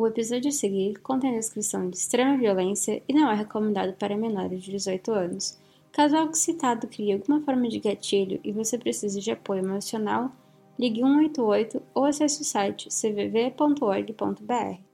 O 0.00 0.06
episódio 0.06 0.48
a 0.48 0.52
seguir 0.52 0.98
contém 1.00 1.34
descrição 1.34 1.90
de 1.90 1.98
extrema 1.98 2.34
violência 2.34 3.02
e 3.06 3.12
não 3.12 3.30
é 3.30 3.34
recomendado 3.34 3.92
para 3.98 4.16
menores 4.16 4.62
de 4.62 4.70
18 4.70 5.12
anos. 5.12 5.60
Caso 5.92 6.16
algo 6.16 6.34
citado 6.34 6.88
crie 6.88 7.12
alguma 7.12 7.42
forma 7.42 7.68
de 7.68 7.78
gatilho 7.78 8.40
e 8.42 8.50
você 8.50 8.78
precise 8.78 9.20
de 9.20 9.30
apoio 9.30 9.62
emocional, 9.62 10.32
ligue 10.78 11.02
188 11.02 11.82
ou 11.92 12.06
acesse 12.06 12.40
o 12.40 12.44
site 12.46 12.88
cvv.org.br. 12.88 14.89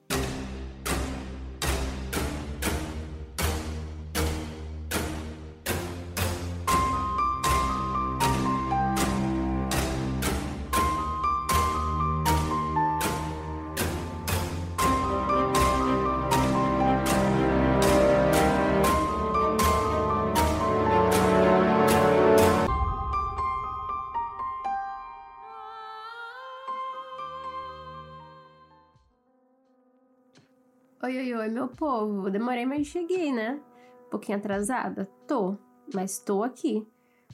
meu 31.57 31.69
povo. 31.69 32.31
Demorei, 32.31 32.67
mas 32.67 32.87
cheguei, 32.87 33.33
né? 33.33 33.59
Um 34.07 34.11
pouquinho 34.11 34.37
atrasada? 34.37 35.09
Tô, 35.27 35.57
mas 35.95 36.19
tô 36.19 36.43
aqui. 36.43 36.87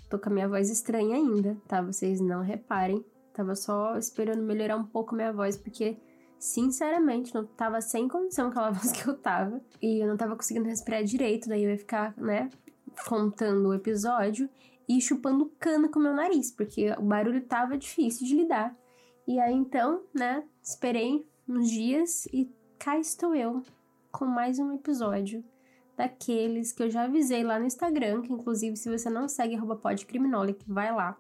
Tô 0.09 0.17
com 0.17 0.29
a 0.29 0.33
minha 0.33 0.49
voz 0.49 0.71
estranha 0.71 1.17
ainda, 1.17 1.57
tá? 1.67 1.83
Vocês 1.83 2.21
não 2.21 2.41
reparem. 2.41 3.05
Tava 3.33 3.57
só 3.57 3.97
esperando 3.99 4.43
melhorar 4.43 4.77
um 4.77 4.85
pouco 4.85 5.17
minha 5.17 5.33
voz, 5.33 5.57
porque, 5.57 5.97
sinceramente, 6.39 7.35
não 7.35 7.45
tava 7.45 7.81
sem 7.81 8.07
condição 8.07 8.49
aquela 8.49 8.71
voz 8.71 8.93
que 8.93 9.09
eu 9.09 9.17
tava. 9.17 9.61
E 9.81 10.01
eu 10.01 10.07
não 10.07 10.17
tava 10.17 10.37
conseguindo 10.37 10.69
respirar 10.69 11.03
direito, 11.03 11.49
daí 11.49 11.65
eu 11.65 11.71
ia 11.71 11.79
ficar, 11.79 12.15
né, 12.17 12.49
contando 13.09 13.71
o 13.71 13.75
episódio 13.75 14.49
e 14.89 15.01
chupando 15.01 15.51
cana 15.59 15.89
com 15.89 15.99
o 15.99 16.03
meu 16.03 16.15
nariz, 16.15 16.53
porque 16.53 16.93
o 16.93 17.03
barulho 17.03 17.43
tava 17.43 17.77
difícil 17.77 18.27
de 18.27 18.37
lidar. 18.37 18.77
E 19.27 19.41
aí 19.41 19.55
então, 19.55 20.03
né, 20.15 20.45
esperei 20.63 21.27
uns 21.49 21.69
dias 21.71 22.27
e 22.27 22.53
cá 22.79 22.99
estou 22.99 23.35
eu 23.35 23.63
com 24.13 24.27
mais 24.27 24.59
um 24.59 24.71
episódio 24.73 25.43
daqueles 25.97 26.71
que 26.71 26.83
eu 26.83 26.91
já 26.91 27.05
avisei 27.05 27.43
lá 27.43 27.59
no 27.59 27.65
Instagram, 27.65 28.21
que 28.21 28.33
inclusive 28.33 28.77
se 28.77 28.91
você 28.91 29.09
não 29.09 29.27
segue 29.27 29.59
podcriminolic, 29.81 30.63
vai 30.69 30.95
lá. 30.95 31.17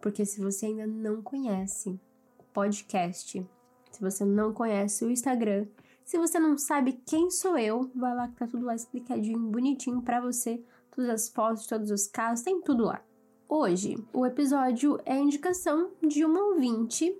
Porque 0.00 0.24
se 0.24 0.40
você 0.40 0.66
ainda 0.66 0.86
não 0.86 1.20
conhece 1.20 2.00
o 2.38 2.44
podcast, 2.54 3.44
se 3.90 4.00
você 4.00 4.24
não 4.24 4.52
conhece 4.52 5.04
o 5.04 5.10
Instagram, 5.10 5.66
se 6.04 6.16
você 6.18 6.38
não 6.38 6.56
sabe 6.56 7.02
quem 7.04 7.30
sou 7.30 7.58
eu, 7.58 7.90
vai 7.94 8.14
lá 8.14 8.28
que 8.28 8.36
tá 8.36 8.46
tudo 8.46 8.64
lá 8.64 8.76
explicadinho, 8.76 9.50
bonitinho 9.50 10.00
para 10.00 10.20
você, 10.20 10.62
todas 10.94 11.10
as 11.10 11.28
fotos, 11.28 11.66
todos 11.66 11.90
os 11.90 12.06
casos, 12.06 12.44
tem 12.44 12.62
tudo 12.62 12.84
lá. 12.84 13.02
Hoje, 13.48 13.96
o 14.12 14.24
episódio 14.24 15.00
é 15.04 15.14
a 15.14 15.18
indicação 15.18 15.90
de 16.00 16.24
uma 16.24 16.40
ouvinte 16.40 17.12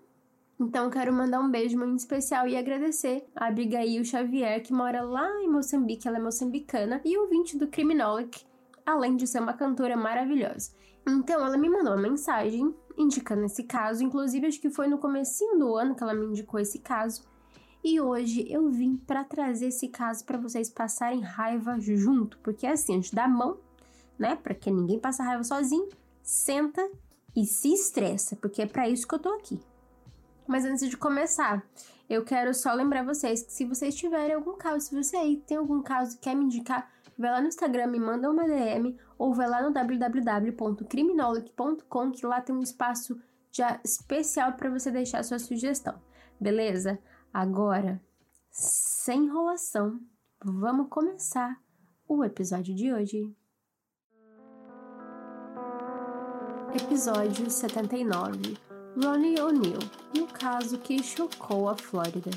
então, 0.63 0.91
quero 0.91 1.11
mandar 1.11 1.41
um 1.41 1.51
beijo 1.51 1.79
muito 1.79 2.01
especial 2.01 2.47
e 2.47 2.55
agradecer 2.55 3.27
a 3.35 3.47
Abigail 3.47 4.05
Xavier, 4.05 4.63
que 4.63 4.75
mora 4.75 5.01
lá 5.01 5.27
em 5.41 5.49
Moçambique, 5.49 6.07
ela 6.07 6.19
é 6.19 6.21
moçambicana, 6.21 7.01
e 7.03 7.17
ouvinte 7.17 7.57
do 7.57 7.67
Criminolic, 7.67 8.45
além 8.85 9.17
de 9.17 9.27
ser 9.27 9.41
uma 9.41 9.55
cantora 9.55 9.97
maravilhosa. 9.97 10.73
Então, 11.09 11.43
ela 11.43 11.57
me 11.57 11.67
mandou 11.67 11.95
uma 11.95 12.03
mensagem 12.03 12.75
indicando 12.99 13.47
esse 13.47 13.65
caso, 13.65 14.05
inclusive 14.05 14.49
acho 14.49 14.61
que 14.61 14.69
foi 14.69 14.87
no 14.87 14.99
comecinho 14.99 15.59
do 15.59 15.75
ano 15.77 15.95
que 15.95 16.03
ela 16.03 16.13
me 16.13 16.27
indicou 16.27 16.61
esse 16.61 16.79
caso. 16.79 17.23
E 17.83 17.99
hoje 17.99 18.45
eu 18.47 18.69
vim 18.69 18.99
para 18.99 19.25
trazer 19.25 19.69
esse 19.69 19.89
caso 19.89 20.27
para 20.27 20.37
vocês 20.37 20.69
passarem 20.69 21.23
raiva 21.23 21.81
junto, 21.81 22.39
porque 22.41 22.67
é 22.67 22.73
assim, 22.73 22.93
a 22.93 22.97
gente 22.97 23.15
dá 23.15 23.25
a 23.25 23.29
mão, 23.29 23.57
né, 24.19 24.37
para 24.37 24.55
que 24.55 24.71
ninguém 24.71 24.99
passe 24.99 25.23
raiva 25.23 25.43
sozinho, 25.43 25.89
senta 26.23 26.87
e 27.35 27.47
se 27.47 27.73
estressa, 27.73 28.37
porque 28.37 28.61
é 28.61 28.67
para 28.67 28.91
isso 28.91 29.09
que 29.09 29.15
eu 29.15 29.19
tô 29.19 29.31
aqui. 29.31 29.59
Mas 30.51 30.65
antes 30.65 30.89
de 30.91 30.97
começar, 30.97 31.65
eu 32.09 32.25
quero 32.25 32.53
só 32.53 32.73
lembrar 32.73 33.05
vocês 33.05 33.45
que 33.45 33.53
se 33.53 33.65
vocês 33.65 33.95
tiverem 33.95 34.35
algum 34.35 34.57
caso, 34.57 34.85
se 34.85 34.93
você 34.93 35.17
aí 35.17 35.37
tem 35.47 35.57
algum 35.57 35.81
caso 35.81 36.17
que 36.17 36.23
quer 36.23 36.35
me 36.35 36.47
indicar, 36.47 36.91
vai 37.17 37.31
lá 37.31 37.41
no 37.41 37.47
Instagram, 37.47 37.87
me 37.87 38.01
manda 38.01 38.29
uma 38.29 38.49
DM 38.49 38.99
ou 39.17 39.33
vai 39.33 39.49
lá 39.49 39.63
no 39.63 39.73
www.criminolog.com 39.73 42.11
que 42.11 42.27
lá 42.27 42.41
tem 42.41 42.53
um 42.53 42.63
espaço 42.63 43.17
já 43.53 43.79
especial 43.85 44.55
para 44.55 44.69
você 44.69 44.91
deixar 44.91 45.23
sua 45.23 45.39
sugestão. 45.39 46.03
Beleza? 46.41 46.99
Agora, 47.33 48.03
sem 48.51 49.27
enrolação, 49.27 50.01
vamos 50.45 50.89
começar 50.91 51.63
o 52.09 52.25
episódio 52.25 52.75
de 52.75 52.93
hoje. 52.93 53.33
Episódio 56.75 57.49
79 57.49 58.70
Ronnie 58.97 59.41
O'Neill 59.41 59.79
e 60.13 60.21
o 60.21 60.27
caso 60.27 60.77
que 60.79 61.01
chocou 61.01 61.69
a 61.69 61.77
Flórida. 61.77 62.31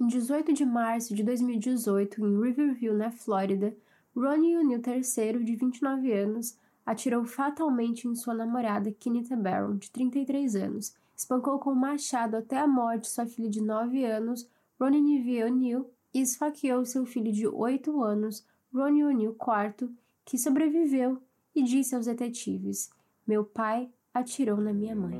Em 0.00 0.08
18 0.08 0.52
de 0.52 0.64
março 0.66 1.14
de 1.14 1.22
2018, 1.22 2.20
em 2.20 2.40
Riverview, 2.42 2.94
na 2.94 3.12
Flórida, 3.12 3.76
Ronnie 4.14 4.56
O'Neill 4.56 4.82
III, 4.84 5.44
de 5.44 5.54
29 5.54 6.12
anos, 6.12 6.58
atirou 6.84 7.24
fatalmente 7.24 8.08
em 8.08 8.14
sua 8.16 8.34
namorada 8.34 8.90
Kenita 8.90 9.36
Barron, 9.36 9.76
de 9.76 9.88
33 9.92 10.56
anos, 10.56 10.96
espancou 11.16 11.60
com 11.60 11.70
um 11.70 11.76
machado 11.76 12.36
até 12.36 12.58
a 12.58 12.66
morte 12.66 13.06
sua 13.06 13.24
filha 13.24 13.48
de 13.48 13.62
9 13.62 14.04
anos, 14.04 14.50
Ronnie 14.80 15.00
Nivea 15.00 15.46
O'Neill, 15.46 15.88
e 16.12 16.20
esfaqueou 16.20 16.84
seu 16.84 17.06
filho 17.06 17.32
de 17.32 17.46
8 17.46 18.02
anos, 18.02 18.44
Ronnie 18.74 19.04
O'Neill 19.04 19.36
IV, 19.40 19.88
que 20.24 20.36
sobreviveu 20.36 21.22
e 21.54 21.62
disse 21.62 21.94
aos 21.94 22.06
detetives: 22.06 22.90
Meu 23.26 23.44
pai 23.44 23.88
atirou 24.12 24.58
na 24.58 24.72
minha 24.72 24.94
mãe. 24.94 25.18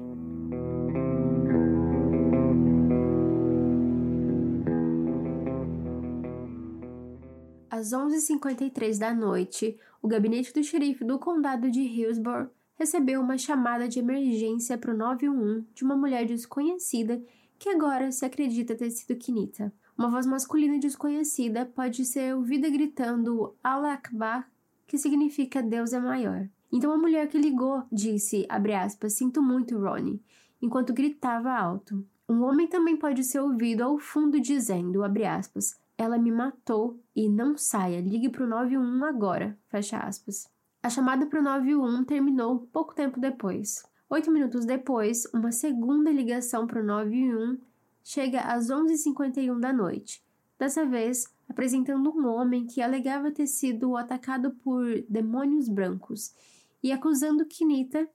Às 7.70 7.90
11h53 7.90 8.98
da 8.98 9.12
noite, 9.12 9.78
o 10.00 10.06
gabinete 10.06 10.52
do 10.52 10.62
xerife 10.62 11.04
do 11.04 11.18
condado 11.18 11.70
de 11.70 11.80
Hillsborough 11.80 12.48
recebeu 12.76 13.20
uma 13.20 13.36
chamada 13.36 13.88
de 13.88 13.98
emergência 13.98 14.78
para 14.78 14.94
o 14.94 14.96
911 14.96 15.66
de 15.74 15.84
uma 15.84 15.96
mulher 15.96 16.24
desconhecida 16.24 17.22
que 17.58 17.68
agora 17.68 18.12
se 18.12 18.24
acredita 18.24 18.76
ter 18.76 18.90
sido 18.90 19.18
Kinita. 19.18 19.72
Uma 19.96 20.10
voz 20.10 20.26
masculina 20.26 20.78
desconhecida 20.78 21.66
pode 21.66 22.04
ser 22.04 22.34
ouvida 22.34 22.68
gritando 22.68 23.56
Allah 23.62 23.94
Akbar 23.94 24.48
que 24.86 24.98
significa 24.98 25.62
Deus 25.62 25.92
é 25.92 26.00
maior. 26.00 26.48
Então 26.72 26.92
a 26.92 26.98
mulher 26.98 27.28
que 27.28 27.38
ligou 27.38 27.84
disse, 27.90 28.46
aspas, 28.48 29.14
sinto 29.14 29.40
muito, 29.42 29.78
Ronnie, 29.78 30.22
enquanto 30.60 30.92
gritava 30.92 31.52
alto. 31.52 32.04
Um 32.28 32.42
homem 32.42 32.66
também 32.66 32.96
pode 32.96 33.22
ser 33.22 33.40
ouvido 33.40 33.82
ao 33.82 33.98
fundo 33.98 34.40
dizendo, 34.40 35.02
aspas, 35.04 35.78
ela 35.96 36.18
me 36.18 36.32
matou 36.32 36.98
e 37.14 37.28
não 37.28 37.56
saia, 37.56 38.00
ligue 38.00 38.28
para 38.28 38.44
o 38.44 38.48
91 38.48 39.04
agora, 39.04 39.58
fecha 39.68 39.98
aspas. 39.98 40.48
A 40.82 40.90
chamada 40.90 41.26
para 41.26 41.40
o 41.40 41.42
91 41.42 42.04
terminou 42.04 42.68
pouco 42.72 42.94
tempo 42.94 43.20
depois. 43.20 43.84
Oito 44.10 44.30
minutos 44.30 44.64
depois, 44.64 45.24
uma 45.32 45.50
segunda 45.50 46.10
ligação 46.10 46.66
para 46.66 46.80
o 46.80 46.84
91 46.84 47.58
chega 48.02 48.40
às 48.40 48.68
11h51 48.68 49.58
da 49.58 49.72
noite. 49.72 50.22
Dessa 50.58 50.84
vez, 50.84 51.24
apresentando 51.48 52.10
um 52.10 52.26
homem 52.26 52.66
que 52.66 52.80
alegava 52.80 53.30
ter 53.30 53.46
sido 53.46 53.96
atacado 53.96 54.52
por 54.56 54.84
demônios 55.08 55.68
brancos 55.68 56.34
e 56.82 56.92
acusando 56.92 57.46
Kinita, 57.46 58.08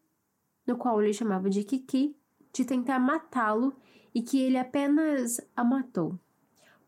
no 0.66 0.78
qual 0.78 1.01
ele 1.01 1.13
chamava 1.13 1.50
de 1.50 1.63
Kiki, 1.63 2.16
de 2.53 2.66
tentar 2.66 3.00
matá-lo 3.00 3.73
e 4.14 4.22
que 4.22 4.40
ele 4.40 4.58
apenas 4.58 5.40
a 5.55 5.64
matou. 5.64 6.20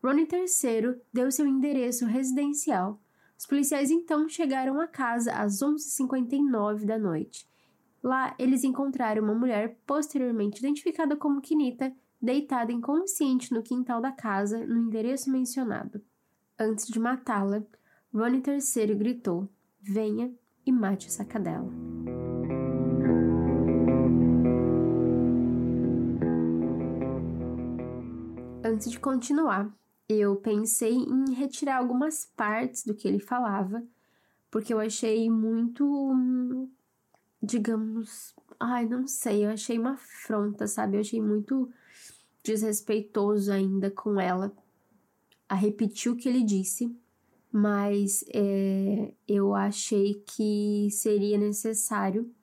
Ronnie 0.02 0.28
III 0.30 1.00
deu 1.12 1.30
seu 1.30 1.46
endereço 1.46 2.06
residencial. 2.06 3.00
Os 3.38 3.46
policiais 3.46 3.90
então 3.90 4.28
chegaram 4.28 4.80
à 4.80 4.86
casa 4.86 5.32
às 5.32 5.60
11h59 5.60 6.84
da 6.84 6.98
noite. 6.98 7.46
Lá, 8.02 8.34
eles 8.38 8.64
encontraram 8.64 9.22
uma 9.22 9.34
mulher 9.34 9.78
posteriormente 9.86 10.58
identificada 10.58 11.16
como 11.16 11.40
Kinita, 11.40 11.94
deitada 12.20 12.72
inconsciente 12.72 13.52
no 13.52 13.62
quintal 13.62 14.00
da 14.00 14.10
casa, 14.10 14.64
no 14.66 14.76
endereço 14.78 15.30
mencionado. 15.30 16.02
Antes 16.58 16.86
de 16.86 16.98
matá-la, 16.98 17.62
Ronnie 18.12 18.42
III 18.46 18.94
gritou: 18.94 19.48
Venha 19.80 20.32
e 20.66 20.70
mate 20.70 21.06
essa 21.06 21.24
cadela. 21.24 21.70
Antes 28.64 28.90
de 28.90 29.00
continuar, 29.00 29.74
eu 30.08 30.36
pensei 30.36 30.92
em 30.92 31.32
retirar 31.34 31.78
algumas 31.78 32.26
partes 32.36 32.84
do 32.84 32.94
que 32.94 33.08
ele 33.08 33.18
falava, 33.18 33.82
porque 34.50 34.74
eu 34.74 34.78
achei 34.78 35.28
muito, 35.30 36.68
digamos, 37.42 38.36
ai, 38.60 38.86
não 38.86 39.06
sei, 39.08 39.46
eu 39.46 39.50
achei 39.50 39.78
uma 39.78 39.92
afronta, 39.92 40.66
sabe? 40.66 40.96
Eu 40.96 41.00
achei 41.00 41.20
muito 41.20 41.72
desrespeitoso 42.44 43.50
ainda 43.50 43.90
com 43.90 44.20
ela 44.20 44.52
a 45.52 45.54
repetir 45.54 46.10
o 46.10 46.16
que 46.16 46.30
ele 46.30 46.42
disse, 46.42 46.90
mas 47.52 48.24
é, 48.32 49.12
eu 49.28 49.54
achei 49.54 50.14
que 50.26 50.88
seria 50.90 51.36
necessário 51.36 52.34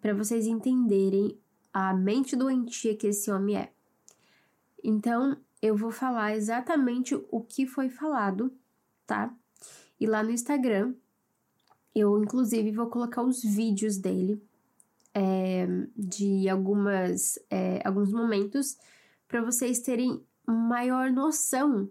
para 0.00 0.14
vocês 0.14 0.46
entenderem 0.46 1.36
a 1.72 1.92
mente 1.92 2.36
doentia 2.36 2.96
que 2.96 3.08
esse 3.08 3.32
homem 3.32 3.56
é. 3.56 3.72
Então, 4.84 5.36
eu 5.60 5.74
vou 5.74 5.90
falar 5.90 6.36
exatamente 6.36 7.16
o 7.32 7.40
que 7.40 7.66
foi 7.66 7.88
falado, 7.88 8.54
tá? 9.04 9.34
E 9.98 10.06
lá 10.06 10.22
no 10.22 10.30
Instagram, 10.30 10.94
eu 11.92 12.22
inclusive 12.22 12.70
vou 12.70 12.86
colocar 12.86 13.24
os 13.24 13.42
vídeos 13.42 13.96
dele, 13.98 14.40
é, 15.12 15.66
de 15.96 16.48
algumas, 16.48 17.40
é, 17.50 17.82
alguns 17.84 18.12
momentos, 18.12 18.78
para 19.26 19.42
vocês 19.42 19.80
terem 19.80 20.24
maior 20.46 21.10
noção 21.10 21.90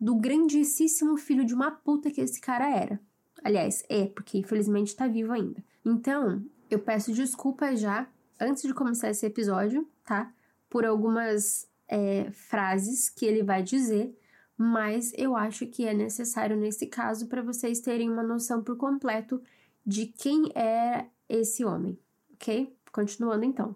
do 0.00 0.14
grandíssimo 0.14 1.16
filho 1.16 1.44
de 1.44 1.54
uma 1.54 1.70
puta 1.70 2.10
que 2.10 2.20
esse 2.20 2.40
cara 2.40 2.70
era. 2.70 3.00
Aliás, 3.42 3.84
é, 3.88 4.06
porque 4.06 4.38
infelizmente 4.38 4.94
tá 4.94 5.06
vivo 5.06 5.32
ainda. 5.32 5.62
Então, 5.84 6.44
eu 6.70 6.78
peço 6.78 7.12
desculpas 7.12 7.80
já, 7.80 8.08
antes 8.40 8.62
de 8.62 8.74
começar 8.74 9.10
esse 9.10 9.26
episódio, 9.26 9.88
tá? 10.04 10.32
Por 10.68 10.84
algumas 10.84 11.68
é, 11.88 12.30
frases 12.30 13.08
que 13.08 13.24
ele 13.24 13.42
vai 13.42 13.62
dizer, 13.62 14.16
mas 14.56 15.12
eu 15.16 15.36
acho 15.36 15.66
que 15.66 15.86
é 15.86 15.94
necessário 15.94 16.56
nesse 16.56 16.86
caso 16.86 17.28
para 17.28 17.42
vocês 17.42 17.80
terem 17.80 18.10
uma 18.10 18.22
noção 18.22 18.62
por 18.62 18.76
completo 18.76 19.40
de 19.86 20.06
quem 20.06 20.50
é 20.54 21.06
esse 21.28 21.64
homem, 21.64 21.98
ok? 22.34 22.76
Continuando 22.92 23.44
então. 23.44 23.74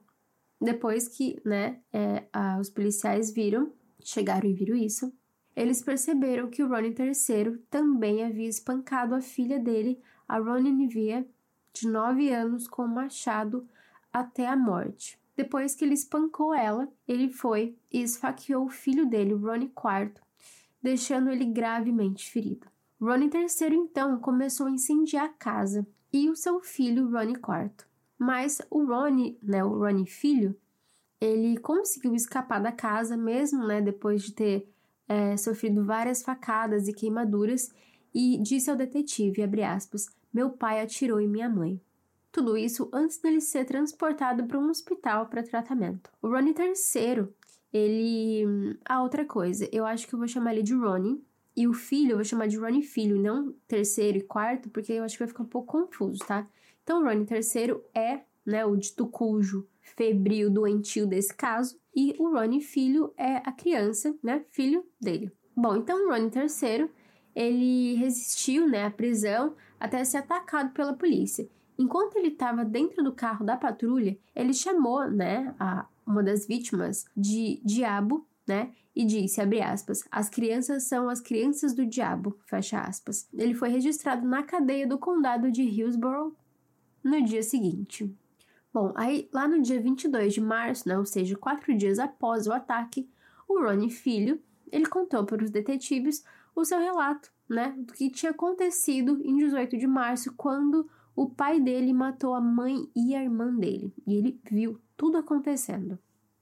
Depois 0.61 1.09
que, 1.09 1.41
né, 1.45 1.81
é, 1.93 2.25
a, 2.33 2.59
os 2.59 2.69
policiais 2.69 3.31
viram, 3.33 3.73
chegaram 4.01 4.49
e 4.49 4.53
viram 4.53 4.77
isso, 4.77 5.13
eles 5.55 5.83
perceberam 5.83 6.49
que 6.49 6.63
o 6.63 6.69
Ronnie 6.69 6.95
III 6.99 7.59
também 7.71 8.25
havia 8.25 8.49
espancado 8.49 9.15
a 9.15 9.21
filha 9.21 9.59
dele, 9.59 10.01
a 10.27 10.39
Ronnie 10.39 10.73
Nivea, 10.73 11.27
de 11.73 11.89
9 11.89 12.31
anos, 12.31 12.67
com 12.67 12.85
um 12.85 12.89
machado 12.89 13.67
até 14.13 14.47
a 14.47 14.57
morte. 14.57 15.19
Depois 15.37 15.75
que 15.75 15.85
ele 15.85 15.95
espancou 15.95 16.55
ela, 16.55 16.89
ele 17.09 17.31
foi 17.31 17.77
e 17.91 18.03
esfaqueou 18.03 18.67
o 18.67 18.71
filho 18.71 19.07
dele, 19.07 19.35
Ronnie 19.35 19.73
IV, 19.73 20.13
deixando 20.83 21.31
ele 21.31 21.47
gravemente 21.47 22.31
ferido. 22.31 22.67
Ronnie 23.01 23.31
III 23.33 23.77
então 23.77 24.19
começou 24.19 24.67
a 24.67 24.71
incendiar 24.71 25.25
a 25.25 25.29
casa 25.29 25.87
e 26.13 26.29
o 26.29 26.37
seu 26.37 26.61
filho, 26.61 27.11
Ronnie 27.11 27.35
IV. 27.35 27.73
Mas 28.19 28.61
o 28.71 28.85
Ronnie, 28.85 29.39
né, 29.43 29.65
o 29.65 29.79
Ronnie 29.79 30.07
filho, 30.07 30.57
ele 31.21 31.57
conseguiu 31.59 32.15
escapar 32.15 32.61
da 32.61 32.71
casa 32.71 33.17
mesmo, 33.17 33.67
né, 33.67 33.81
depois 33.81 34.23
de 34.23 34.33
ter 34.33 34.72
é, 35.13 35.37
sofrido 35.37 35.85
várias 35.85 36.23
facadas 36.23 36.89
e 36.89 36.93
queimaduras, 36.93 37.71
e 38.15 38.39
disse 38.39 38.71
ao 38.71 38.77
detetive, 38.77 39.43
aspas, 39.63 40.07
meu 40.33 40.51
pai 40.51 40.81
atirou 40.81 41.21
em 41.21 41.29
minha 41.29 41.49
mãe. 41.49 41.81
Tudo 42.31 42.57
isso 42.57 42.89
antes 42.93 43.19
dele 43.19 43.41
ser 43.41 43.67
transportado 43.67 44.47
para 44.47 44.59
um 44.59 44.71
hospital 44.71 45.27
para 45.27 45.43
tratamento. 45.43 46.11
O 46.23 46.29
Ronnie 46.29 46.55
III, 46.55 47.29
ele... 47.73 48.79
Ah, 48.85 49.03
outra 49.03 49.25
coisa, 49.27 49.69
eu 49.71 49.85
acho 49.85 50.07
que 50.07 50.15
eu 50.15 50.19
vou 50.19 50.29
chamar 50.29 50.55
ele 50.55 50.63
de 50.63 50.75
Ronnie, 50.75 51.23
e 51.55 51.69
o 51.69 51.75
filho 51.75 52.13
eu 52.13 52.17
vou 52.17 52.25
chamar 52.25 52.49
de 52.49 52.57
Ronnie 52.57 52.83
filho, 52.83 53.21
não 53.21 53.53
terceiro 53.69 54.17
e 54.17 54.23
quarto, 54.23 54.71
porque 54.71 54.93
eu 54.95 55.05
acho 55.05 55.15
que 55.15 55.25
vai 55.25 55.29
ficar 55.29 55.43
um 55.43 55.47
pouco 55.47 55.79
confuso, 55.79 56.25
tá? 56.25 56.49
Então, 56.83 57.05
Ronnie 57.05 57.27
terceiro 57.27 57.85
é, 57.95 58.21
né, 58.47 58.65
o 58.65 58.75
dito 58.77 59.07
cujo 59.07 59.69
febril 59.83 60.49
doentio 60.49 61.07
desse 61.07 61.35
caso, 61.35 61.79
e 61.95 62.15
o 62.19 62.33
Ronnie 62.33 62.61
filho 62.61 63.13
é 63.17 63.37
a 63.37 63.53
criança, 63.53 64.17
né, 64.23 64.45
filho 64.51 64.87
dele. 65.01 65.31
Bom, 65.55 65.77
então 65.77 66.07
o 66.07 66.11
Ronnie 66.11 66.31
terceiro, 66.31 66.89
ele 67.35 67.95
resistiu, 67.95 68.69
né, 68.69 68.87
à 68.87 68.91
prisão 68.91 69.55
até 69.79 70.03
ser 70.05 70.19
atacado 70.19 70.73
pela 70.73 70.95
polícia. 70.95 71.49
Enquanto 71.79 72.17
ele 72.17 72.29
estava 72.29 72.65
dentro 72.65 73.03
do 73.03 73.13
carro 73.13 73.45
da 73.45 73.57
patrulha, 73.57 74.17
ele 74.35 74.55
chamou, 74.55 75.11
né, 75.11 75.55
a 75.59 75.87
uma 76.07 76.23
das 76.23 76.47
vítimas 76.47 77.05
de 77.17 77.61
diabo, 77.65 78.27
né, 78.47 78.73
e 78.95 79.05
disse, 79.05 79.41
abre 79.41 79.63
aspas, 79.63 80.05
as 80.11 80.29
crianças 80.29 80.85
são 80.85 81.09
as 81.09 81.21
crianças 81.21 81.75
do 81.75 81.87
diabo, 81.87 82.39
fecha 82.47 82.81
aspas. 82.81 83.27
Ele 83.33 83.55
foi 83.55 83.71
registrado 83.71 84.27
na 84.27 84.43
cadeia 84.43 84.87
do 84.87 84.99
condado 84.99 85.51
de 85.51 85.63
Hillsborough 85.63 86.35
no 87.03 87.23
dia 87.25 87.43
seguinte. 87.43 88.15
Bom, 88.73 88.93
aí 88.97 89.29
lá 89.33 89.47
no 89.47 89.61
dia 89.61 89.81
22 89.81 90.33
de 90.33 90.41
março, 90.41 90.89
né, 90.89 90.99
ou 90.99 91.05
seja, 91.05 91.37
quatro 91.37 91.77
dias 91.77 91.99
após 91.99 92.47
o 92.47 92.53
ataque, 92.53 93.09
o 93.47 93.61
Ronnie 93.61 93.91
filho, 93.91 94.41
ele 94.71 94.87
contou 94.87 95.25
para 95.25 95.45
os 95.45 95.51
detetives 95.51 96.25
o 96.57 96.65
seu 96.65 96.79
relato, 96.79 97.31
né, 97.49 97.75
do 97.77 97.93
que 97.93 98.11
tinha 98.11 98.33
acontecido 98.33 99.21
em 99.23 99.37
18 99.37 99.77
de 99.77 99.87
março, 99.87 100.33
quando 100.37 100.89
o 101.15 101.29
pai 101.29 101.61
dele 101.61 101.93
matou 101.93 102.35
a 102.35 102.41
mãe 102.41 102.89
e 102.97 103.15
a 103.15 103.23
irmã 103.23 103.55
dele, 103.55 103.93
e 104.07 104.15
ele 104.15 104.41
viu 104.51 104.81
tudo 104.97 105.19
acontecendo. 105.19 105.99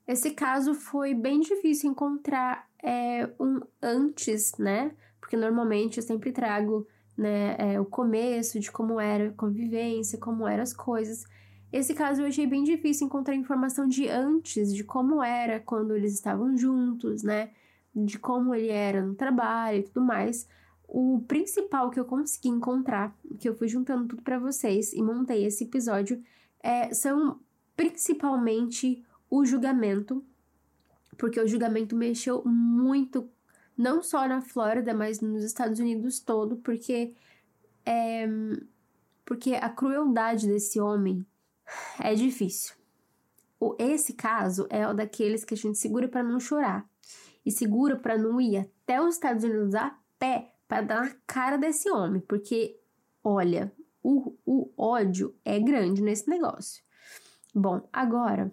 Esse 0.06 0.30
caso 0.30 0.74
foi 0.74 1.14
bem 1.14 1.40
difícil 1.40 1.90
encontrar 1.90 2.68
é, 2.80 3.28
um 3.40 3.60
antes, 3.82 4.56
né, 4.56 4.92
porque 5.20 5.36
normalmente 5.36 5.98
eu 5.98 6.02
sempre 6.04 6.30
trago 6.30 6.86
né, 7.16 7.56
é, 7.58 7.80
o 7.80 7.84
começo 7.84 8.60
de 8.60 8.70
como 8.70 9.00
era 9.00 9.28
a 9.28 9.32
convivência, 9.32 10.18
como 10.18 10.46
eram 10.46 10.62
as 10.62 10.72
coisas, 10.72 11.24
esse 11.72 11.94
caso 11.94 12.22
eu 12.22 12.26
achei 12.26 12.46
bem 12.46 12.64
difícil 12.64 13.06
encontrar 13.06 13.34
informação 13.34 13.86
de 13.86 14.08
antes, 14.08 14.74
de 14.74 14.82
como 14.82 15.22
era 15.22 15.60
quando 15.60 15.94
eles 15.94 16.14
estavam 16.14 16.56
juntos, 16.56 17.22
né? 17.22 17.50
De 17.94 18.18
como 18.18 18.54
ele 18.54 18.68
era 18.68 19.02
no 19.02 19.14
trabalho 19.14 19.78
e 19.78 19.82
tudo 19.84 20.00
mais. 20.00 20.48
O 20.88 21.22
principal 21.28 21.90
que 21.90 22.00
eu 22.00 22.04
consegui 22.04 22.48
encontrar, 22.48 23.16
que 23.38 23.48
eu 23.48 23.54
fui 23.54 23.68
juntando 23.68 24.08
tudo 24.08 24.22
para 24.22 24.38
vocês 24.38 24.92
e 24.92 25.00
montei 25.00 25.44
esse 25.44 25.64
episódio, 25.64 26.20
é, 26.60 26.92
são 26.92 27.38
principalmente 27.76 29.04
o 29.30 29.44
julgamento, 29.44 30.24
porque 31.16 31.40
o 31.40 31.46
julgamento 31.46 31.94
mexeu 31.94 32.42
muito, 32.44 33.30
não 33.78 34.02
só 34.02 34.26
na 34.26 34.40
Flórida, 34.40 34.92
mas 34.92 35.20
nos 35.20 35.44
Estados 35.44 35.78
Unidos 35.78 36.18
todo, 36.18 36.56
porque 36.56 37.14
é, 37.86 38.28
porque 39.24 39.54
a 39.54 39.68
crueldade 39.68 40.48
desse 40.48 40.80
homem 40.80 41.24
é 42.00 42.14
difícil. 42.14 42.74
O, 43.58 43.76
esse 43.78 44.14
caso 44.14 44.66
é 44.70 44.86
o 44.88 44.94
daqueles 44.94 45.44
que 45.44 45.54
a 45.54 45.56
gente 45.56 45.78
segura 45.78 46.08
para 46.08 46.22
não 46.22 46.40
chorar 46.40 46.88
e 47.44 47.50
segura 47.50 47.96
para 47.96 48.16
não 48.16 48.40
ir 48.40 48.58
até 48.58 49.00
os 49.00 49.14
Estados 49.14 49.44
Unidos 49.44 49.74
a 49.74 49.96
pé 50.18 50.54
para 50.66 50.82
dar 50.82 51.04
na 51.04 51.14
cara 51.26 51.56
desse 51.56 51.90
homem, 51.90 52.20
porque 52.20 52.78
olha, 53.24 53.72
o, 54.02 54.34
o 54.46 54.70
ódio 54.76 55.34
é 55.44 55.58
grande 55.58 56.02
nesse 56.02 56.28
negócio. 56.28 56.82
Bom, 57.54 57.88
agora, 57.92 58.52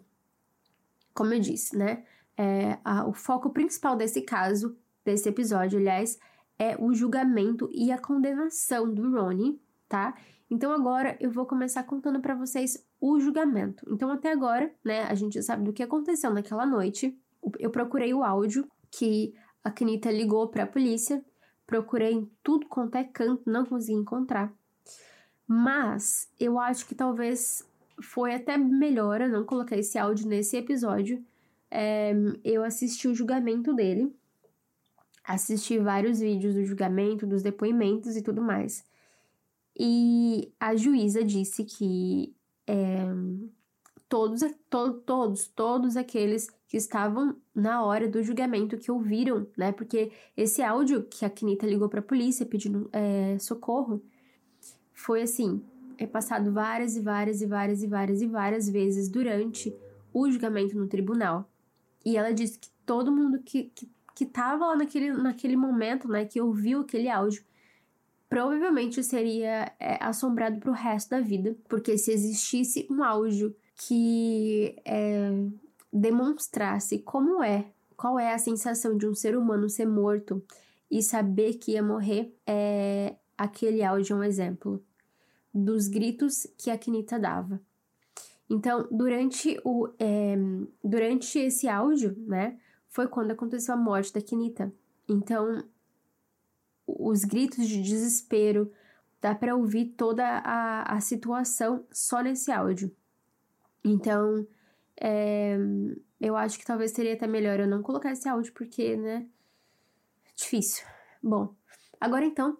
como 1.14 1.34
eu 1.34 1.40
disse, 1.40 1.78
né? 1.78 2.04
É, 2.36 2.78
a, 2.84 3.08
o 3.08 3.14
foco 3.14 3.50
principal 3.52 3.96
desse 3.96 4.22
caso, 4.22 4.78
desse 5.04 5.30
episódio, 5.30 5.80
aliás, 5.80 6.20
é 6.60 6.76
o 6.78 6.94
julgamento 6.94 7.70
e 7.72 7.92
a 7.92 7.98
condenação 7.98 8.92
do 8.92 9.12
Ronnie, 9.12 9.62
tá? 9.88 10.16
Então 10.50 10.72
agora 10.72 11.18
eu 11.20 11.32
vou 11.32 11.46
começar 11.46 11.84
contando 11.84 12.20
para 12.20 12.36
vocês 12.36 12.84
o 13.00 13.20
julgamento. 13.20 13.86
Então 13.92 14.12
até 14.12 14.32
agora, 14.32 14.72
né, 14.84 15.04
a 15.04 15.16
gente 15.16 15.42
sabe 15.44 15.64
do 15.64 15.74
que 15.74 15.84
aconteceu 15.84 16.34
naquela 16.34 16.66
noite. 16.66 17.18
Eu 17.60 17.70
procurei 17.70 18.14
o 18.14 18.24
áudio 18.24 18.68
que 18.92 19.34
a 19.64 19.72
Kenita 19.72 20.12
ligou 20.12 20.48
para 20.48 20.64
a 20.64 20.68
polícia, 20.68 21.24
procurei 21.66 22.14
em 22.14 22.32
tudo 22.42 22.68
quanto 22.68 22.96
é 22.96 23.04
canto, 23.04 23.50
não 23.50 23.66
consegui 23.66 23.98
encontrar. 24.00 24.54
Mas 25.46 26.30
eu 26.40 26.60
acho 26.60 26.86
que 26.88 26.96
talvez 26.96 27.66
foi 28.02 28.34
até 28.34 28.58
melhor 28.58 29.22
eu 29.22 29.30
não 29.30 29.46
colocar 29.46 29.78
esse 29.78 29.98
áudio 29.98 30.28
nesse 30.28 30.58
episódio. 30.58 31.24
É, 31.70 32.14
eu 32.44 32.64
assisti 32.64 33.08
o 33.08 33.16
julgamento 33.16 33.74
dele, 33.74 34.14
assisti 35.24 35.78
vários 35.78 36.20
vídeos 36.20 36.56
do 36.56 36.64
julgamento, 36.64 37.28
dos 37.28 37.44
depoimentos 37.44 38.16
e 38.16 38.22
tudo 38.22 38.42
mais. 38.42 38.86
E 39.78 40.52
a 40.60 40.76
juíza 40.76 41.24
disse 41.24 41.64
que 41.64 42.36
é, 42.68 43.06
todos, 44.10 44.42
to, 44.70 44.94
todos, 45.06 45.48
todos 45.48 45.98
aqueles 45.98 46.50
que 46.68 46.78
estavam 46.78 47.36
na 47.56 47.84
hora 47.84 48.08
do 48.08 48.22
julgamento 48.22 48.78
que 48.78 48.92
ouviram, 48.92 49.48
né? 49.58 49.72
Porque 49.72 50.12
esse 50.36 50.62
áudio 50.62 51.04
que 51.04 51.24
a 51.24 51.30
Kenita 51.30 51.66
ligou 51.66 51.88
para 51.88 52.02
a 52.02 52.04
polícia 52.04 52.46
pedindo 52.46 52.90
é, 52.92 53.38
socorro 53.40 54.02
foi 54.94 55.22
assim, 55.22 55.62
é 55.98 56.06
passado 56.06 56.52
várias 56.52 56.96
e 56.96 57.02
várias 57.02 57.42
e 57.42 57.46
várias 57.46 57.82
e 57.82 57.88
várias 57.88 58.22
e 58.22 58.28
várias 58.28 58.70
vezes 58.70 59.08
durante 59.08 59.74
o 60.14 60.30
julgamento 60.30 60.78
no 60.78 60.88
tribunal. 60.88 61.50
E 62.06 62.18
ela 62.18 62.34
disse 62.34 62.60
que 62.60 62.70
todo 62.86 63.12
mundo 63.12 63.40
que, 63.44 63.72
que, 63.76 63.90
que 64.16 64.26
tava 64.26 64.66
lá 64.66 64.76
naquele, 64.76 65.12
naquele 65.12 65.56
momento, 65.56 66.08
né, 66.08 66.26
que 66.26 66.42
ouviu 66.42 66.82
aquele 66.82 67.10
áudio, 67.10 67.44
provavelmente 68.30 69.04
seria 69.04 69.72
é, 69.80 69.98
assombrado 70.02 70.60
para 70.60 70.72
o 70.72 70.74
resto 70.74 71.12
da 71.12 71.22
vida, 71.22 71.56
porque 71.68 71.98
se 71.98 72.12
existisse 72.12 72.88
um 72.90 73.04
áudio 73.04 73.56
que 73.76 74.76
é, 74.86 75.32
demonstrasse 75.92 77.00
como 77.00 77.44
é, 77.44 77.72
qual 77.96 78.20
é 78.20 78.34
a 78.34 78.38
sensação 78.38 78.98
de 78.98 79.08
um 79.08 79.14
ser 79.14 79.38
humano 79.38 79.70
ser 79.70 79.88
morto 79.88 80.44
e 80.90 81.02
saber 81.02 81.56
que 81.56 81.74
ia 81.74 81.84
morrer, 81.84 82.36
é, 82.46 83.16
aquele 83.38 83.84
áudio 83.84 84.16
é 84.16 84.20
um 84.20 84.24
exemplo 84.24 84.84
dos 85.54 85.88
gritos 85.88 86.48
que 86.58 86.70
a 86.70 86.78
Kinita 86.78 87.20
dava. 87.20 87.62
Então, 88.50 88.88
durante, 88.90 89.60
o, 89.64 89.90
é, 90.00 90.36
durante 90.84 91.38
esse 91.40 91.68
áudio, 91.68 92.16
né, 92.26 92.58
foi 92.88 93.08
quando 93.08 93.32
aconteceu 93.32 93.74
a 93.74 93.78
morte 93.78 94.14
da 94.14 94.22
Kinita. 94.22 94.72
Então, 95.08 95.64
os 96.98 97.24
gritos 97.24 97.68
de 97.68 97.82
desespero, 97.82 98.72
dá 99.22 99.36
para 99.36 99.56
ouvir 99.56 99.94
toda 99.98 100.26
a, 100.26 100.96
a 100.96 101.00
situação 101.00 101.86
só 101.92 102.22
nesse 102.22 102.52
áudio. 102.52 102.92
Então, 103.84 104.46
é, 105.00 105.58
eu 106.20 106.36
acho 106.36 106.58
que 106.58 106.66
talvez 106.66 106.92
seria 106.92 107.14
até 107.14 107.28
melhor 107.28 107.60
eu 107.60 107.68
não 107.68 107.84
colocar 107.84 108.12
esse 108.12 108.28
áudio, 108.28 108.52
porque, 108.54 108.98
né, 108.98 109.26
difícil. 110.36 110.86
Bom, 111.22 111.54
agora 112.02 112.26
então, 112.26 112.58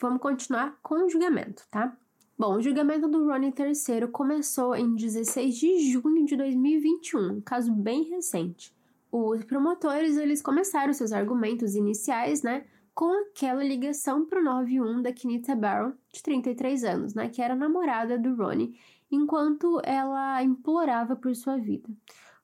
vamos 0.00 0.20
continuar 0.20 0.78
com 0.82 1.04
o 1.04 1.08
julgamento, 1.08 1.66
tá? 1.70 1.96
Bom, 2.36 2.56
o 2.56 2.62
julgamento 2.62 3.08
do 3.08 3.26
Ronnie 3.26 3.54
III 3.56 4.08
começou 4.08 4.74
em 4.74 4.94
16 4.94 5.56
de 5.56 5.92
junho 5.92 6.24
de 6.24 6.36
2021, 6.36 7.34
um 7.34 7.40
caso 7.40 7.72
bem 7.72 8.02
recente. 8.04 8.74
Os 9.10 9.44
promotores 9.44 10.16
eles 10.16 10.42
começaram 10.42 10.92
seus 10.92 11.12
argumentos 11.12 11.76
iniciais, 11.76 12.42
né, 12.42 12.64
com 12.94 13.10
aquela 13.22 13.64
ligação 13.64 14.24
pro 14.24 14.42
91 14.42 15.02
da 15.02 15.12
Kenita 15.12 15.56
Barron, 15.56 15.92
de 16.12 16.22
33 16.22 16.84
anos, 16.84 17.14
né, 17.14 17.28
que 17.28 17.42
era 17.42 17.56
namorada 17.56 18.16
do 18.18 18.36
Ronnie, 18.36 18.78
enquanto 19.10 19.80
ela 19.82 20.42
implorava 20.42 21.16
por 21.16 21.34
sua 21.34 21.56
vida. 21.56 21.88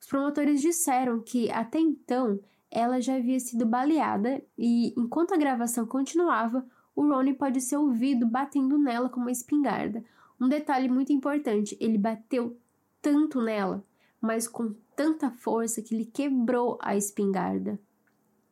Os 0.00 0.06
promotores 0.06 0.60
disseram 0.60 1.20
que 1.20 1.50
até 1.50 1.78
então 1.78 2.40
ela 2.70 3.00
já 3.00 3.16
havia 3.16 3.38
sido 3.38 3.66
baleada 3.66 4.42
e, 4.56 4.94
enquanto 4.96 5.34
a 5.34 5.36
gravação 5.36 5.86
continuava, 5.86 6.66
o 6.94 7.06
Ronnie 7.06 7.34
pode 7.34 7.60
ser 7.60 7.76
ouvido 7.76 8.26
batendo 8.26 8.78
nela 8.78 9.08
com 9.08 9.20
uma 9.20 9.30
espingarda. 9.30 10.04
Um 10.40 10.48
detalhe 10.48 10.88
muito 10.88 11.12
importante: 11.12 11.76
ele 11.80 11.98
bateu 11.98 12.56
tanto 13.02 13.40
nela, 13.40 13.84
mas 14.20 14.48
com 14.48 14.74
tanta 14.96 15.30
força 15.30 15.82
que 15.82 15.94
ele 15.94 16.04
quebrou 16.04 16.78
a 16.80 16.96
espingarda. 16.96 17.78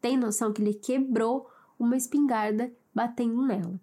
Tem 0.01 0.17
noção 0.17 0.53
que 0.53 0.63
ele 0.63 0.75
quebrou 0.75 1.49
uma 1.79 1.97
espingarda 1.97 2.73
batendo 2.95 3.47
nela? 3.47 3.81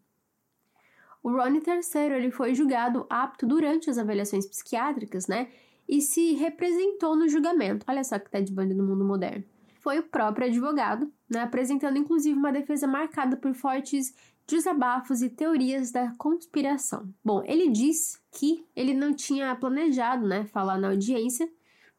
O 1.23 1.31
Ronnie 1.31 1.61
III 1.65 2.13
ele 2.13 2.29
foi 2.29 2.53
julgado 2.53 3.05
apto 3.09 3.47
durante 3.47 3.89
as 3.89 3.97
avaliações 3.97 4.45
psiquiátricas, 4.45 5.25
né? 5.25 5.49
E 5.87 6.01
se 6.01 6.33
representou 6.33 7.15
no 7.15 7.27
julgamento. 7.27 7.85
Olha 7.89 8.03
só 8.03 8.19
que 8.19 8.29
tá 8.29 8.39
de 8.39 8.53
banda 8.53 8.75
no 8.75 8.83
mundo 8.83 9.03
moderno. 9.03 9.43
Foi 9.79 9.97
o 9.99 10.03
próprio 10.03 10.47
advogado, 10.47 11.11
né? 11.29 11.41
Apresentando 11.41 11.97
inclusive 11.97 12.37
uma 12.37 12.51
defesa 12.51 12.85
marcada 12.85 13.35
por 13.37 13.53
fortes 13.55 14.13
desabafos 14.47 15.21
e 15.21 15.29
teorias 15.29 15.91
da 15.91 16.13
conspiração. 16.17 17.11
Bom, 17.23 17.41
ele 17.45 17.69
diz 17.69 18.21
que 18.31 18.63
ele 18.75 18.93
não 18.93 19.13
tinha 19.13 19.55
planejado, 19.55 20.27
né, 20.27 20.45
falar 20.45 20.77
na 20.77 20.89
audiência, 20.89 21.49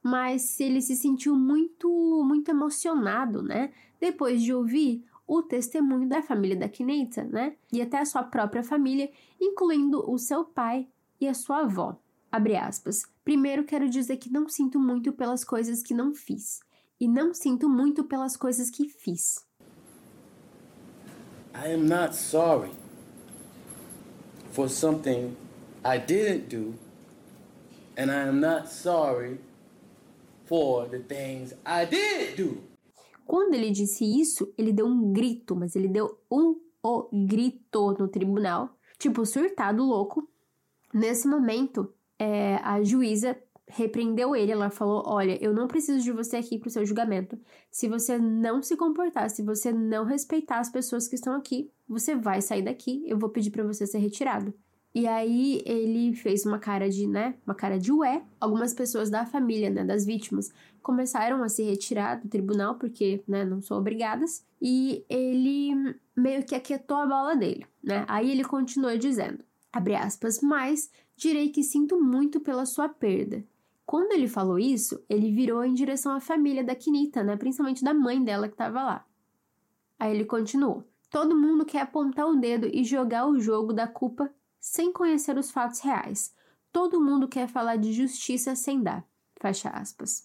mas 0.03 0.61
ele 0.61 0.81
se 0.81 0.95
sentiu 0.95 1.35
muito, 1.35 1.89
muito 2.25 2.49
emocionado, 2.49 3.43
né, 3.43 3.73
depois 4.01 4.41
de 4.41 4.55
ouvir 4.55 5.05
o 5.27 5.43
testemunho 5.43 6.09
da 6.09 6.23
família 6.23 6.57
da 6.57 6.69
Kineta, 6.69 7.25
né, 7.25 7.57
e 7.73 7.83
até 7.83 7.99
a 7.99 8.07
sua 8.07 8.23
própria 8.23 8.63
família, 8.63 9.11
incluindo 9.41 10.09
o 10.09 10.19
seu 10.19 10.45
pai 10.45 10.89
e 11.21 11.27
a 11.27 11.35
sua 11.35 11.63
avó. 11.63 11.99
Abre 12.31 12.57
aspas. 12.57 13.03
Primeiro 13.25 13.65
quero 13.65 13.89
dizer 13.89 14.19
que 14.19 14.31
não 14.31 14.49
sinto 14.49 14.79
muito 14.79 15.13
pelas 15.13 15.45
coisas 15.45 15.83
que 15.83 15.95
não 15.95 16.15
fiz, 16.15 16.61
e 17.01 17.09
não 17.09 17.35
sinto 17.35 17.69
muito 17.69 18.05
pelas 18.05 18.37
coisas 18.37 18.71
que 18.71 18.89
fiz. 18.89 19.45
I 21.55 21.73
am 21.73 21.89
not 21.89 22.15
sorry 22.15 22.71
for 24.53 24.69
something 24.69 25.35
I 25.85 25.99
didn't 25.99 26.49
do, 26.49 26.75
and 27.97 28.11
I 28.11 28.29
am 28.29 28.41
not 28.41 28.69
sorry 28.69 29.41
for 30.45 30.87
the 30.87 30.99
things 30.99 31.55
I 31.65 31.87
did 31.87 32.37
do. 32.37 32.66
Quando 33.27 33.55
ele 33.55 33.71
disse 33.71 34.05
isso, 34.05 34.53
ele 34.57 34.73
deu 34.73 34.87
um 34.87 35.13
grito, 35.13 35.55
mas 35.55 35.75
ele 35.77 35.89
deu 35.89 36.19
um 36.31 36.57
o 36.83 37.09
grito 37.27 37.97
no 37.99 38.07
tribunal, 38.07 38.71
tipo 38.99 39.27
surtado 39.27 39.83
louco. 39.83 40.29
Nesse 40.95 41.27
momento, 41.27 41.93
é, 42.17 42.57
a 42.57 42.81
juíza 42.83 43.37
repreendeu 43.67 44.37
ele. 44.37 44.53
Ela 44.53 44.71
falou: 44.71 45.03
Olha, 45.05 45.37
eu 45.43 45.53
não 45.53 45.67
preciso 45.67 46.03
de 46.03 46.13
você 46.13 46.37
aqui 46.37 46.59
para 46.59 46.69
o 46.69 46.71
seu 46.71 46.87
julgamento. 46.87 47.39
Se 47.71 47.89
você 47.89 48.19
não 48.19 48.63
se 48.63 48.77
comportar, 48.77 49.29
se 49.29 49.43
você 49.43 49.73
não 49.73 50.05
respeitar 50.05 50.61
as 50.61 50.71
pessoas 50.71 51.09
que 51.09 51.17
estão 51.17 51.35
aqui, 51.35 51.71
você 51.89 52.15
vai 52.15 52.41
sair 52.41 52.63
daqui. 52.63 53.03
Eu 53.07 53.19
vou 53.19 53.31
pedir 53.31 53.51
para 53.51 53.65
você 53.65 53.87
ser 53.87 53.99
retirado. 53.99 54.55
E 54.97 55.07
aí 55.07 55.63
ele 55.67 56.15
fez 56.15 56.47
uma 56.47 56.59
cara 56.59 56.89
de, 56.89 57.07
né, 57.07 57.35
uma 57.47 57.55
cara 57.55 57.79
de 57.79 57.93
ué. 57.93 58.25
Algumas 58.41 58.73
pessoas 58.73 59.11
da 59.11 59.27
família, 59.27 59.69
né, 59.69 59.85
das 59.85 60.07
vítimas, 60.07 60.51
começaram 60.81 61.43
a 61.43 61.51
se 61.51 61.63
retirar 61.63 62.15
do 62.15 62.27
tribunal 62.31 62.77
porque, 62.77 63.23
né, 63.29 63.45
não 63.45 63.61
são 63.61 63.77
obrigadas. 63.77 64.43
E 64.59 65.05
ele 65.07 65.95
meio 66.17 66.43
que 66.47 66.55
aquietou 66.55 66.97
a 66.97 67.05
bola 67.05 67.37
dele, 67.37 67.67
né? 67.85 68.07
Aí 68.09 68.31
ele 68.31 68.43
continuou 68.43 68.97
dizendo, 68.97 69.45
abre 69.71 69.95
aspas, 69.95 70.41
mas 70.41 70.91
direi 71.15 71.51
que 71.51 71.63
sinto 71.63 72.03
muito 72.03 72.41
pela 72.41 72.65
sua 72.65 72.89
perda. 72.89 73.45
Quando 73.85 74.13
ele 74.13 74.27
falou 74.27 74.59
isso, 74.59 75.05
ele 75.11 75.31
virou 75.31 75.63
em 75.63 75.75
direção 75.75 76.13
à 76.13 76.21
família 76.21 76.65
da 76.65 76.75
Kinita, 76.75 77.23
né? 77.23 77.37
Principalmente 77.37 77.85
da 77.85 77.93
mãe 77.93 78.25
dela 78.25 78.49
que 78.49 78.55
estava 78.55 78.83
lá. 78.83 79.05
Aí 79.99 80.15
ele 80.15 80.25
continuou: 80.25 80.85
Todo 81.11 81.37
mundo 81.37 81.67
quer 81.67 81.83
apontar 81.83 82.27
o 82.27 82.37
dedo 82.37 82.67
e 82.73 82.83
jogar 82.83 83.27
o 83.29 83.39
jogo 83.39 83.75
da 83.75 83.87
culpa 83.87 84.33
sem 84.67 84.93
conhecer 84.93 85.39
os 85.39 85.53
fatos 85.53 85.79
reais. 85.79 86.35
Todo 86.73 87.01
mundo 87.01 87.29
quer 87.29 87.47
falar 87.47 87.77
de 87.77 87.93
justiça 87.93 88.57
sem 88.57 88.83
dar. 88.83 89.07
Fecha 89.41 89.71
aspas. 89.71 90.25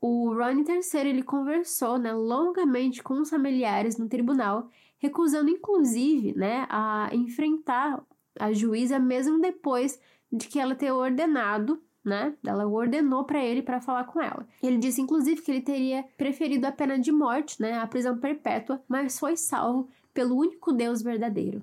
O 0.00 0.32
Ronnie 0.32 0.64
III 0.64 1.08
ele 1.08 1.24
conversou 1.24 1.98
né, 1.98 2.12
longamente 2.12 3.02
com 3.02 3.14
os 3.14 3.30
familiares 3.30 3.98
no 3.98 4.08
tribunal, 4.08 4.68
recusando 4.96 5.50
inclusive 5.50 6.32
né, 6.38 6.68
a 6.70 7.10
enfrentar 7.12 8.00
a 8.38 8.52
juíza 8.52 9.00
mesmo 9.00 9.40
depois 9.40 10.00
de 10.30 10.46
que 10.46 10.60
ela 10.60 10.76
ter 10.76 10.92
ordenado 10.92 11.82
né? 12.04 12.34
Ela 12.44 12.66
ordenou 12.66 13.22
para 13.24 13.44
ele 13.44 13.62
para 13.62 13.80
falar 13.80 14.04
com 14.04 14.20
ela. 14.20 14.44
Ele 14.60 14.76
disse 14.76 15.00
inclusive 15.00 15.40
que 15.40 15.52
ele 15.52 15.60
teria 15.60 16.04
preferido 16.16 16.66
a 16.66 16.72
pena 16.72 16.98
de 16.98 17.12
morte, 17.12 17.62
né, 17.62 17.78
a 17.78 17.86
prisão 17.86 18.18
perpétua, 18.18 18.82
mas 18.88 19.20
foi 19.20 19.36
salvo 19.36 19.88
pelo 20.12 20.36
único 20.36 20.72
Deus 20.72 21.00
verdadeiro. 21.00 21.62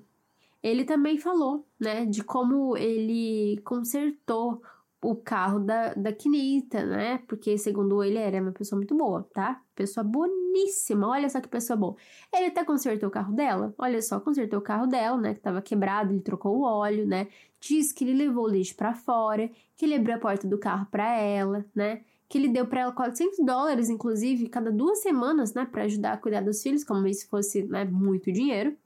Ele 0.62 0.84
também 0.84 1.18
falou, 1.18 1.66
né, 1.78 2.04
de 2.04 2.22
como 2.22 2.76
ele 2.76 3.60
consertou 3.64 4.62
o 5.02 5.16
carro 5.16 5.58
da, 5.60 5.94
da 5.94 6.12
Kinita, 6.12 6.84
né? 6.84 7.18
Porque, 7.26 7.56
segundo 7.56 8.02
ele, 8.04 8.18
era 8.18 8.40
uma 8.40 8.52
pessoa 8.52 8.76
muito 8.76 8.94
boa, 8.94 9.26
tá? 9.32 9.62
Pessoa 9.74 10.04
boníssima, 10.04 11.08
olha 11.08 11.28
só 11.28 11.40
que 11.40 11.48
pessoa 11.48 11.76
boa. 11.76 11.96
Ele 12.32 12.46
até 12.46 12.64
consertou 12.64 13.08
o 13.08 13.12
carro 13.12 13.34
dela, 13.34 13.74
olha 13.78 14.02
só, 14.02 14.20
consertou 14.20 14.58
o 14.58 14.62
carro 14.62 14.86
dela, 14.86 15.16
né? 15.16 15.34
Que 15.34 15.40
tava 15.40 15.62
quebrado, 15.62 16.12
ele 16.12 16.20
trocou 16.20 16.58
o 16.58 16.62
óleo, 16.64 17.06
né? 17.06 17.28
Diz 17.60 17.92
que 17.92 18.04
ele 18.04 18.14
levou 18.14 18.44
o 18.44 18.48
lixo 18.48 18.76
para 18.76 18.94
fora, 18.94 19.50
que 19.76 19.86
ele 19.86 19.94
abriu 19.94 20.16
a 20.16 20.18
porta 20.18 20.46
do 20.46 20.58
carro 20.58 20.86
para 20.90 21.16
ela, 21.16 21.64
né? 21.74 22.02
Que 22.28 22.36
ele 22.38 22.48
deu 22.48 22.66
para 22.66 22.82
ela 22.82 22.92
400 22.92 23.38
dólares, 23.44 23.88
inclusive, 23.88 24.48
cada 24.48 24.70
duas 24.70 25.00
semanas, 25.00 25.54
né? 25.54 25.64
Para 25.64 25.84
ajudar 25.84 26.12
a 26.12 26.18
cuidar 26.18 26.42
dos 26.42 26.62
filhos, 26.62 26.84
como 26.84 27.12
se 27.12 27.26
fosse, 27.26 27.62
né? 27.64 27.84
Muito 27.86 28.30
dinheiro. 28.30 28.76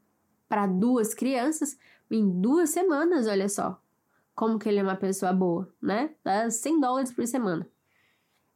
Para 0.54 0.68
duas 0.68 1.12
crianças, 1.12 1.76
em 2.08 2.40
duas 2.40 2.70
semanas, 2.70 3.26
olha 3.26 3.48
só 3.48 3.82
como 4.36 4.56
que 4.56 4.68
ele 4.68 4.78
é 4.78 4.84
uma 4.84 4.94
pessoa 4.94 5.32
boa, 5.32 5.68
né? 5.82 6.14
Dá 6.22 6.48
100 6.48 6.78
dólares 6.78 7.12
por 7.12 7.26
semana. 7.26 7.68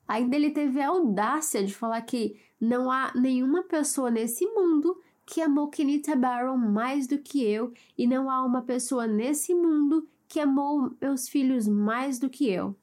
Ainda 0.06 0.36
ele 0.36 0.52
teve 0.52 0.80
a 0.80 0.90
audácia 0.90 1.64
de 1.64 1.74
falar 1.74 2.00
que 2.02 2.40
não 2.60 2.88
há 2.88 3.10
nenhuma 3.16 3.64
pessoa 3.64 4.12
nesse 4.12 4.46
mundo 4.46 4.96
que 5.26 5.40
amou 5.40 5.70
Kenita 5.70 6.14
Barron 6.14 6.56
mais 6.56 7.08
do 7.08 7.18
que 7.18 7.44
eu 7.44 7.72
e 7.98 8.06
não 8.06 8.30
há 8.30 8.44
uma 8.44 8.62
pessoa 8.62 9.08
nesse 9.08 9.52
mundo 9.52 10.08
que 10.28 10.38
amou 10.38 10.96
meus 11.00 11.28
filhos 11.28 11.66
mais 11.66 12.20
do 12.20 12.30
que 12.30 12.48
eu. 12.48 12.76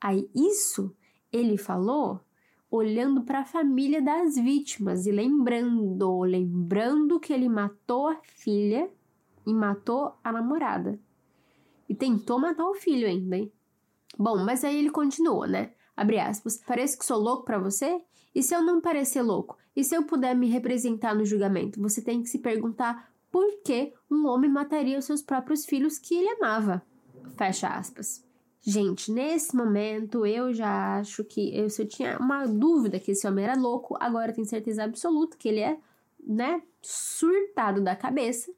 Aí 0.00 0.30
isso 0.32 0.94
ele 1.32 1.58
falou 1.58 2.20
olhando 2.72 3.20
para 3.22 3.40
a 3.40 3.44
família 3.44 4.00
das 4.00 4.34
vítimas 4.34 5.04
e 5.04 5.12
lembrando, 5.12 6.22
lembrando 6.22 7.20
que 7.20 7.30
ele 7.30 7.46
matou 7.46 8.08
a 8.08 8.18
filha 8.24 8.90
e 9.46 9.52
matou 9.52 10.14
a 10.24 10.32
namorada. 10.32 10.98
E 11.86 11.94
tentou 11.94 12.38
matar 12.38 12.66
o 12.66 12.74
filho 12.74 13.06
ainda, 13.06 13.36
hein? 13.36 13.52
Bom, 14.18 14.42
mas 14.42 14.64
aí 14.64 14.78
ele 14.78 14.88
continua, 14.88 15.46
né? 15.46 15.72
Abre 15.94 16.18
aspas. 16.18 16.62
Parece 16.66 16.98
que 16.98 17.04
sou 17.04 17.18
louco 17.18 17.44
para 17.44 17.58
você? 17.58 18.00
E 18.34 18.42
se 18.42 18.54
eu 18.54 18.62
não 18.62 18.80
parecer 18.80 19.20
louco? 19.20 19.58
E 19.76 19.84
se 19.84 19.94
eu 19.94 20.04
puder 20.04 20.34
me 20.34 20.48
representar 20.48 21.14
no 21.14 21.26
julgamento? 21.26 21.78
Você 21.82 22.00
tem 22.00 22.22
que 22.22 22.30
se 22.30 22.38
perguntar 22.38 23.12
por 23.30 23.62
que 23.62 23.92
um 24.10 24.26
homem 24.26 24.50
mataria 24.50 24.98
os 24.98 25.04
seus 25.04 25.20
próprios 25.20 25.66
filhos 25.66 25.98
que 25.98 26.14
ele 26.14 26.30
amava. 26.30 26.82
Fecha 27.36 27.68
aspas. 27.68 28.24
Gente, 28.64 29.10
nesse 29.10 29.56
momento 29.56 30.24
eu 30.24 30.54
já 30.54 30.98
acho 30.98 31.24
que 31.24 31.52
eu, 31.56 31.66
eu 31.66 31.88
tinha 31.88 32.16
uma 32.18 32.46
dúvida 32.46 33.00
que 33.00 33.10
esse 33.10 33.26
homem 33.26 33.44
era 33.44 33.58
louco, 33.58 33.96
agora 33.98 34.30
eu 34.30 34.34
tenho 34.36 34.46
certeza 34.46 34.84
absoluta 34.84 35.36
que 35.36 35.48
ele 35.48 35.58
é, 35.58 35.76
né, 36.24 36.62
surtado 36.80 37.82
da 37.82 37.96
cabeça. 37.96 38.52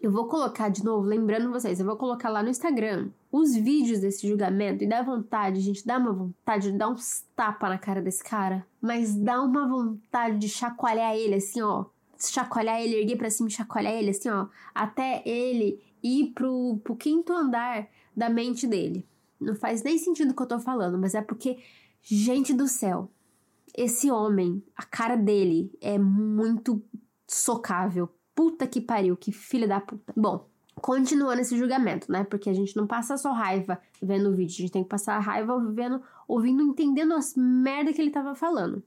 Eu 0.00 0.12
vou 0.12 0.28
colocar 0.28 0.68
de 0.68 0.84
novo, 0.84 1.04
lembrando 1.04 1.50
vocês, 1.50 1.80
eu 1.80 1.84
vou 1.84 1.96
colocar 1.96 2.28
lá 2.28 2.44
no 2.44 2.48
Instagram 2.48 3.10
os 3.30 3.54
vídeos 3.54 3.98
desse 3.98 4.26
julgamento 4.26 4.84
e 4.84 4.88
dá 4.88 5.02
vontade, 5.02 5.60
gente, 5.60 5.84
dá 5.84 5.98
uma 5.98 6.12
vontade 6.12 6.70
de 6.70 6.78
dar 6.78 6.88
uns 6.88 7.24
tapa 7.34 7.68
na 7.68 7.76
cara 7.76 8.00
desse 8.00 8.22
cara, 8.22 8.64
mas 8.80 9.16
dá 9.16 9.42
uma 9.42 9.68
vontade 9.68 10.38
de 10.38 10.48
chacoalhar 10.48 11.14
ele 11.16 11.34
assim, 11.34 11.60
ó, 11.60 11.86
chacoalhar 12.18 12.80
ele, 12.80 13.00
erguer 13.00 13.16
para 13.16 13.28
cima 13.28 13.50
chacoalhar 13.50 13.94
ele 13.94 14.10
assim, 14.10 14.30
ó, 14.30 14.46
até 14.72 15.22
ele 15.26 15.82
ir 16.02 16.32
pro, 16.34 16.78
pro 16.84 16.94
quinto 16.94 17.32
andar 17.32 17.88
da 18.16 18.30
mente 18.30 18.66
dele. 18.66 19.09
Não 19.40 19.54
faz 19.54 19.82
nem 19.82 19.96
sentido 19.96 20.32
o 20.32 20.34
que 20.34 20.42
eu 20.42 20.46
tô 20.46 20.58
falando, 20.58 20.98
mas 20.98 21.14
é 21.14 21.22
porque, 21.22 21.58
gente 22.02 22.52
do 22.52 22.68
céu, 22.68 23.10
esse 23.76 24.10
homem, 24.10 24.62
a 24.76 24.84
cara 24.84 25.16
dele 25.16 25.72
é 25.80 25.98
muito 25.98 26.82
socável. 27.26 28.08
Puta 28.34 28.66
que 28.66 28.80
pariu, 28.80 29.16
que 29.16 29.32
filha 29.32 29.66
da 29.66 29.80
puta. 29.80 30.12
Bom, 30.16 30.48
continuando 30.76 31.40
esse 31.40 31.56
julgamento, 31.56 32.10
né? 32.10 32.24
Porque 32.24 32.50
a 32.50 32.54
gente 32.54 32.76
não 32.76 32.86
passa 32.86 33.16
só 33.16 33.32
raiva 33.32 33.80
vendo 34.02 34.30
o 34.30 34.34
vídeo, 34.34 34.54
a 34.54 34.60
gente 34.62 34.72
tem 34.72 34.82
que 34.82 34.88
passar 34.88 35.18
raiva 35.18 35.58
vendo, 35.72 36.02
ouvindo, 36.26 36.62
entendendo 36.62 37.14
as 37.14 37.34
merda 37.34 37.92
que 37.92 38.00
ele 38.00 38.10
tava 38.10 38.34
falando. 38.34 38.82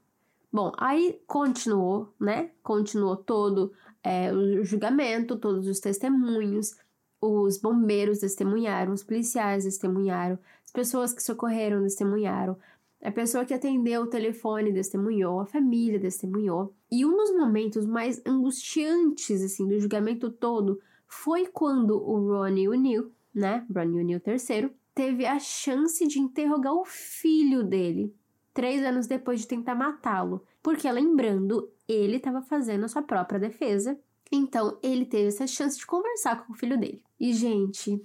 Bom, 0.52 0.72
aí 0.78 1.20
continuou, 1.26 2.14
né? 2.20 2.52
Continuou 2.62 3.16
todo 3.16 3.74
é, 4.04 4.32
o 4.32 4.64
julgamento, 4.64 5.36
todos 5.36 5.68
os 5.68 5.80
testemunhos, 5.80 6.76
os 7.24 7.58
bombeiros 7.58 8.20
testemunharam, 8.20 8.94
os 8.94 9.04
policiais 9.04 9.64
testemunharam, 9.64 10.38
as 10.66 10.72
pessoas 10.72 11.14
que 11.14 11.24
socorreram 11.24 11.82
testemunharam, 11.84 12.58
a 13.02 13.12
pessoa 13.12 13.46
que 13.46 13.54
atendeu 13.54 14.04
o 14.04 14.08
telefone 14.08 14.74
testemunhou, 14.74 15.40
a 15.40 15.46
família 15.46 16.00
testemunhou. 16.00 16.74
E 16.92 17.06
um 17.06 17.16
dos 17.16 17.32
momentos 17.32 17.86
mais 17.86 18.22
angustiantes 18.26 19.42
assim 19.42 19.68
do 19.68 19.80
julgamento 19.80 20.30
todo 20.30 20.80
foi 21.08 21.48
quando 21.48 21.96
o 21.98 22.28
Ronnie 22.28 22.68
O'Neill, 22.68 23.12
né, 23.34 23.66
Ronnie 23.74 24.02
O'Neill 24.02 24.22
III, 24.26 24.72
teve 24.94 25.26
a 25.26 25.40
chance 25.40 26.06
de 26.08 26.20
interrogar 26.20 26.74
o 26.74 26.86
filho 26.86 27.64
dele, 27.64 28.14
três 28.54 28.84
anos 28.84 29.08
depois 29.08 29.42
de 29.42 29.48
tentar 29.48 29.76
matá-lo. 29.76 30.44
Porque, 30.62 30.90
lembrando, 30.92 31.70
ele 31.88 32.18
estava 32.18 32.42
fazendo 32.42 32.86
a 32.86 32.88
sua 32.88 33.02
própria 33.02 33.40
defesa 33.40 33.98
então, 34.36 34.80
ele 34.82 35.06
teve 35.06 35.28
essa 35.28 35.46
chance 35.46 35.78
de 35.78 35.86
conversar 35.86 36.44
com 36.44 36.54
o 36.54 36.56
filho 36.56 36.76
dele. 36.76 37.04
E, 37.20 37.32
gente, 37.34 38.04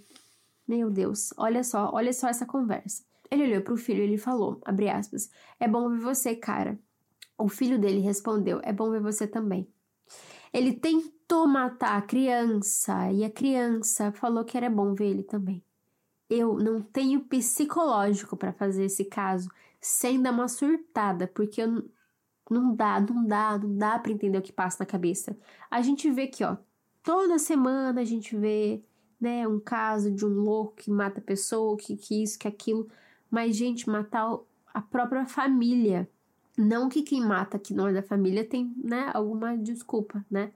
meu 0.66 0.90
Deus, 0.90 1.32
olha 1.38 1.64
só, 1.64 1.90
olha 1.90 2.12
só 2.12 2.28
essa 2.28 2.44
conversa. 2.44 3.02
Ele 3.30 3.44
olhou 3.44 3.62
para 3.62 3.72
o 3.72 3.78
filho 3.78 4.00
e 4.00 4.02
ele 4.02 4.18
falou, 4.18 4.60
abre 4.62 4.90
aspas, 4.90 5.30
é 5.58 5.66
bom 5.66 5.88
ver 5.88 6.00
você, 6.00 6.36
cara. 6.36 6.78
O 7.38 7.48
filho 7.48 7.78
dele 7.78 8.00
respondeu, 8.00 8.60
é 8.62 8.74
bom 8.74 8.90
ver 8.90 9.00
você 9.00 9.26
também. 9.26 9.66
Ele 10.52 10.74
tentou 10.74 11.46
matar 11.46 11.96
a 11.96 12.02
criança 12.02 13.10
e 13.10 13.24
a 13.24 13.30
criança 13.30 14.12
falou 14.12 14.44
que 14.44 14.56
era 14.56 14.68
bom 14.68 14.94
ver 14.94 15.06
ele 15.06 15.22
também. 15.22 15.64
Eu 16.28 16.58
não 16.58 16.82
tenho 16.82 17.22
psicológico 17.24 18.36
para 18.36 18.52
fazer 18.52 18.84
esse 18.84 19.06
caso 19.06 19.48
sem 19.80 20.20
dar 20.20 20.32
uma 20.32 20.48
surtada, 20.48 21.26
porque 21.26 21.62
eu, 21.62 21.88
não 22.50 22.74
dá, 22.74 23.00
não 23.00 23.24
dá, 23.26 23.58
não 23.58 23.76
dá 23.76 23.98
para 23.98 24.12
entender 24.12 24.38
o 24.38 24.42
que 24.42 24.52
passa 24.52 24.78
na 24.80 24.86
cabeça. 24.86 25.36
A 25.70 25.82
gente 25.82 26.10
vê 26.10 26.26
que, 26.26 26.44
ó, 26.44 26.56
toda 27.02 27.38
semana 27.38 28.00
a 28.00 28.04
gente 28.04 28.36
vê, 28.36 28.82
né, 29.20 29.46
um 29.46 29.60
caso 29.60 30.10
de 30.10 30.24
um 30.24 30.28
louco 30.28 30.76
que 30.76 30.90
mata 30.90 31.20
a 31.20 31.22
pessoa, 31.22 31.76
que, 31.76 31.96
que 31.96 32.22
isso, 32.22 32.38
que 32.38 32.48
aquilo. 32.48 32.88
Mas, 33.30 33.56
gente, 33.56 33.88
matar 33.88 34.38
a 34.72 34.80
própria 34.80 35.26
família. 35.26 36.08
Não 36.56 36.88
que 36.88 37.02
quem 37.02 37.20
mata 37.20 37.56
aqui 37.56 37.72
não 37.72 37.86
é 37.86 37.92
da 37.92 38.02
família 38.02 38.44
tem, 38.44 38.74
né, 38.76 39.10
alguma 39.14 39.56
desculpa, 39.56 40.24
né? 40.30 40.50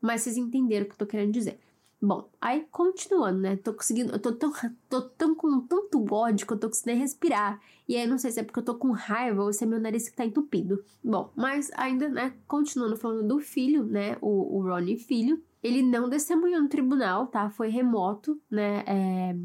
Mas 0.00 0.22
vocês 0.22 0.36
entenderam 0.36 0.86
o 0.86 0.88
que 0.88 0.94
eu 0.94 0.98
tô 0.98 1.06
querendo 1.06 1.32
dizer. 1.32 1.58
Bom, 2.00 2.30
aí 2.40 2.64
continuando, 2.70 3.40
né? 3.40 3.56
Tô 3.56 3.74
conseguindo. 3.74 4.12
Eu 4.12 4.20
tô 4.20 4.32
tão, 4.32 4.52
tô 4.88 5.02
tão 5.02 5.34
com 5.34 5.60
tanto 5.62 6.04
ódio 6.14 6.46
que 6.46 6.52
eu 6.52 6.58
tô 6.58 6.68
conseguindo 6.68 7.00
respirar. 7.00 7.60
E 7.88 7.96
aí 7.96 8.06
não 8.06 8.18
sei 8.18 8.30
se 8.30 8.38
é 8.38 8.44
porque 8.44 8.60
eu 8.60 8.64
tô 8.64 8.76
com 8.76 8.92
raiva 8.92 9.42
ou 9.42 9.52
se 9.52 9.64
é 9.64 9.66
meu 9.66 9.80
nariz 9.80 10.08
que 10.08 10.16
tá 10.16 10.24
entupido. 10.24 10.84
Bom, 11.02 11.32
mas 11.34 11.70
ainda, 11.74 12.08
né? 12.08 12.34
Continuando 12.46 12.96
falando 12.96 13.26
do 13.26 13.40
filho, 13.40 13.84
né? 13.84 14.16
O, 14.20 14.58
o 14.58 14.62
Ronnie 14.62 14.96
filho. 14.96 15.42
Ele 15.60 15.82
não 15.82 16.08
testemunhou 16.08 16.62
no 16.62 16.68
tribunal, 16.68 17.26
tá? 17.26 17.50
Foi 17.50 17.68
remoto, 17.68 18.40
né? 18.48 18.84
É, 18.86 19.36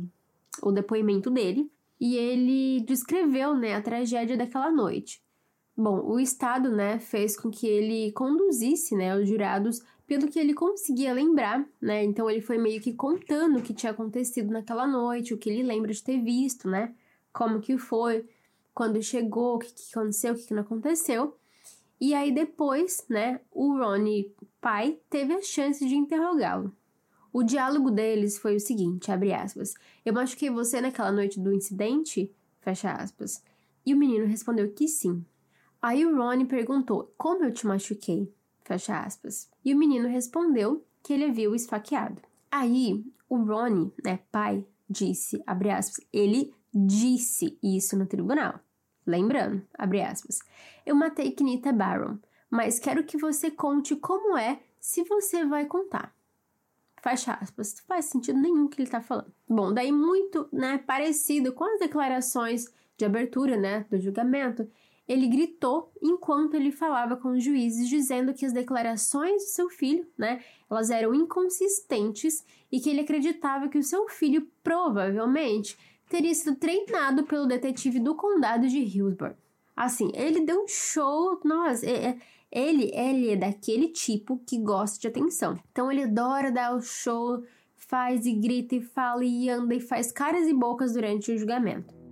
o 0.62 0.72
depoimento 0.72 1.32
dele. 1.32 1.72
E 2.00 2.16
ele 2.16 2.82
descreveu, 2.82 3.56
né? 3.56 3.74
A 3.74 3.82
tragédia 3.82 4.38
daquela 4.38 4.72
noite. 4.72 5.24
Bom, 5.76 6.02
o 6.06 6.20
Estado, 6.20 6.72
né, 6.72 7.00
fez 7.00 7.36
com 7.36 7.50
que 7.50 7.66
ele 7.66 8.12
conduzisse, 8.12 8.96
né, 8.96 9.16
os 9.18 9.28
jurados 9.28 9.82
pelo 10.14 10.28
que 10.30 10.38
ele 10.38 10.54
conseguia 10.54 11.12
lembrar, 11.12 11.68
né? 11.82 12.04
Então 12.04 12.30
ele 12.30 12.40
foi 12.40 12.60
meio 12.60 12.80
que 12.80 12.94
contando 12.94 13.58
o 13.58 13.62
que 13.64 13.74
tinha 13.74 13.92
acontecido 13.92 14.52
naquela 14.52 14.86
noite, 14.86 15.34
o 15.34 15.38
que 15.40 15.50
ele 15.50 15.64
lembra 15.64 15.92
de 15.92 16.04
ter 16.04 16.22
visto, 16.22 16.70
né? 16.70 16.94
Como 17.32 17.60
que 17.60 17.80
foi, 17.80 18.24
quando 18.76 19.02
chegou, 19.02 19.56
o 19.56 19.60
que, 19.60 19.74
que 19.74 19.82
aconteceu, 19.92 20.34
o 20.34 20.38
que, 20.38 20.44
que 20.44 20.54
não 20.54 20.62
aconteceu. 20.62 21.36
E 22.00 22.14
aí 22.14 22.32
depois, 22.32 23.04
né, 23.10 23.40
o 23.52 23.76
Ronnie, 23.76 24.32
pai, 24.62 25.00
teve 25.10 25.34
a 25.34 25.42
chance 25.42 25.84
de 25.84 25.96
interrogá-lo. 25.96 26.72
O 27.32 27.42
diálogo 27.42 27.90
deles 27.90 28.38
foi 28.38 28.58
o 28.58 28.60
seguinte, 28.60 29.12
abre 29.12 29.34
aspas, 29.34 29.74
eu 30.06 30.14
machuquei 30.14 30.52
você 30.52 30.80
naquela 30.80 31.12
noite 31.12 31.40
do 31.40 31.52
incidente? 31.52 32.32
Fecha 32.62 32.92
aspas. 32.92 33.44
E 33.84 33.96
o 33.96 33.98
menino 33.98 34.28
respondeu 34.28 34.72
que 34.74 34.88
sim. 34.88 35.26
Aí 35.82 36.06
o 36.06 36.16
Ronnie 36.16 36.46
perguntou, 36.46 37.12
como 37.18 37.46
eu 37.46 37.52
te 37.52 37.66
machuquei? 37.66 38.32
Fecha 38.64 39.00
aspas. 39.00 39.50
E 39.64 39.74
o 39.74 39.78
menino 39.78 40.08
respondeu 40.08 40.86
que 41.02 41.14
ele 41.14 41.32
viu 41.32 41.54
esfaqueado. 41.54 42.22
Aí 42.50 43.04
o 43.28 43.38
Ronnie, 43.38 43.92
né, 44.04 44.20
pai, 44.32 44.66
disse, 44.90 45.42
abre 45.46 45.70
aspas, 45.70 46.06
ele 46.14 46.54
disse 46.74 47.58
isso 47.62 47.98
no 47.98 48.06
tribunal. 48.06 48.60
Lembrando, 49.06 49.62
abre 49.78 50.02
aspas, 50.02 50.40
eu 50.86 50.96
matei 50.96 51.32
Kenita 51.32 51.74
Barron, 51.74 52.18
mas 52.50 52.80
quero 52.80 53.04
que 53.04 53.18
você 53.18 53.52
conte 53.52 53.96
como 53.96 54.38
é 54.38 54.62
se 54.80 55.04
você 55.04 55.46
vai 55.46 55.66
contar. 55.66 56.16
Fecha 57.02 57.34
aspas, 57.34 57.76
não 57.76 57.84
faz 57.86 58.06
sentido 58.06 58.40
nenhum 58.40 58.68
que 58.68 58.82
ele 58.82 58.90
tá 58.90 59.02
falando. 59.02 59.34
Bom, 59.50 59.74
daí 59.74 59.92
muito, 59.92 60.48
né, 60.54 60.78
parecido 60.78 61.52
com 61.52 61.66
as 61.66 61.80
declarações 61.80 62.66
de 62.98 63.04
abertura, 63.04 63.58
né, 63.58 63.86
do 63.90 64.00
julgamento, 64.00 64.70
ele 65.08 65.28
gritou 65.28 65.92
enquanto 66.02 66.56
ele 66.56 66.72
falava 66.72 67.16
com 67.16 67.30
os 67.30 67.44
juízes, 67.44 67.90
dizendo 67.90 68.34
que 68.34 68.46
as 68.46 68.54
declarações 68.54 69.44
de 69.44 69.50
seu 69.50 69.70
filho, 69.70 70.08
né, 70.18 70.42
elas 70.70 70.90
eram 70.90 71.14
inconsistentes 71.14 72.44
e 72.72 72.80
que 72.80 72.90
ele 72.90 73.02
acreditava 73.02 73.68
que 73.68 73.78
o 73.78 73.84
seu 73.84 74.08
filho 74.08 74.48
provavelmente 74.64 75.78
teria 76.10 76.34
sido 76.34 76.56
treinado 76.56 77.24
pelo 77.24 77.46
detetive 77.46 78.00
do 78.00 78.16
condado 78.16 78.68
de 78.68 78.80
Hillsborough. 78.80 79.36
Assim, 79.76 80.12
ele 80.14 80.42
deu 80.42 80.64
um 80.64 80.68
show, 80.68 81.40
nossa, 81.44 81.86
é, 81.86 82.10
é, 82.10 82.18
ele, 82.52 82.92
ele 82.94 83.32
é 83.32 83.36
daquele 83.36 83.88
tipo 83.88 84.40
que 84.46 84.58
gosta 84.60 85.00
de 85.00 85.08
atenção. 85.08 85.60
Então 85.72 85.92
ele 85.92 86.04
adora 86.04 86.52
dar 86.52 86.76
o 86.76 86.82
show, 86.82 87.44
faz 87.76 88.26
e 88.26 88.34
grita 88.34 88.76
e 88.76 88.82
fala 88.82 89.26
e 89.26 89.50
anda 89.50 89.74
e 89.74 89.80
faz 89.80 90.12
caras 90.12 90.48
e 90.48 90.54
bocas 90.54 90.94
durante 90.94 91.32
o 91.32 91.38
julgamento. 91.38 92.03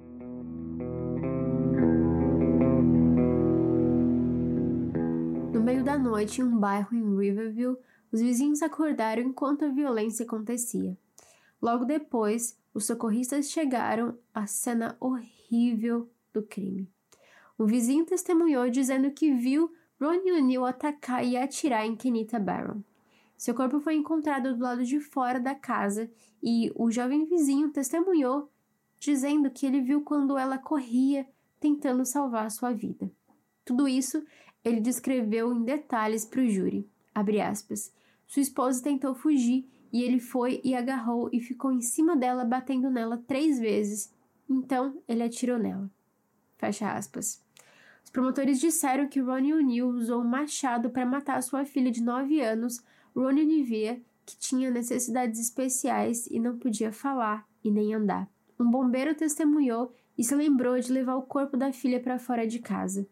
Noite, 6.11 6.41
em 6.41 6.43
um 6.43 6.59
bairro 6.59 6.93
em 6.93 7.17
Riverview, 7.17 7.77
os 8.11 8.19
vizinhos 8.19 8.61
acordaram 8.61 9.21
enquanto 9.21 9.63
a 9.63 9.69
violência 9.69 10.25
acontecia. 10.25 10.97
Logo 11.61 11.85
depois, 11.85 12.59
os 12.73 12.85
socorristas 12.85 13.49
chegaram 13.49 14.17
à 14.33 14.45
cena 14.45 14.97
horrível 14.99 16.09
do 16.33 16.43
crime. 16.43 16.89
Um 17.57 17.65
vizinho 17.65 18.05
testemunhou 18.05 18.69
dizendo 18.69 19.09
que 19.11 19.31
viu 19.31 19.71
Ronnie 20.01 20.33
O'Neill 20.33 20.65
atacar 20.65 21.25
e 21.25 21.37
atirar 21.37 21.85
em 21.85 21.95
Kenita 21.95 22.37
Barron. 22.37 22.81
Seu 23.37 23.55
corpo 23.55 23.79
foi 23.79 23.95
encontrado 23.95 24.53
do 24.53 24.61
lado 24.61 24.83
de 24.83 24.99
fora 24.99 25.39
da 25.39 25.55
casa 25.55 26.11
e 26.43 26.73
o 26.75 26.91
jovem 26.91 27.23
vizinho 27.23 27.71
testemunhou 27.71 28.51
dizendo 28.99 29.49
que 29.49 29.65
ele 29.65 29.79
viu 29.79 30.01
quando 30.01 30.37
ela 30.37 30.57
corria 30.57 31.25
tentando 31.57 32.05
salvar 32.05 32.51
sua 32.51 32.73
vida. 32.73 33.09
Tudo 33.63 33.87
isso 33.87 34.21
ele 34.63 34.79
descreveu 34.79 35.53
em 35.53 35.63
detalhes 35.63 36.25
para 36.25 36.41
o 36.41 36.49
júri. 36.49 36.87
Aspas, 37.49 37.91
Sua 38.27 38.41
esposa 38.41 38.83
tentou 38.83 39.13
fugir 39.13 39.67
e 39.91 40.03
ele 40.03 40.19
foi 40.19 40.61
e 40.63 40.73
agarrou 40.73 41.29
e 41.33 41.39
ficou 41.39 41.71
em 41.71 41.81
cima 41.81 42.15
dela, 42.15 42.45
batendo 42.45 42.89
nela 42.89 43.17
três 43.27 43.59
vezes. 43.59 44.13
Então 44.49 44.97
ele 45.07 45.23
atirou 45.23 45.59
nela. 45.59 45.89
Fecha 46.57 46.93
aspas. 46.93 47.41
Os 48.03 48.09
promotores 48.09 48.59
disseram 48.59 49.07
que 49.07 49.19
Ronnie 49.19 49.53
O'Neill 49.53 49.89
usou 49.89 50.21
um 50.21 50.27
machado 50.27 50.89
para 50.89 51.05
matar 51.05 51.41
sua 51.43 51.65
filha 51.65 51.91
de 51.91 52.01
9 52.01 52.41
anos, 52.41 52.81
Ronnie 53.15 53.45
Nivea, 53.45 54.01
que 54.25 54.37
tinha 54.37 54.71
necessidades 54.71 55.39
especiais 55.39 56.27
e 56.27 56.39
não 56.39 56.57
podia 56.57 56.91
falar 56.91 57.47
e 57.63 57.69
nem 57.69 57.93
andar. 57.93 58.29
um 58.59 58.69
bombeiro 58.69 59.15
testemunhou 59.15 59.91
e 60.17 60.23
se 60.23 60.35
lembrou 60.35 60.79
de 60.79 60.91
levar 60.91 61.15
o 61.15 61.23
corpo 61.23 61.57
da 61.57 61.73
filha 61.73 61.99
para 61.99 62.19
fora 62.19 62.45
de 62.45 62.59
casa. 62.59 63.07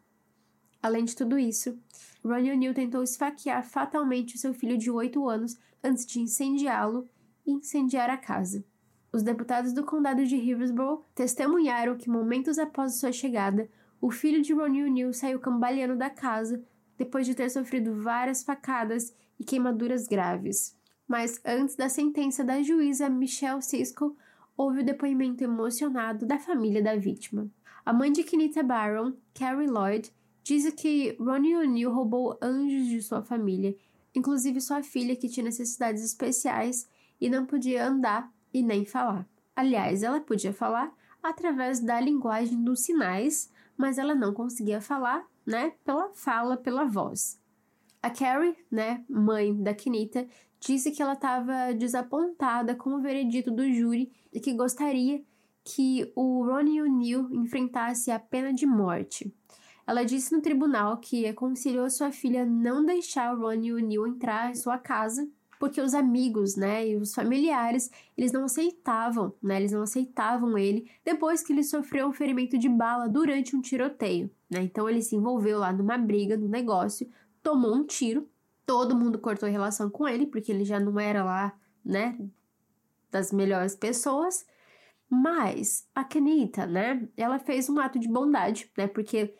Além 0.81 1.03
de 1.03 1.15
tudo 1.15 1.37
isso, 1.37 1.77
Ronnie 2.23 2.51
O'Neill 2.51 2.73
tentou 2.73 3.03
esfaquear 3.03 3.63
fatalmente 3.65 4.37
seu 4.37 4.53
filho 4.53 4.77
de 4.77 4.89
8 4.89 5.27
anos 5.27 5.57
antes 5.83 6.05
de 6.05 6.19
incendiá-lo 6.19 7.07
e 7.45 7.51
incendiar 7.51 8.09
a 8.09 8.17
casa. 8.17 8.63
Os 9.11 9.23
deputados 9.23 9.73
do 9.73 9.83
condado 9.83 10.25
de 10.25 10.35
Hillsborough 10.35 11.03
testemunharam 11.15 11.97
que 11.97 12.09
momentos 12.09 12.59
após 12.59 12.95
sua 12.95 13.11
chegada, 13.11 13.69
o 13.99 14.11
filho 14.11 14.41
de 14.41 14.53
Ronnie 14.53 14.83
O'Neill 14.83 15.13
saiu 15.13 15.39
cambaleando 15.39 15.95
da 15.95 16.09
casa 16.09 16.63
depois 16.97 17.25
de 17.25 17.33
ter 17.33 17.49
sofrido 17.49 18.01
várias 18.01 18.43
facadas 18.43 19.13
e 19.39 19.43
queimaduras 19.43 20.07
graves. 20.07 20.77
Mas 21.07 21.41
antes 21.43 21.75
da 21.75 21.89
sentença 21.89 22.43
da 22.43 22.61
juíza 22.61 23.09
Michelle 23.09 23.61
Sisco, 23.61 24.15
houve 24.55 24.81
o 24.81 24.85
depoimento 24.85 25.43
emocionado 25.43 26.25
da 26.25 26.37
família 26.37 26.83
da 26.83 26.95
vítima. 26.95 27.49
A 27.85 27.91
mãe 27.91 28.11
de 28.11 28.23
Kenita 28.23 28.61
Barron, 28.61 29.13
Carrie 29.33 29.67
Lloyd, 29.67 30.13
disse 30.43 30.71
que 30.71 31.15
Ronnie 31.19 31.55
O'Neill 31.55 31.91
roubou 31.91 32.37
anjos 32.41 32.87
de 32.87 33.01
sua 33.01 33.21
família, 33.21 33.75
inclusive 34.15 34.61
sua 34.61 34.81
filha 34.81 35.15
que 35.15 35.29
tinha 35.29 35.43
necessidades 35.43 36.03
especiais 36.03 36.87
e 37.19 37.29
não 37.29 37.45
podia 37.45 37.87
andar 37.87 38.31
e 38.53 38.61
nem 38.61 38.85
falar. 38.85 39.27
Aliás, 39.55 40.03
ela 40.03 40.19
podia 40.21 40.53
falar 40.53 40.91
através 41.21 41.79
da 41.79 41.99
linguagem 41.99 42.63
dos 42.63 42.81
sinais, 42.81 43.51
mas 43.77 43.97
ela 43.97 44.15
não 44.15 44.33
conseguia 44.33 44.81
falar, 44.81 45.27
né, 45.45 45.73
pela 45.83 46.09
fala, 46.13 46.57
pela 46.57 46.85
voz. 46.85 47.39
A 48.01 48.09
Carrie, 48.09 48.55
né, 48.71 49.03
mãe 49.09 49.53
da 49.61 49.73
Kenita, 49.73 50.25
disse 50.59 50.91
que 50.91 51.01
ela 51.01 51.13
estava 51.13 51.73
desapontada 51.73 52.75
com 52.75 52.91
o 52.91 53.01
veredito 53.01 53.51
do 53.51 53.69
júri 53.71 54.11
e 54.31 54.39
que 54.39 54.53
gostaria 54.53 55.21
que 55.63 56.11
o 56.15 56.43
Ronnie 56.45 56.81
O'Neill 56.81 57.29
enfrentasse 57.31 58.11
a 58.11 58.19
pena 58.19 58.53
de 58.53 58.65
morte. 58.65 59.33
Ela 59.89 60.05
disse 60.05 60.31
no 60.31 60.39
tribunal 60.39 60.97
que 60.97 61.25
aconselhou 61.25 61.89
sua 61.89 62.11
filha 62.11 62.45
não 62.45 62.85
deixar 62.85 63.35
o 63.35 63.41
Ronnie 63.41 63.73
O'Neill 63.73 64.05
entrar 64.05 64.51
em 64.51 64.53
sua 64.53 64.77
casa 64.77 65.27
porque 65.59 65.81
os 65.81 65.95
amigos, 65.95 66.55
né, 66.55 66.89
e 66.89 66.95
os 66.95 67.11
familiares, 67.11 67.89
eles 68.15 68.31
não 68.31 68.45
aceitavam, 68.45 69.33
né, 69.41 69.57
eles 69.57 69.71
não 69.71 69.81
aceitavam 69.81 70.55
ele 70.59 70.89
depois 71.03 71.41
que 71.41 71.51
ele 71.51 71.63
sofreu 71.63 72.07
um 72.07 72.13
ferimento 72.13 72.55
de 72.55 72.69
bala 72.69 73.09
durante 73.09 73.55
um 73.55 73.61
tiroteio, 73.61 74.29
né? 74.47 74.61
Então 74.61 74.87
ele 74.87 75.01
se 75.01 75.15
envolveu 75.15 75.57
lá 75.57 75.73
numa 75.73 75.97
briga, 75.97 76.37
no 76.37 76.47
negócio, 76.47 77.09
tomou 77.41 77.75
um 77.75 77.83
tiro, 77.83 78.29
todo 78.67 78.95
mundo 78.95 79.17
cortou 79.17 79.49
relação 79.49 79.89
com 79.89 80.07
ele 80.07 80.27
porque 80.27 80.51
ele 80.51 80.65
já 80.65 80.79
não 80.79 80.99
era 80.99 81.23
lá, 81.23 81.57
né, 81.83 82.15
das 83.09 83.33
melhores 83.33 83.75
pessoas. 83.75 84.45
Mas 85.09 85.87
a 85.95 86.03
Kenita, 86.03 86.67
né, 86.67 87.09
ela 87.17 87.39
fez 87.39 87.67
um 87.67 87.79
ato 87.79 87.97
de 87.97 88.07
bondade, 88.07 88.71
né, 88.77 88.87
porque 88.87 89.33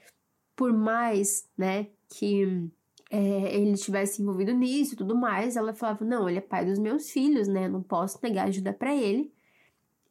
por 0.60 0.74
mais, 0.74 1.48
né, 1.58 1.88
que 2.10 2.70
é, 3.10 3.56
ele 3.56 3.78
tivesse 3.78 4.22
envolvido 4.22 4.52
nisso 4.52 4.94
e 4.94 4.98
tudo 4.98 5.16
mais, 5.16 5.56
ela 5.56 5.74
falava: 5.74 6.04
Não, 6.04 6.28
ele 6.28 6.40
é 6.40 6.42
pai 6.42 6.66
dos 6.66 6.78
meus 6.78 7.10
filhos, 7.10 7.48
né? 7.48 7.70
Não 7.70 7.82
posso 7.82 8.20
negar 8.22 8.50
ajuda 8.50 8.74
para 8.74 8.94
ele. 8.94 9.32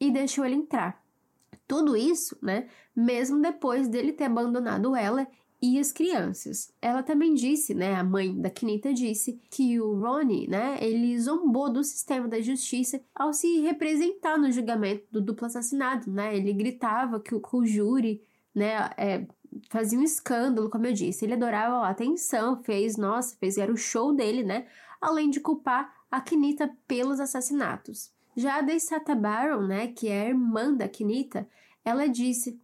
E 0.00 0.10
deixou 0.10 0.46
ele 0.46 0.54
entrar. 0.54 1.04
Tudo 1.66 1.94
isso, 1.94 2.38
né? 2.40 2.66
Mesmo 2.96 3.42
depois 3.42 3.88
dele 3.88 4.10
ter 4.10 4.24
abandonado 4.24 4.96
ela 4.96 5.28
e 5.60 5.78
as 5.78 5.92
crianças. 5.92 6.72
Ela 6.80 7.02
também 7.02 7.34
disse, 7.34 7.74
né? 7.74 7.94
A 7.96 8.02
mãe 8.02 8.34
da 8.40 8.48
Kenita 8.48 8.94
disse 8.94 9.38
que 9.50 9.78
o 9.78 10.00
Ronnie, 10.00 10.48
né? 10.48 10.78
Ele 10.80 11.20
zombou 11.20 11.70
do 11.70 11.84
sistema 11.84 12.26
da 12.26 12.40
justiça 12.40 13.02
ao 13.14 13.34
se 13.34 13.60
representar 13.60 14.38
no 14.38 14.50
julgamento 14.50 15.04
do 15.10 15.20
duplo 15.20 15.44
assassinato, 15.44 16.10
né? 16.10 16.34
Ele 16.34 16.54
gritava 16.54 17.20
que 17.20 17.34
o, 17.34 17.42
o 17.52 17.66
júri, 17.66 18.22
né? 18.54 18.90
É, 18.96 19.26
fazia 19.68 19.98
um 19.98 20.02
escândalo, 20.02 20.70
como 20.70 20.86
eu 20.86 20.92
disse. 20.92 21.24
Ele 21.24 21.34
adorava 21.34 21.86
a 21.86 21.90
atenção, 21.90 22.62
fez, 22.62 22.96
nossa, 22.96 23.36
fez, 23.36 23.58
era 23.58 23.72
o 23.72 23.76
show 23.76 24.12
dele, 24.12 24.42
né? 24.42 24.66
Além 25.00 25.30
de 25.30 25.40
culpar 25.40 25.94
a 26.10 26.20
Kinita 26.20 26.70
pelos 26.86 27.20
assassinatos. 27.20 28.10
Já 28.36 28.58
a 28.58 28.62
Deissata 28.62 29.14
Baron, 29.14 29.66
né, 29.66 29.88
que 29.88 30.08
é 30.08 30.22
a 30.22 30.28
irmã 30.28 30.72
da 30.72 30.88
Kinita, 30.88 31.48
ela 31.84 32.08
disse, 32.08 32.60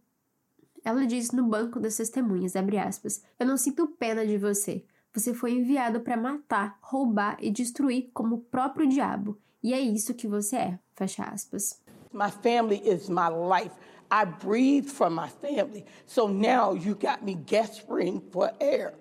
ela 0.83 1.05
disse 1.05 1.35
no 1.35 1.45
banco 1.47 1.79
das 1.79 1.97
testemunhas, 1.97 2.55
abre 2.55 2.77
aspas, 2.77 3.23
eu 3.39 3.45
não 3.45 3.57
sinto 3.57 3.87
pena 3.87 4.25
de 4.25 4.37
você. 4.37 4.85
Você 5.13 5.33
foi 5.33 5.53
enviado 5.53 6.01
para 6.01 6.17
matar, 6.17 6.77
roubar 6.81 7.37
e 7.39 7.49
destruir 7.49 8.09
como 8.13 8.35
o 8.35 8.41
próprio 8.41 8.87
diabo. 8.87 9.37
E 9.63 9.73
é 9.73 9.79
isso 9.79 10.13
que 10.13 10.27
você 10.27 10.55
é, 10.57 10.79
fecha 10.95 11.23
aspas. 11.23 11.81
My 12.13 12.31
family 12.31 12.81
is 12.87 13.09
my 13.09 13.29
life. 13.29 13.75
I 14.11 14.25
breathe 14.25 14.87
from 14.87 15.15
my 15.15 15.27
family. 15.27 15.85
So 16.05 16.27
now 16.27 16.73
you 16.73 16.95
got 16.95 17.23
me 17.23 17.35
gasping 17.35 18.21
for 18.31 18.51
air 18.59 18.93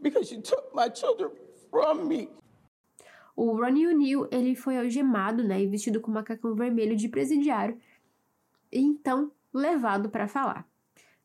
because 0.00 0.32
you 0.32 0.40
took 0.40 0.74
my 0.74 0.88
children 0.88 1.30
from 1.70 2.08
me. 2.08 2.28
O 3.34 3.56
Ronnie 3.56 3.86
O'Neill, 3.86 4.28
ele 4.30 4.54
foi 4.54 4.76
algemado, 4.76 5.42
né, 5.42 5.62
e 5.62 5.66
vestido 5.66 6.00
com 6.00 6.10
macacão 6.10 6.54
vermelho 6.54 6.94
de 6.94 7.08
presidiário, 7.08 7.78
e 8.70 8.78
então 8.78 9.32
levado 9.52 10.10
para 10.10 10.28
falar. 10.28 10.68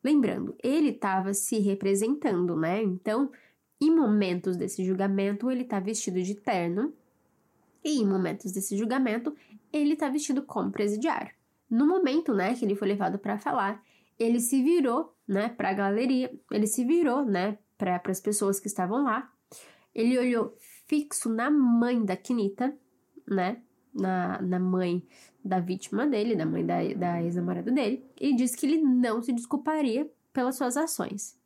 Lembrando, 0.04 0.56
ele 0.64 0.90
estava 0.90 1.34
se 1.34 1.60
representando, 1.60 2.56
né? 2.56 2.82
Então, 2.82 3.30
em 3.82 3.94
momentos 3.94 4.56
desse 4.56 4.86
julgamento, 4.86 5.52
ele 5.52 5.64
está 5.64 5.80
vestido 5.80 6.22
de 6.22 6.34
terno, 6.36 6.94
e 7.84 8.02
em 8.02 8.08
momentos 8.08 8.52
desse 8.52 8.78
julgamento, 8.78 9.36
ele 9.72 9.94
está 9.94 10.10
vestido 10.10 10.42
como 10.42 10.72
presidiário. 10.72 11.37
No 11.70 11.88
momento, 11.88 12.34
né, 12.34 12.54
que 12.54 12.64
ele 12.64 12.76
foi 12.76 12.88
levado 12.88 13.20
para 13.20 13.38
falar, 13.38 13.84
ele 14.18 14.40
se 14.40 14.64
virou, 14.64 15.16
né, 15.28 15.50
para 15.50 15.70
a 15.70 15.74
galeria, 15.74 16.34
ele 16.52 16.68
se 16.68 16.84
virou, 16.86 17.26
né, 17.26 17.58
para 17.78 18.02
as 18.06 18.20
pessoas 18.20 18.60
que 18.60 18.68
estavam 18.68 19.04
lá. 19.04 19.32
Ele 19.94 20.18
olhou 20.18 20.56
fixo 20.88 21.30
na 21.30 21.52
mãe 21.52 22.04
da 22.04 22.16
Kinita, 22.16 22.76
né, 23.28 23.62
na, 23.94 24.42
na 24.42 24.60
mãe 24.60 25.06
da 25.44 25.60
vítima 25.60 26.06
dele, 26.06 26.36
da 26.36 26.46
mãe 26.46 26.66
da, 26.66 26.82
da 26.94 27.24
ex-namorada 27.24 27.72
dele, 27.72 28.06
e 28.20 28.36
disse 28.36 28.58
que 28.58 28.66
ele 28.66 28.82
não 28.82 29.22
se 29.22 29.34
desculparia 29.34 30.10
pelas 30.32 30.56
suas 30.56 30.78
ações. 30.78 31.38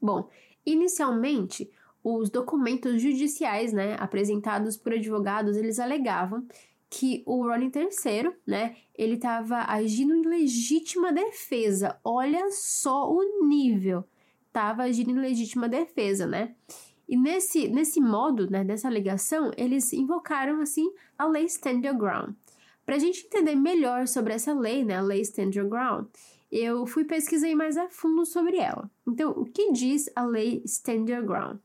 Bom, 0.00 0.28
inicialmente, 0.64 1.70
os 2.02 2.30
documentos 2.30 3.00
judiciais, 3.00 3.72
né, 3.72 3.96
apresentados 3.98 4.76
por 4.76 4.92
advogados, 4.92 5.56
eles 5.56 5.78
alegavam 5.78 6.46
que 6.88 7.22
o 7.26 7.42
Ronnie 7.42 7.70
III, 7.74 8.32
né, 8.46 8.76
ele 8.94 9.14
estava 9.14 9.64
agindo 9.68 10.14
em 10.14 10.22
legítima 10.22 11.12
defesa. 11.12 11.98
Olha 12.04 12.50
só 12.50 13.10
o 13.10 13.46
nível. 13.46 14.04
Tava 14.52 14.84
agindo 14.84 15.10
em 15.10 15.20
legítima 15.20 15.68
defesa, 15.68 16.26
né? 16.26 16.54
E 17.08 17.16
nesse, 17.16 17.68
nesse 17.68 18.00
modo, 18.00 18.50
né, 18.50 18.64
dessa 18.64 18.88
alegação, 18.88 19.52
eles 19.56 19.92
invocaram, 19.92 20.60
assim, 20.60 20.90
a 21.16 21.26
lei 21.26 21.44
Stand 21.44 21.82
Your 21.84 21.96
Ground. 21.96 22.34
Para 22.84 22.96
a 22.96 22.98
gente 22.98 23.26
entender 23.26 23.54
melhor 23.54 24.08
sobre 24.08 24.32
essa 24.32 24.52
lei, 24.52 24.84
né, 24.84 24.96
a 24.96 25.00
lei 25.00 25.20
Stand 25.20 25.50
Your 25.54 25.68
Ground, 25.68 26.06
eu 26.50 26.86
fui 26.86 27.04
pesquisar 27.04 27.54
mais 27.54 27.76
a 27.76 27.88
fundo 27.88 28.24
sobre 28.24 28.56
ela. 28.56 28.90
Então, 29.06 29.32
o 29.32 29.44
que 29.44 29.72
diz 29.72 30.08
a 30.14 30.24
lei 30.24 30.62
Stand 30.64 31.06
Your 31.08 31.24
Ground? 31.24 31.58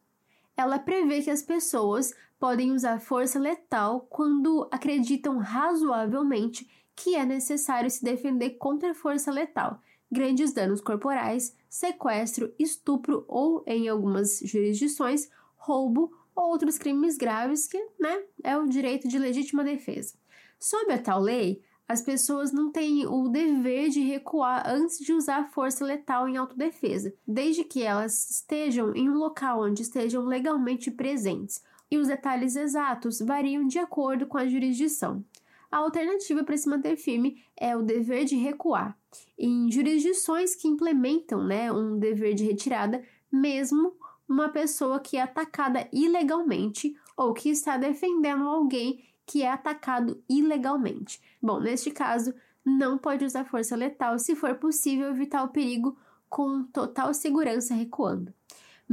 Ela 0.58 0.78
prevê 0.78 1.22
que 1.22 1.30
as 1.30 1.42
pessoas 1.42 2.14
podem 2.42 2.72
usar 2.72 3.00
força 3.00 3.38
letal 3.38 4.08
quando 4.10 4.68
acreditam 4.72 5.38
razoavelmente 5.38 6.68
que 6.96 7.16
é 7.16 7.24
necessário 7.24 7.88
se 7.88 8.04
defender 8.04 8.58
contra 8.58 8.96
força 8.96 9.32
letal, 9.32 9.80
grandes 10.12 10.52
danos 10.52 10.82
corporais, 10.82 11.56
sequestro, 11.70 12.52
estupro 12.58 13.24
ou, 13.28 13.64
em 13.68 13.88
algumas 13.88 14.40
jurisdições, 14.40 15.30
roubo 15.56 16.12
ou 16.36 16.46
outros 16.50 16.80
crimes 16.80 17.16
graves 17.16 17.68
que, 17.68 17.78
né, 18.00 18.24
é 18.44 18.58
o 18.58 18.68
direito 18.68 19.08
de 19.08 19.20
legítima 19.20 19.64
defesa. 19.64 20.16
Sob 20.60 20.92
a 20.92 20.98
tal 20.98 21.22
lei, 21.22 21.62
as 21.88 22.02
pessoas 22.02 22.52
não 22.52 22.72
têm 22.72 23.06
o 23.06 23.28
dever 23.28 23.90
de 23.90 24.02
recuar 24.02 24.64
antes 24.68 24.98
de 24.98 25.14
usar 25.14 25.52
força 25.52 25.86
letal 25.86 26.28
em 26.28 26.38
autodefesa, 26.38 27.14
desde 27.28 27.64
que 27.64 27.84
elas 27.84 28.32
estejam 28.32 28.96
em 28.96 29.08
um 29.08 29.14
local 29.14 29.62
onde 29.62 29.84
estejam 29.84 30.26
legalmente 30.26 30.90
presentes, 30.90 31.62
e 31.92 31.98
os 31.98 32.08
detalhes 32.08 32.56
exatos 32.56 33.20
variam 33.20 33.68
de 33.68 33.78
acordo 33.78 34.26
com 34.26 34.38
a 34.38 34.48
jurisdição. 34.48 35.24
A 35.70 35.78
alternativa 35.78 36.44
para 36.44 36.58
se 36.58 36.70
manter 36.70 36.96
firme 36.96 37.44
é 37.56 37.76
o 37.76 37.82
dever 37.82 38.26
de 38.26 38.36
recuar. 38.36 38.98
Em 39.38 39.70
jurisdições 39.70 40.56
que 40.56 40.68
implementam 40.68 41.44
né, 41.44 41.72
um 41.72 42.00
dever 42.00 42.34
de 42.34 42.46
retirada, 42.46 43.04
mesmo 43.32 43.94
uma 44.28 44.50
pessoa 44.50 45.00
que 45.00 45.18
é 45.18 45.22
atacada 45.22 45.88
ilegalmente 45.92 46.96
ou 47.18 47.34
que 47.34 47.50
está 47.50 47.78
defendendo 47.78 48.48
alguém 48.48 49.04
que 49.26 49.44
é 49.44 49.52
atacado 49.52 50.22
ilegalmente. 50.30 51.22
Bom, 51.42 51.60
neste 51.60 51.92
caso, 51.92 52.34
não 52.66 52.98
pode 52.98 53.26
usar 53.26 53.46
força 53.46 53.76
letal 53.76 54.18
se 54.20 54.36
for 54.36 54.56
possível 54.56 55.10
evitar 55.10 55.44
o 55.44 55.50
perigo 55.50 55.98
com 56.30 56.64
total 56.64 57.14
segurança 57.14 57.74
recuando. 57.74 58.34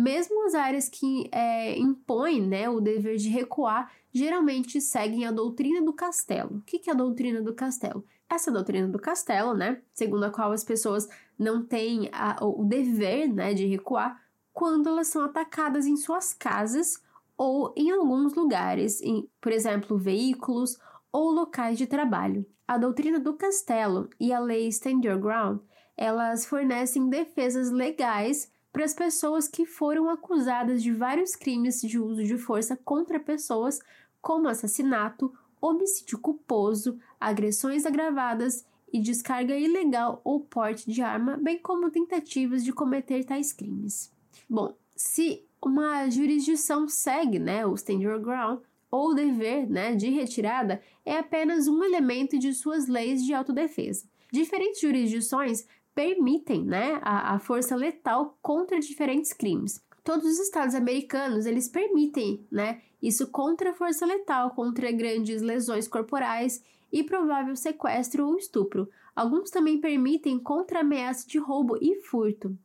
Mesmo 0.01 0.47
as 0.47 0.55
áreas 0.55 0.89
que 0.89 1.29
é, 1.33 1.77
impõem 1.77 2.41
né, 2.41 2.69
o 2.71 2.81
dever 2.81 3.17
de 3.17 3.29
recuar 3.29 3.91
geralmente 4.13 4.81
seguem 4.81 5.27
a 5.27 5.33
doutrina 5.33 5.83
do 5.83 5.93
castelo. 5.93 6.59
O 6.59 6.61
que 6.63 6.89
é 6.89 6.93
a 6.93 6.97
doutrina 6.97 7.43
do 7.43 7.53
castelo? 7.53 8.05
essa 8.29 8.53
doutrina 8.53 8.87
do 8.87 8.99
castelo, 8.99 9.55
né, 9.55 9.81
segundo 9.95 10.25
a 10.25 10.31
qual 10.31 10.53
as 10.53 10.63
pessoas 10.63 11.09
não 11.39 11.65
têm 11.65 12.11
a, 12.13 12.37
o 12.45 12.65
dever, 12.65 13.33
né, 13.33 13.55
de 13.55 13.67
recuar 13.67 14.21
quando 14.53 14.89
elas 14.89 15.09
são 15.09 15.23
atacadas 15.23 15.87
em 15.87 15.97
suas 15.97 16.35
casas 16.35 17.03
ou 17.37 17.73
em 17.77 17.91
alguns 17.91 18.35
lugares, 18.35 19.01
em, 19.01 19.29
por 19.41 19.53
exemplo, 19.53 19.97
veículos 19.97 20.79
ou 21.13 21.31
locais 21.31 21.79
de 21.79 21.87
trabalho. 21.87 22.45
A 22.67 22.77
doutrina 22.77 23.19
do 23.19 23.35
castelo 23.35 24.11
e 24.21 24.33
a 24.33 24.41
lei 24.41 24.69
Stand 24.69 25.01
Your 25.05 25.19
Ground, 25.19 25.61
elas 25.97 26.45
fornecem 26.45 27.09
defesas 27.09 27.71
legais 27.71 28.53
para 28.73 28.85
as 28.85 28.95
pessoas 28.95 29.49
que 29.49 29.65
foram 29.65 30.09
acusadas 30.09 30.83
de 30.83 30.93
vários 30.93 31.35
crimes 31.35 31.81
de 31.81 31.99
uso 31.99 32.23
de 32.23 32.37
força 32.37 32.77
contra 32.77 33.19
pessoas, 33.19 33.81
como 34.21 34.49
assassinato, 34.49 35.33
homicídio 35.61 36.19
culposo, 36.19 36.99
agressões 37.21 37.87
agravadas 37.87 38.65
e 38.93 39.01
descarga 39.01 39.57
ilegal 39.57 40.21
ou 40.25 40.41
porte 40.41 40.91
de 40.91 41.03
arma, 41.03 41.37
bem 41.37 41.59
como 41.59 41.91
tentativas 41.91 42.65
de 42.65 42.73
cometer 42.73 43.25
tais 43.25 43.53
crimes. 43.53 44.13
Bom, 44.49 44.75
se 44.97 45.45
uma 45.63 46.09
jurisdição 46.09 46.89
segue 46.89 47.39
né, 47.39 47.67
o 47.67 47.75
stand 47.75 48.01
your 48.01 48.21
ground, 48.21 48.61
ou 48.91 49.15
dever 49.15 49.69
né, 49.69 49.95
de 49.95 50.09
retirada 50.09 50.81
é 51.05 51.19
apenas 51.19 51.69
um 51.69 51.83
elemento 51.85 52.39
de 52.39 52.55
suas 52.55 52.87
leis 52.87 53.25
de 53.25 53.35
autodefesa. 53.35 54.09
Diferentes 54.33 54.81
jurisdições 54.81 55.67
permitem 55.99 56.65
né, 56.65 57.01
a, 57.03 57.35
a 57.35 57.39
força 57.41 57.75
letal 57.75 58.39
contra 58.41 58.79
diferentes 58.79 59.33
crimes. 59.33 59.83
Todos 60.05 60.25
os 60.27 60.39
estados 60.39 60.77
americanos 60.77 61.45
eles 61.45 61.67
permitem 61.67 62.47
né, 62.53 62.81
isso 63.03 63.27
contra 63.27 63.71
a 63.71 63.75
força 63.75 64.07
letal, 64.07 64.53
contra 64.53 64.93
grandes 64.93 65.43
lesões 65.43 65.89
corporais 65.89 66.63
e 66.93 67.03
provável 67.03 67.57
sequestro 67.57 68.29
ou 68.29 68.39
estupro. 68.39 68.89
Alguns 69.17 69.51
também 69.51 69.81
permitem 69.81 70.39
contra 70.39 70.83
ameaça 70.83 71.27
de 71.27 71.37
roubo 71.37 71.77
e 71.83 71.97
furto. 71.97 72.57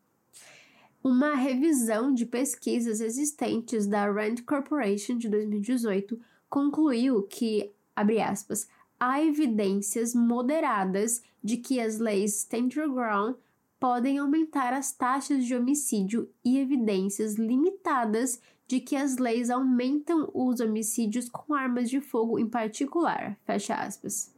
Uma 1.03 1.33
revisão 1.33 2.13
de 2.13 2.27
pesquisas 2.27 3.01
existentes 3.01 3.87
da 3.87 4.05
Rand 4.05 4.43
Corporation 4.45 5.17
de 5.17 5.27
2018 5.27 6.21
concluiu 6.47 7.23
que, 7.23 7.71
abre 7.95 8.21
aspas, 8.21 8.67
há 9.03 9.21
evidências 9.21 10.15
moderadas 10.15 11.21
de 11.43 11.57
que 11.57 11.77
as 11.77 11.99
leis 11.99 12.37
Stand 12.39 12.69
Your 12.73 12.89
Ground 12.89 13.35
podem 13.77 14.17
aumentar 14.17 14.71
as 14.71 14.93
taxas 14.93 15.45
de 15.45 15.53
homicídio 15.53 16.29
e 16.43 16.57
evidências 16.57 17.35
limitadas 17.35 18.41
de 18.65 18.79
que 18.79 18.95
as 18.95 19.17
leis 19.17 19.49
aumentam 19.49 20.31
os 20.33 20.61
homicídios 20.61 21.27
com 21.27 21.53
armas 21.53 21.89
de 21.89 21.99
fogo 21.99 22.39
em 22.39 22.47
particular. 22.47 23.37
Fecha 23.43 23.75
aspas. 23.75 24.33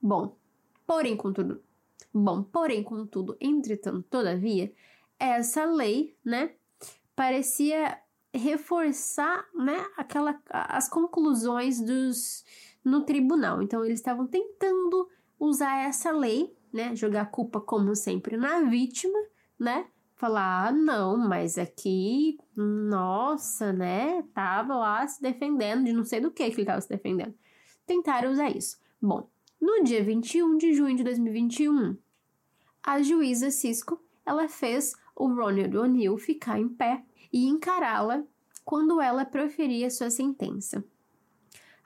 Bom, 0.00 0.36
porém, 0.86 1.16
contudo, 1.16 1.60
bom, 2.14 2.44
porém, 2.44 2.84
contudo, 2.84 3.36
entretanto, 3.40 4.06
todavia, 4.08 4.72
essa 5.18 5.64
lei, 5.64 6.16
né, 6.24 6.52
parecia 7.16 7.98
reforçar, 8.32 9.44
né, 9.52 9.84
aquela, 9.96 10.40
as 10.48 10.88
conclusões 10.88 11.80
dos 11.80 12.44
no 12.84 13.04
tribunal. 13.04 13.62
Então 13.62 13.84
eles 13.84 13.98
estavam 13.98 14.26
tentando 14.26 15.08
usar 15.38 15.86
essa 15.86 16.10
lei, 16.10 16.56
né, 16.72 16.94
jogar 16.94 17.22
a 17.22 17.26
culpa 17.26 17.60
como 17.60 17.94
sempre 17.94 18.36
na 18.36 18.62
vítima, 18.62 19.18
né, 19.58 19.86
falar 20.14 20.68
ah, 20.68 20.72
não, 20.72 21.16
mas 21.16 21.58
aqui, 21.58 22.38
nossa, 22.56 23.72
né, 23.72 24.22
tava 24.32 24.76
lá 24.76 25.06
se 25.06 25.20
defendendo 25.20 25.84
de 25.84 25.92
não 25.92 26.04
sei 26.04 26.20
do 26.20 26.30
que 26.30 26.48
que 26.48 26.60
ele 26.60 26.66
tava 26.66 26.80
se 26.80 26.88
defendendo. 26.88 27.34
Tentaram 27.84 28.30
usar 28.30 28.50
isso. 28.50 28.78
Bom, 29.00 29.28
no 29.60 29.82
dia 29.82 30.02
21 30.02 30.56
de 30.56 30.72
junho 30.72 30.96
de 30.96 31.02
2021, 31.02 31.96
a 32.82 33.02
juíza 33.02 33.50
Cisco, 33.50 34.00
ela 34.24 34.48
fez 34.48 34.94
o 35.14 35.26
Ronald 35.26 35.76
O'Neill 35.76 36.16
ficar 36.16 36.58
em 36.58 36.68
pé 36.68 37.04
e 37.32 37.46
encará-la 37.46 38.24
quando 38.64 39.00
ela 39.00 39.24
proferia 39.24 39.90
sua 39.90 40.10
sentença. 40.10 40.84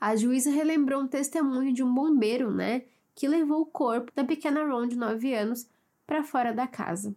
A 0.00 0.14
juíza 0.16 0.50
relembrou 0.50 1.02
um 1.02 1.08
testemunho 1.08 1.72
de 1.72 1.82
um 1.82 1.92
bombeiro, 1.92 2.52
né, 2.52 2.82
que 3.14 3.26
levou 3.26 3.62
o 3.62 3.66
corpo 3.66 4.12
da 4.14 4.24
pequena 4.24 4.64
Ron 4.64 4.86
de 4.86 4.96
9 4.96 5.34
anos 5.34 5.66
para 6.06 6.22
fora 6.22 6.52
da 6.52 6.66
casa. 6.66 7.14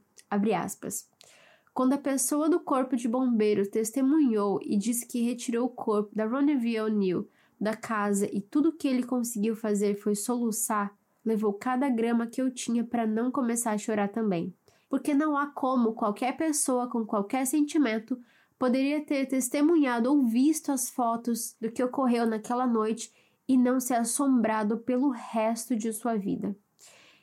Quando 1.74 1.94
a 1.94 1.98
pessoa 1.98 2.50
do 2.50 2.60
corpo 2.60 2.96
de 2.96 3.08
bombeiro 3.08 3.70
testemunhou 3.70 4.60
e 4.64 4.78
disse 4.78 5.06
que 5.06 5.22
retirou 5.22 5.66
o 5.66 5.70
corpo 5.70 6.16
da 6.16 6.26
Ronnie 6.26 6.80
O'Neill 6.80 7.28
da 7.60 7.76
casa 7.76 8.30
e 8.32 8.42
tudo 8.42 8.72
que 8.72 8.88
ele 8.88 9.04
conseguiu 9.04 9.56
fazer 9.56 9.96
foi 9.96 10.16
soluçar, 10.16 10.96
levou 11.24 11.54
cada 11.54 11.90
grama 11.90 12.28
que 12.28 12.42
eu 12.42 12.50
tinha 12.50 12.84
para 12.84 13.06
não 13.06 13.30
começar 13.30 13.72
a 13.72 13.78
chorar 13.78 14.08
também 14.10 14.54
porque 14.90 15.14
não 15.14 15.38
há 15.38 15.46
como 15.46 15.94
qualquer 15.94 16.36
pessoa 16.36 16.90
com 16.90 17.06
qualquer 17.06 17.46
sentimento 17.46 18.20
poderia 18.60 19.04
ter 19.04 19.26
testemunhado 19.26 20.12
ou 20.12 20.24
visto 20.26 20.72
as 20.72 20.90
fotos 20.90 21.56
do 21.60 21.72
que 21.72 21.82
ocorreu 21.82 22.28
naquela 22.28 22.68
noite 22.68 23.12
e 23.48 23.58
não 23.58 23.80
ser 23.80 23.96
assombrado 23.96 24.78
pelo 24.78 25.10
resto 25.10 25.76
de 25.76 25.92
sua 25.92 26.16
vida. 26.16 26.56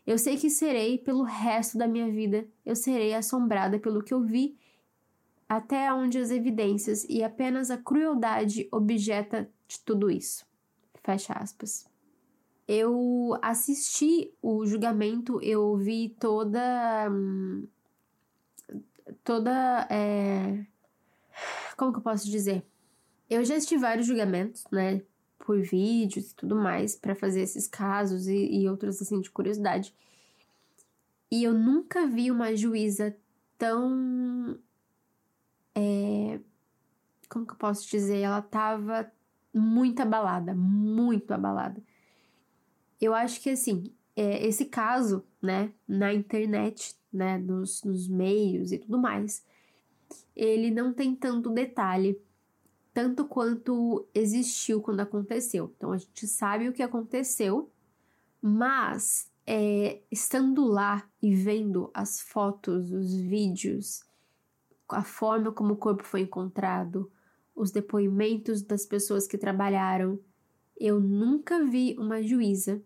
Eu 0.04 0.18
sei 0.18 0.36
que 0.36 0.50
serei 0.50 0.98
pelo 0.98 1.22
resto 1.22 1.78
da 1.78 1.86
minha 1.86 2.10
vida, 2.10 2.48
eu 2.64 2.74
serei 2.74 3.14
assombrada 3.14 3.78
pelo 3.78 4.02
que 4.02 4.14
eu 4.14 4.22
vi, 4.22 4.56
até 5.48 5.92
onde 5.92 6.18
as 6.18 6.30
evidências 6.30 7.04
e 7.08 7.22
apenas 7.22 7.70
a 7.70 7.76
crueldade 7.76 8.68
objeta 8.72 9.48
de 9.68 9.78
tudo 9.80 10.10
isso. 10.10 10.44
Fecha 11.04 11.34
aspas 11.34 11.86
eu 12.68 13.38
assisti 13.42 14.32
o 14.42 14.66
julgamento, 14.66 15.40
eu 15.42 15.76
vi 15.76 16.08
toda. 16.18 17.08
toda. 19.22 19.86
É, 19.90 20.66
como 21.76 21.92
que 21.92 21.98
eu 21.98 22.02
posso 22.02 22.30
dizer? 22.30 22.64
Eu 23.28 23.44
já 23.44 23.56
assisti 23.56 23.76
vários 23.76 24.06
julgamentos, 24.06 24.64
né? 24.70 25.02
Por 25.38 25.60
vídeos 25.60 26.30
e 26.30 26.34
tudo 26.34 26.56
mais, 26.56 26.96
para 26.96 27.14
fazer 27.14 27.42
esses 27.42 27.66
casos 27.66 28.26
e, 28.26 28.62
e 28.62 28.68
outros 28.68 29.00
assim 29.00 29.20
de 29.20 29.30
curiosidade. 29.30 29.94
E 31.30 31.42
eu 31.44 31.52
nunca 31.52 32.06
vi 32.06 32.30
uma 32.30 32.54
juíza 32.54 33.16
tão. 33.58 34.58
É, 35.74 36.40
como 37.28 37.46
que 37.46 37.52
eu 37.52 37.58
posso 37.58 37.88
dizer? 37.88 38.20
Ela 38.20 38.42
tava 38.42 39.10
muito 39.52 40.00
abalada, 40.00 40.54
muito 40.54 41.32
abalada 41.32 41.82
eu 43.00 43.14
acho 43.14 43.40
que 43.40 43.50
assim, 43.50 43.92
é, 44.14 44.46
esse 44.46 44.66
caso, 44.66 45.24
né, 45.40 45.72
na 45.86 46.12
internet, 46.12 46.94
né, 47.12 47.38
nos, 47.38 47.82
nos 47.82 48.08
meios 48.08 48.72
e 48.72 48.78
tudo 48.78 48.98
mais, 48.98 49.44
ele 50.34 50.70
não 50.70 50.92
tem 50.92 51.14
tanto 51.14 51.50
detalhe, 51.50 52.20
tanto 52.92 53.24
quanto 53.26 54.06
existiu 54.14 54.80
quando 54.80 55.00
aconteceu. 55.00 55.72
Então 55.76 55.92
a 55.92 55.98
gente 55.98 56.26
sabe 56.26 56.68
o 56.68 56.72
que 56.72 56.82
aconteceu, 56.82 57.70
mas 58.40 59.30
é, 59.46 60.00
estando 60.10 60.66
lá 60.66 61.08
e 61.22 61.34
vendo 61.34 61.90
as 61.94 62.20
fotos, 62.20 62.92
os 62.92 63.14
vídeos, 63.14 64.04
a 64.88 65.02
forma 65.02 65.52
como 65.52 65.74
o 65.74 65.76
corpo 65.76 66.04
foi 66.04 66.22
encontrado, 66.22 67.10
os 67.54 67.70
depoimentos 67.70 68.62
das 68.62 68.84
pessoas 68.84 69.26
que 69.26 69.38
trabalharam, 69.38 70.18
eu 70.78 71.00
nunca 71.00 71.64
vi 71.64 71.96
uma 71.98 72.22
juíza 72.22 72.82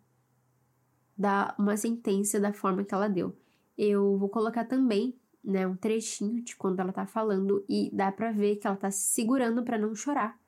dar 1.17 1.55
uma 1.59 1.77
sentença 1.77 2.39
da 2.39 2.53
forma 2.53 2.85
que 2.85 2.95
ela 2.95 3.09
deu. 3.09 3.37
Eu 3.77 4.17
vou 4.17 4.29
colocar 4.29 4.65
também, 4.65 5.15
né, 5.42 5.66
um 5.66 5.76
trechinho 5.76 6.42
de 6.42 6.55
quando 6.57 6.81
ela 6.81 6.92
tá 6.92 7.07
falando 7.07 7.64
e 7.68 7.90
dá 7.92 8.12
para 8.12 8.31
ver 8.31 8.57
que 8.57 8.66
ela 8.66 8.76
tá 8.76 8.90
se 8.90 9.12
segurando 9.12 9.62
para 9.62 9.79
não 9.79 9.94
chorar. 9.94 10.38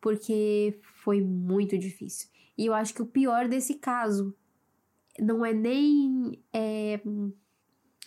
Porque 0.00 0.78
foi 0.82 1.20
muito 1.20 1.78
difícil. 1.78 2.28
E 2.56 2.66
eu 2.66 2.74
acho 2.74 2.94
que 2.94 3.02
o 3.02 3.06
pior 3.06 3.48
desse 3.48 3.74
caso 3.74 4.34
não 5.18 5.44
é 5.44 5.52
nem 5.52 6.42
é, 6.52 7.00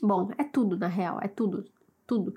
bom, 0.01 0.29
é 0.37 0.43
tudo 0.43 0.77
na 0.77 0.87
real, 0.87 1.19
é 1.21 1.27
tudo, 1.27 1.65
tudo. 2.05 2.35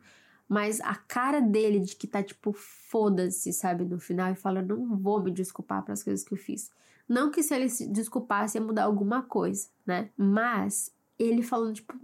Mas 0.49 0.81
a 0.81 0.97
cara 0.97 1.41
dele 1.41 1.79
de 1.79 1.95
que 1.95 2.09
tá 2.09 2.23
tipo, 2.23 2.53
foda-se, 2.53 3.53
sabe, 3.53 3.85
no 3.85 4.01
final, 4.01 4.33
e 4.33 4.35
fala: 4.35 4.61
não 4.61 4.97
vou 4.97 5.23
me 5.23 5.31
desculpar 5.31 5.85
pelas 5.85 6.03
coisas 6.03 6.27
que 6.27 6.35
eu 6.35 6.39
fiz. 6.39 6.73
Não 7.09 7.31
que 7.31 7.43
se 7.43 7.55
ele 7.55 7.69
se 7.69 7.87
desculpasse 7.87 8.59
ia 8.59 8.65
mudar 8.65 8.85
alguma 8.85 9.23
coisa, 9.23 9.69
né? 9.87 10.11
Mas 10.17 10.93
ele 11.17 11.43
falando, 11.43 11.75
tipo. 11.75 11.95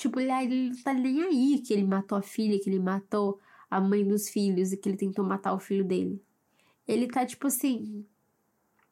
Tipo, 0.00 0.18
ele, 0.18 0.32
ele 0.32 0.82
tá 0.82 0.94
nem 0.94 1.22
aí 1.22 1.58
que 1.58 1.74
ele 1.74 1.84
matou 1.84 2.16
a 2.16 2.22
filha, 2.22 2.58
que 2.58 2.70
ele 2.70 2.78
matou 2.78 3.38
a 3.70 3.78
mãe 3.78 4.02
dos 4.02 4.30
filhos 4.30 4.72
e 4.72 4.78
que 4.78 4.88
ele 4.88 4.96
tentou 4.96 5.22
matar 5.22 5.52
o 5.52 5.58
filho 5.58 5.84
dele. 5.84 6.24
Ele 6.88 7.06
tá, 7.06 7.26
tipo 7.26 7.48
assim. 7.48 8.06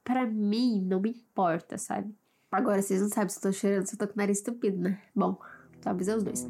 Pra 0.04 0.26
mim, 0.26 0.82
não 0.84 1.00
me 1.00 1.08
importa, 1.08 1.78
sabe? 1.78 2.14
Agora 2.52 2.82
vocês 2.82 3.00
não 3.00 3.08
sabem 3.08 3.30
se 3.30 3.38
eu 3.38 3.42
tô 3.42 3.52
chorando, 3.52 3.86
se 3.86 3.94
eu 3.94 3.98
tô 3.98 4.06
com 4.06 4.18
nariz 4.18 4.36
estupido, 4.36 4.76
né? 4.76 5.00
Bom, 5.16 5.40
talvez 5.80 6.08
é 6.08 6.16
os 6.16 6.22
dois. 6.22 6.46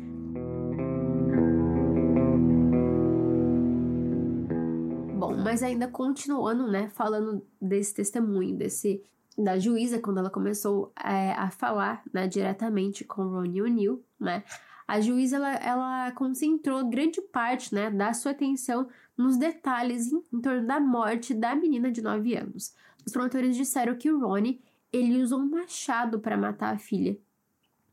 Bom, 5.17 5.37
mas 5.37 5.63
ainda 5.63 5.87
continuando, 5.87 6.67
né, 6.69 6.89
falando 6.89 7.47
desse 7.63 7.95
testemunho, 7.95 8.57
desse 8.57 9.05
da 9.39 9.59
juíza 9.59 10.01
quando 10.01 10.19
ela 10.19 10.31
começou 10.31 10.93
é, 11.03 11.33
a 11.33 11.49
falar 11.51 12.03
né, 12.13 12.27
diretamente 12.27 13.05
com 13.05 13.29
Ronnie 13.29 13.63
O'Neill, 13.63 14.05
né? 14.19 14.43
A 14.87 15.01
juíza 15.01 15.37
ela, 15.37 15.55
ela 15.57 16.13
concentrou 16.13 16.89
grande 16.89 17.21
parte 17.21 17.75
né, 17.75 17.91
da 17.91 18.13
sua 18.15 18.33
atenção 18.33 18.89
nos 19.17 19.37
detalhes 19.37 20.11
em, 20.11 20.23
em 20.33 20.41
torno 20.41 20.67
da 20.67 20.81
morte 20.81 21.35
da 21.35 21.55
menina 21.55 21.93
de 21.93 22.01
9 22.01 22.35
anos. 22.35 22.75
Os 23.07 23.13
promotores 23.13 23.55
disseram 23.55 23.95
que 23.97 24.11
o 24.11 24.19
Ronnie 24.19 24.61
ele 24.93 25.23
usou 25.23 25.41
um 25.41 25.51
machado 25.51 26.19
para 26.19 26.37
matar 26.37 26.75
a 26.75 26.79
filha, 26.79 27.19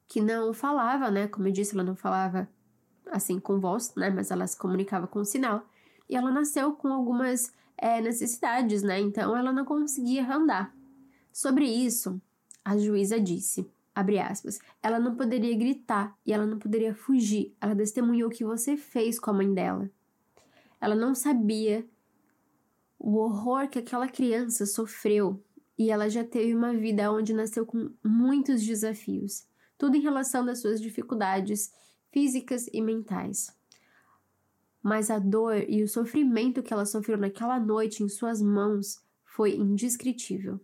que 0.07 0.21
não 0.21 0.53
falava, 0.53 1.11
né? 1.11 1.27
Como 1.27 1.47
eu 1.47 1.51
disse, 1.51 1.73
ela 1.73 1.83
não 1.83 1.95
falava 1.95 2.49
assim 3.07 3.39
com 3.39 3.59
voz, 3.59 3.93
né? 3.95 4.09
Mas 4.09 4.31
ela 4.31 4.47
se 4.47 4.57
comunicava 4.57 5.07
com 5.07 5.23
sinal. 5.23 5.65
E 6.09 6.15
ela 6.15 6.31
nasceu 6.31 6.73
com 6.73 6.87
algumas 6.87 7.53
é, 7.77 8.01
necessidades, 8.01 8.81
né? 8.83 8.99
Então 8.99 9.35
ela 9.35 9.51
não 9.51 9.65
conseguia 9.65 10.29
andar. 10.31 10.74
Sobre 11.35 11.65
isso, 11.65 12.21
a 12.63 12.77
juíza 12.77 13.19
disse, 13.19 13.69
aspas, 13.93 14.57
ela 14.81 14.97
não 14.97 15.17
poderia 15.17 15.53
gritar 15.57 16.17
e 16.25 16.31
ela 16.31 16.45
não 16.45 16.57
poderia 16.57 16.95
fugir. 16.95 17.53
Ela 17.59 17.75
testemunhou 17.75 18.29
o 18.29 18.31
que 18.31 18.45
você 18.45 18.77
fez 18.77 19.19
com 19.19 19.31
a 19.31 19.33
mãe 19.33 19.53
dela. 19.53 19.91
Ela 20.79 20.95
não 20.95 21.13
sabia 21.13 21.85
o 22.97 23.17
horror 23.17 23.67
que 23.67 23.77
aquela 23.77 24.07
criança 24.07 24.65
sofreu 24.65 25.43
e 25.77 25.91
ela 25.91 26.09
já 26.09 26.23
teve 26.23 26.55
uma 26.55 26.73
vida 26.73 27.11
onde 27.11 27.33
nasceu 27.33 27.65
com 27.65 27.91
muitos 28.01 28.63
desafios, 28.63 29.45
tudo 29.77 29.97
em 29.97 30.01
relação 30.01 30.45
das 30.45 30.61
suas 30.61 30.79
dificuldades 30.79 31.69
físicas 32.13 32.69
e 32.71 32.81
mentais. 32.81 33.53
Mas 34.81 35.11
a 35.11 35.19
dor 35.19 35.65
e 35.67 35.83
o 35.83 35.89
sofrimento 35.89 36.63
que 36.63 36.71
ela 36.71 36.85
sofreu 36.85 37.17
naquela 37.17 37.59
noite 37.59 38.03
em 38.03 38.07
suas 38.07 38.41
mãos 38.41 39.03
foi 39.25 39.53
indescritível. 39.57 40.61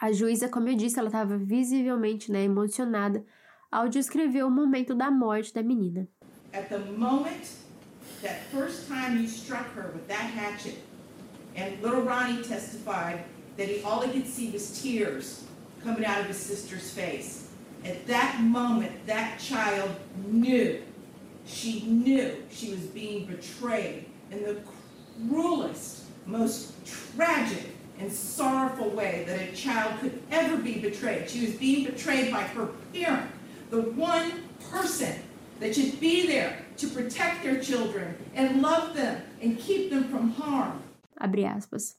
A 0.00 0.12
juíza, 0.12 0.48
como 0.48 0.68
eu 0.68 0.76
disse, 0.76 0.96
ela 0.96 1.08
estava 1.08 1.36
visivelmente 1.36 2.30
né, 2.30 2.44
emocionada 2.44 3.24
ao 3.70 3.88
descrever 3.88 4.44
o 4.44 4.50
momento 4.50 4.94
da 4.94 5.10
morte 5.10 5.52
da 5.52 5.60
menina. 5.60 6.06
At 6.52 6.68
the 6.68 6.78
moment, 6.78 7.50
that 8.22 8.40
first 8.52 8.86
time 8.86 9.20
you 9.20 9.26
struck 9.26 9.66
her 9.74 9.90
with 9.92 10.06
that 10.06 10.30
hatchet, 10.30 10.78
and 11.56 11.82
little 11.82 12.02
Ronnie 12.02 12.44
testified 12.44 13.24
that 13.56 13.66
he, 13.66 13.82
all 13.82 14.00
he 14.02 14.12
could 14.12 14.26
see 14.26 14.50
was 14.52 14.80
tears 14.80 15.44
coming 15.82 16.04
out 16.04 16.20
of 16.20 16.28
his 16.28 16.36
sister's 16.36 16.90
face. 16.90 17.48
At 17.84 18.06
that 18.06 18.40
moment, 18.40 18.92
that 19.06 19.40
child 19.40 19.90
knew, 20.30 20.80
she 21.44 21.82
knew 21.82 22.36
she 22.50 22.70
was 22.70 22.86
being 22.86 23.26
betrayed 23.26 24.06
in 24.30 24.44
the 24.44 24.60
cruelest, 25.28 26.04
most 26.24 26.72
tragic, 27.16 27.67
and 28.00 28.12
sorrowful 28.12 28.90
way 28.90 29.24
that 29.26 29.40
a 29.40 29.52
child 29.52 30.00
could 30.00 30.22
ever 30.30 30.56
be 30.56 30.78
betrayed. 30.78 31.28
She 31.28 31.46
was 31.46 31.54
being 31.54 31.84
betrayed 31.84 32.32
by 32.32 32.42
her 32.42 32.68
parent, 32.92 33.30
the 33.70 33.82
one 33.82 34.44
person 34.70 35.14
that 35.60 35.74
should 35.74 35.98
be 35.98 36.26
there 36.26 36.64
to 36.76 36.88
protect 36.88 37.42
their 37.42 37.60
children 37.60 38.16
and 38.34 38.62
love 38.62 38.94
them 38.94 39.22
and 39.42 39.58
keep 39.58 39.90
them 39.90 40.04
from 40.04 40.30
harm. 40.30 40.80
Abre 41.20 41.44
aspas. 41.44 41.96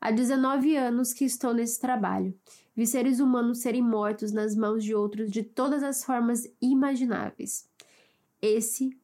Há 0.00 0.10
19 0.10 0.76
anos 0.76 1.12
que 1.12 1.24
estou 1.24 1.52
nesse 1.52 1.78
trabalho. 1.78 2.34
Vi 2.74 2.86
seres 2.86 3.20
humanos 3.20 3.60
serem 3.60 3.82
mortos 3.82 4.32
nas 4.32 4.56
mãos 4.56 4.82
de 4.82 4.94
outros 4.94 5.30
de 5.30 5.42
todas 5.42 5.82
as 5.82 6.02
formas 6.02 6.48
imagináveis. 6.60 7.68
Esse, 8.40 8.98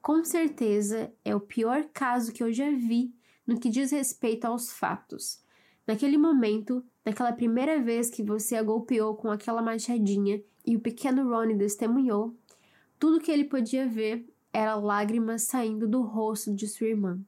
com 0.00 0.24
certeza, 0.24 1.12
é 1.24 1.34
o 1.34 1.40
pior 1.40 1.84
caso 1.92 2.32
que 2.32 2.42
eu 2.42 2.52
já 2.52 2.70
vi 2.70 3.12
no 3.44 3.58
que 3.58 3.68
diz 3.68 3.90
respeito 3.90 4.44
aos 4.44 4.70
fatos. 4.70 5.40
Naquele 5.88 6.18
momento, 6.18 6.84
naquela 7.02 7.32
primeira 7.32 7.82
vez 7.82 8.10
que 8.10 8.22
você 8.22 8.56
a 8.56 8.62
golpeou 8.62 9.14
com 9.14 9.30
aquela 9.30 9.62
machadinha 9.62 10.38
e 10.66 10.76
o 10.76 10.80
pequeno 10.80 11.26
Ronnie 11.26 11.56
testemunhou, 11.56 12.36
tudo 12.98 13.18
que 13.18 13.30
ele 13.30 13.44
podia 13.44 13.88
ver 13.88 14.28
era 14.52 14.74
lágrimas 14.74 15.44
saindo 15.44 15.88
do 15.88 16.02
rosto 16.02 16.54
de 16.54 16.68
sua 16.68 16.88
irmã. 16.88 17.18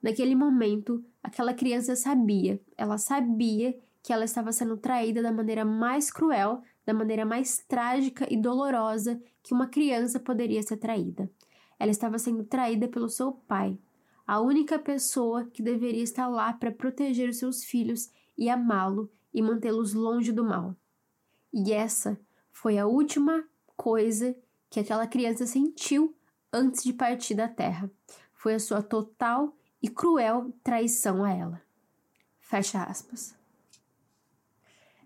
Naquele 0.00 0.36
momento, 0.36 1.04
aquela 1.20 1.52
criança 1.52 1.96
sabia, 1.96 2.60
ela 2.76 2.96
sabia 2.96 3.76
que 4.04 4.12
ela 4.12 4.24
estava 4.24 4.52
sendo 4.52 4.76
traída 4.76 5.20
da 5.20 5.32
maneira 5.32 5.64
mais 5.64 6.08
cruel, 6.08 6.62
da 6.84 6.94
maneira 6.94 7.26
mais 7.26 7.58
trágica 7.66 8.24
e 8.32 8.36
dolorosa 8.36 9.20
que 9.42 9.52
uma 9.52 9.66
criança 9.66 10.20
poderia 10.20 10.62
ser 10.62 10.76
traída. 10.76 11.28
Ela 11.76 11.90
estava 11.90 12.20
sendo 12.20 12.44
traída 12.44 12.86
pelo 12.86 13.08
seu 13.08 13.32
pai, 13.32 13.76
a 14.26 14.40
única 14.40 14.78
pessoa 14.78 15.44
que 15.44 15.62
deveria 15.62 16.02
estar 16.02 16.26
lá 16.26 16.52
para 16.52 16.72
proteger 16.72 17.28
os 17.28 17.36
seus 17.36 17.62
filhos 17.62 18.10
e 18.36 18.50
amá-lo 18.50 19.10
e 19.32 19.40
mantê-los 19.40 19.94
longe 19.94 20.32
do 20.32 20.44
mal. 20.44 20.74
E 21.52 21.72
essa 21.72 22.18
foi 22.50 22.76
a 22.76 22.86
última 22.86 23.44
coisa 23.76 24.36
que 24.68 24.80
aquela 24.80 25.06
criança 25.06 25.46
sentiu 25.46 26.14
antes 26.52 26.82
de 26.82 26.92
partir 26.92 27.34
da 27.34 27.46
terra. 27.46 27.90
Foi 28.34 28.54
a 28.54 28.58
sua 28.58 28.82
total 28.82 29.56
e 29.80 29.88
cruel 29.88 30.52
traição 30.64 31.22
a 31.22 31.30
ela. 31.30 31.62
Fecha 32.40 32.82
aspas. 32.82 33.34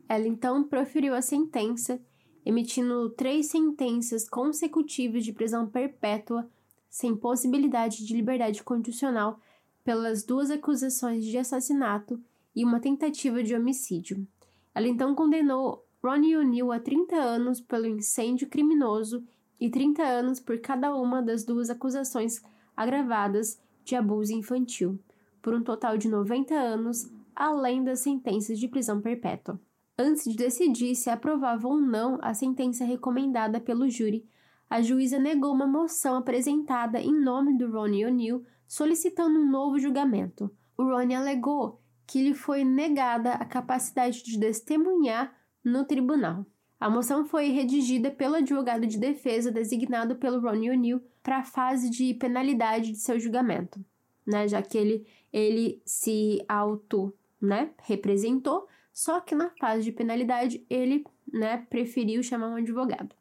Ela 0.08 0.26
então 0.26 0.64
proferiu 0.64 1.14
a 1.14 1.22
sentença, 1.22 2.00
emitindo 2.44 3.10
três 3.10 3.46
sentenças 3.46 4.28
consecutivas 4.28 5.24
de 5.24 5.32
prisão 5.32 5.68
perpétua 5.68 6.50
sem 6.90 7.16
possibilidade 7.16 8.04
de 8.04 8.14
liberdade 8.14 8.62
condicional 8.64 9.40
pelas 9.84 10.24
duas 10.24 10.50
acusações 10.50 11.24
de 11.24 11.38
assassinato 11.38 12.20
e 12.54 12.64
uma 12.64 12.80
tentativa 12.80 13.42
de 13.42 13.54
homicídio. 13.54 14.26
Ela 14.74 14.88
então 14.88 15.14
condenou 15.14 15.86
Ronnie 16.02 16.36
O'Neill 16.36 16.72
a 16.72 16.80
30 16.80 17.16
anos 17.16 17.60
pelo 17.60 17.86
incêndio 17.86 18.48
criminoso 18.48 19.24
e 19.58 19.70
30 19.70 20.02
anos 20.02 20.40
por 20.40 20.58
cada 20.58 20.94
uma 20.94 21.22
das 21.22 21.44
duas 21.44 21.70
acusações 21.70 22.42
agravadas 22.76 23.60
de 23.84 23.94
abuso 23.94 24.32
infantil, 24.32 24.98
por 25.42 25.54
um 25.54 25.62
total 25.62 25.96
de 25.96 26.08
90 26.08 26.54
anos, 26.54 27.10
além 27.34 27.84
das 27.84 28.00
sentenças 28.00 28.58
de 28.58 28.68
prisão 28.68 29.00
perpétua. 29.00 29.60
Antes 29.98 30.24
de 30.24 30.34
decidir 30.34 30.94
se 30.94 31.10
aprovava 31.10 31.68
ou 31.68 31.78
não 31.78 32.18
a 32.22 32.32
sentença 32.32 32.84
recomendada 32.84 33.60
pelo 33.60 33.88
júri, 33.88 34.26
a 34.70 34.80
juíza 34.80 35.18
negou 35.18 35.52
uma 35.52 35.66
moção 35.66 36.14
apresentada 36.14 37.00
em 37.00 37.12
nome 37.12 37.58
do 37.58 37.68
Ronnie 37.68 38.06
O'Neill 38.06 38.46
solicitando 38.68 39.40
um 39.40 39.50
novo 39.50 39.80
julgamento. 39.80 40.48
O 40.78 40.84
Ronnie 40.84 41.16
alegou 41.16 41.82
que 42.06 42.22
lhe 42.22 42.34
foi 42.34 42.62
negada 42.62 43.32
a 43.32 43.44
capacidade 43.44 44.22
de 44.22 44.38
testemunhar 44.38 45.34
no 45.64 45.84
tribunal. 45.84 46.46
A 46.78 46.88
moção 46.88 47.26
foi 47.26 47.48
redigida 47.48 48.12
pelo 48.12 48.36
advogado 48.36 48.86
de 48.86 48.96
defesa 48.96 49.50
designado 49.50 50.14
pelo 50.14 50.40
Ronnie 50.40 50.70
O'Neill 50.70 51.02
para 51.20 51.38
a 51.38 51.44
fase 51.44 51.90
de 51.90 52.14
penalidade 52.14 52.92
de 52.92 52.98
seu 52.98 53.18
julgamento, 53.18 53.84
né? 54.24 54.46
Já 54.46 54.62
que 54.62 54.78
ele, 54.78 55.06
ele 55.32 55.82
se 55.84 56.42
auto, 56.48 57.12
né, 57.40 57.70
representou, 57.82 58.68
só 58.92 59.20
que 59.20 59.34
na 59.34 59.50
fase 59.58 59.82
de 59.82 59.92
penalidade 59.92 60.64
ele, 60.70 61.04
né, 61.32 61.66
preferiu 61.68 62.22
chamar 62.22 62.50
um 62.50 62.56
advogado. 62.56 63.19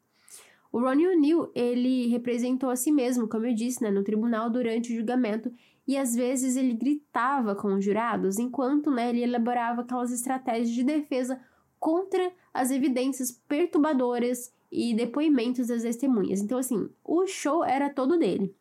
O 0.72 0.78
Ronnie 0.78 1.08
O'Neill, 1.08 1.50
ele 1.54 2.06
representou 2.06 2.70
a 2.70 2.76
si 2.76 2.92
mesmo, 2.92 3.28
como 3.28 3.46
eu 3.46 3.54
disse, 3.54 3.82
né, 3.82 3.90
no 3.90 4.04
tribunal 4.04 4.48
durante 4.48 4.92
o 4.92 4.96
julgamento 4.96 5.52
e 5.86 5.96
às 5.96 6.14
vezes 6.14 6.56
ele 6.56 6.74
gritava 6.74 7.54
com 7.54 7.74
os 7.74 7.84
jurados 7.84 8.38
enquanto, 8.38 8.90
né, 8.90 9.10
ele 9.10 9.22
elaborava 9.22 9.80
aquelas 9.80 10.12
estratégias 10.12 10.70
de 10.70 10.84
defesa 10.84 11.40
contra 11.80 12.30
as 12.54 12.70
evidências 12.70 13.32
perturbadoras 13.32 14.52
e 14.70 14.94
depoimentos 14.94 15.66
das 15.66 15.82
testemunhas. 15.82 16.40
Então, 16.40 16.58
assim, 16.58 16.88
o 17.04 17.26
show 17.26 17.64
era 17.64 17.90
todo 17.90 18.18
dele. 18.18 18.54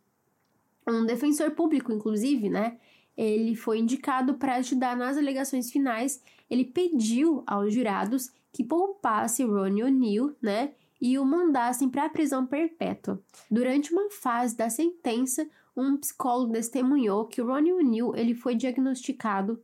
Um 0.88 1.06
defensor 1.06 1.52
público, 1.52 1.92
inclusive, 1.92 2.50
né? 2.50 2.80
Ele 3.16 3.56
foi 3.56 3.78
indicado 3.78 4.36
para 4.36 4.56
ajudar 4.56 4.96
nas 4.96 5.18
alegações 5.18 5.70
finais. 5.70 6.24
Ele 6.50 6.66
pediu 6.66 7.44
aos 7.46 7.74
jurados 7.74 8.32
que 8.52 8.64
poupasse 8.64 9.44
Ronnie 9.44 9.84
O'Neill, 9.84 10.36
né? 10.42 10.72
E 11.02 11.18
o 11.18 11.26
mandassem 11.26 11.90
para 11.90 12.06
a 12.06 12.10
prisão 12.10 12.46
perpétua. 12.46 13.22
Durante 13.50 13.94
uma 13.94 14.10
fase 14.10 14.56
da 14.56 14.70
sentença, 14.70 15.48
um 15.76 15.98
psicólogo 15.98 16.54
testemunhou 16.54 17.26
que 17.26 17.42
Ronnie 17.42 17.74
O'Neill 17.74 18.16
ele 18.16 18.34
foi 18.34 18.56
diagnosticado 18.56 19.62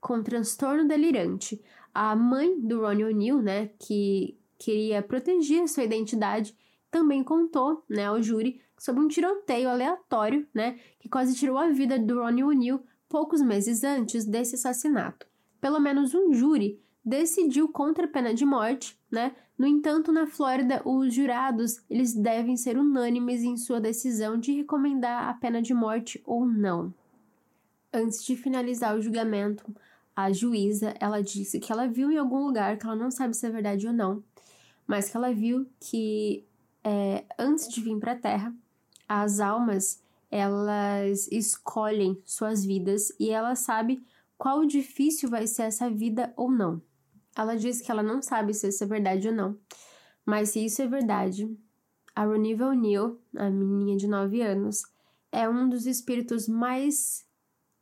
com 0.00 0.22
transtorno 0.22 0.86
delirante, 0.86 1.62
a 1.94 2.16
mãe 2.16 2.58
do 2.60 2.80
Ronnie 2.80 3.04
O'Neill, 3.04 3.40
né, 3.40 3.70
que 3.78 4.36
queria 4.58 5.00
proteger 5.00 5.68
sua 5.68 5.84
identidade, 5.84 6.56
também 6.90 7.22
contou, 7.22 7.84
né, 7.88 8.06
ao 8.06 8.20
júri 8.20 8.60
sobre 8.76 9.00
um 9.00 9.08
tiroteio 9.08 9.68
aleatório, 9.68 10.46
né, 10.52 10.78
que 10.98 11.08
quase 11.08 11.36
tirou 11.36 11.56
a 11.56 11.68
vida 11.68 11.98
do 11.98 12.20
Ronnie 12.20 12.42
O'Neill 12.42 12.82
poucos 13.08 13.40
meses 13.40 13.84
antes 13.84 14.24
desse 14.24 14.56
assassinato. 14.56 15.26
Pelo 15.60 15.78
menos 15.78 16.14
um 16.14 16.32
júri 16.32 16.82
decidiu 17.04 17.68
contra 17.68 18.06
a 18.06 18.08
pena 18.08 18.32
de 18.32 18.44
morte, 18.44 18.98
né? 19.10 19.34
No 19.58 19.66
entanto, 19.66 20.10
na 20.10 20.26
Flórida, 20.26 20.82
os 20.84 21.14
jurados, 21.14 21.82
eles 21.88 22.14
devem 22.14 22.56
ser 22.56 22.76
unânimes 22.76 23.42
em 23.42 23.56
sua 23.56 23.80
decisão 23.80 24.38
de 24.38 24.52
recomendar 24.52 25.28
a 25.28 25.34
pena 25.34 25.60
de 25.60 25.74
morte 25.74 26.22
ou 26.26 26.46
não. 26.46 26.92
Antes 27.92 28.24
de 28.24 28.36
finalizar 28.36 28.96
o 28.96 29.02
julgamento, 29.02 29.64
a 30.16 30.32
juíza, 30.32 30.94
ela 30.98 31.22
disse 31.22 31.60
que 31.60 31.70
ela 31.70 31.86
viu 31.86 32.10
em 32.10 32.18
algum 32.18 32.44
lugar, 32.44 32.78
que 32.78 32.86
ela 32.86 32.96
não 32.96 33.10
sabe 33.10 33.36
se 33.36 33.46
é 33.46 33.50
verdade 33.50 33.86
ou 33.86 33.92
não, 33.92 34.22
mas 34.86 35.08
que 35.08 35.16
ela 35.16 35.32
viu 35.32 35.66
que 35.78 36.44
é, 36.82 37.24
antes 37.38 37.68
de 37.68 37.80
vir 37.80 37.98
para 37.98 38.12
a 38.12 38.18
Terra, 38.18 38.54
as 39.08 39.40
almas 39.40 40.02
elas 40.30 41.28
escolhem 41.30 42.18
suas 42.24 42.64
vidas 42.64 43.12
e 43.20 43.28
ela 43.28 43.54
sabe 43.54 44.02
qual 44.38 44.64
difícil 44.64 45.28
vai 45.28 45.46
ser 45.46 45.64
essa 45.64 45.90
vida 45.90 46.32
ou 46.34 46.50
não. 46.50 46.80
Ela 47.36 47.56
diz 47.56 47.80
que 47.80 47.90
ela 47.90 48.02
não 48.02 48.20
sabe 48.20 48.52
se 48.52 48.68
isso 48.68 48.84
é 48.84 48.86
verdade 48.86 49.28
ou 49.28 49.34
não, 49.34 49.58
mas 50.24 50.50
se 50.50 50.64
isso 50.64 50.82
é 50.82 50.86
verdade, 50.86 51.50
a 52.14 52.24
Roniva 52.24 52.66
O'Neill, 52.66 53.18
a 53.36 53.48
menininha 53.50 53.96
de 53.96 54.06
9 54.06 54.42
anos, 54.42 54.82
é 55.30 55.48
um 55.48 55.68
dos 55.68 55.86
espíritos 55.86 56.46
mais 56.46 57.26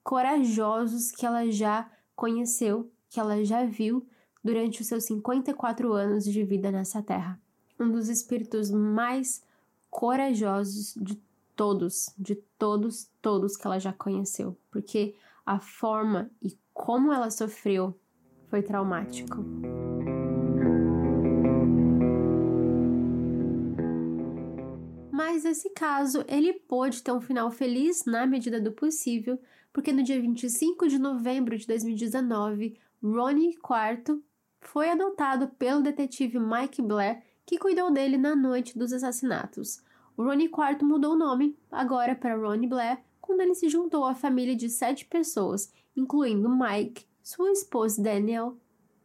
corajosos 0.03 1.11
que 1.11 1.27
ela 1.27 1.51
já 1.51 1.91
conheceu, 2.15 2.91
que 3.09 3.19
ela 3.19 3.45
já 3.45 3.65
viu 3.65 4.07
durante 4.43 4.81
os 4.81 4.87
seus 4.87 5.05
54 5.05 5.93
anos 5.93 6.25
de 6.25 6.45
vida 6.45 6.71
nessa 6.71 7.03
terra. 7.03 7.41
Um 7.79 7.91
dos 7.91 8.09
espíritos 8.09 8.71
mais 8.71 9.43
corajosos 9.91 10.95
de 10.95 11.21
todos, 11.57 12.15
de 12.17 12.37
todos, 12.57 13.11
todos 13.21 13.57
que 13.57 13.67
ela 13.67 13.79
já 13.79 13.93
conheceu, 13.93 14.57
porque 14.71 15.15
a 15.45 15.59
forma 15.59 16.31
e 16.41 16.57
como 16.73 17.13
ela 17.13 17.31
sofreu 17.31 17.99
foi 18.51 18.63
traumático. 18.63 19.45
Mas 25.13 25.45
esse 25.45 25.71
caso, 25.71 26.25
ele 26.27 26.53
pôde 26.53 27.03
ter 27.03 27.13
um 27.13 27.21
final 27.21 27.51
feliz 27.51 28.05
na 28.05 28.27
medida 28.27 28.61
do 28.61 28.73
possível, 28.73 29.39
porque 29.73 29.93
no 29.93 30.03
dia 30.03 30.21
25 30.21 30.89
de 30.89 30.99
novembro 30.99 31.57
de 31.57 31.67
2019, 31.67 32.77
Ronnie 33.03 33.51
IV 33.51 34.21
foi 34.61 34.91
adotado 34.91 35.49
pelo 35.49 35.83
detetive 35.83 36.39
Mike 36.39 36.83
Blair, 36.83 37.23
que 37.47 37.59
cuidou 37.59 37.91
dele 37.91 38.19
na 38.19 38.35
noite 38.35 38.77
dos 38.77 38.93
assassinatos. 38.93 39.83
O 40.17 40.25
Ronnie 40.25 40.47
IV 40.47 40.85
mudou 40.85 41.13
o 41.13 41.19
nome, 41.19 41.57
agora 41.71 42.15
para 42.15 42.37
Ronnie 42.37 42.69
Blair, 42.69 42.99
quando 43.21 43.41
ele 43.41 43.55
se 43.55 43.69
juntou 43.69 44.05
à 44.05 44.15
família 44.15 44.57
de 44.57 44.69
sete 44.69 45.07
pessoas, 45.07 45.73
incluindo 45.97 46.49
Mike, 46.49 47.07
sua 47.23 47.51
esposa 47.53 48.03
Daniel 48.03 48.57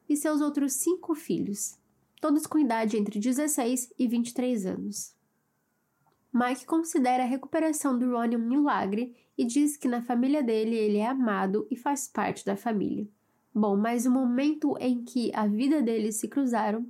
e 0.08 0.16
seus 0.16 0.42
outros 0.42 0.74
cinco 0.74 1.16
filhos, 1.16 1.78
todos 2.22 2.48
com 2.48 2.58
idade 2.60 2.98
entre 2.98 3.20
16 3.20 3.94
e 3.98 4.08
23 4.08 4.66
anos. 4.66 5.16
Mike 6.34 6.66
considera 6.66 7.24
a 7.24 7.28
recuperação 7.28 7.98
do 7.98 8.12
Ronnie 8.12 8.36
um 8.38 8.48
milagre 8.48 9.16
e 9.38 9.46
diz 9.46 9.78
que 9.78 9.88
na 9.88 10.02
família 10.02 10.44
dele 10.44 10.76
ele 10.76 10.98
é 10.98 11.08
amado 11.08 11.66
e 11.72 11.76
faz 11.76 12.08
parte 12.08 12.46
da 12.46 12.58
família. 12.58 13.08
Bom, 13.54 13.78
mas 13.78 14.06
o 14.06 14.12
momento 14.12 14.78
em 14.80 15.02
que 15.02 15.32
a 15.34 15.48
vida 15.48 15.82
deles 15.82 16.18
se 16.18 16.28
cruzaram 16.28 16.86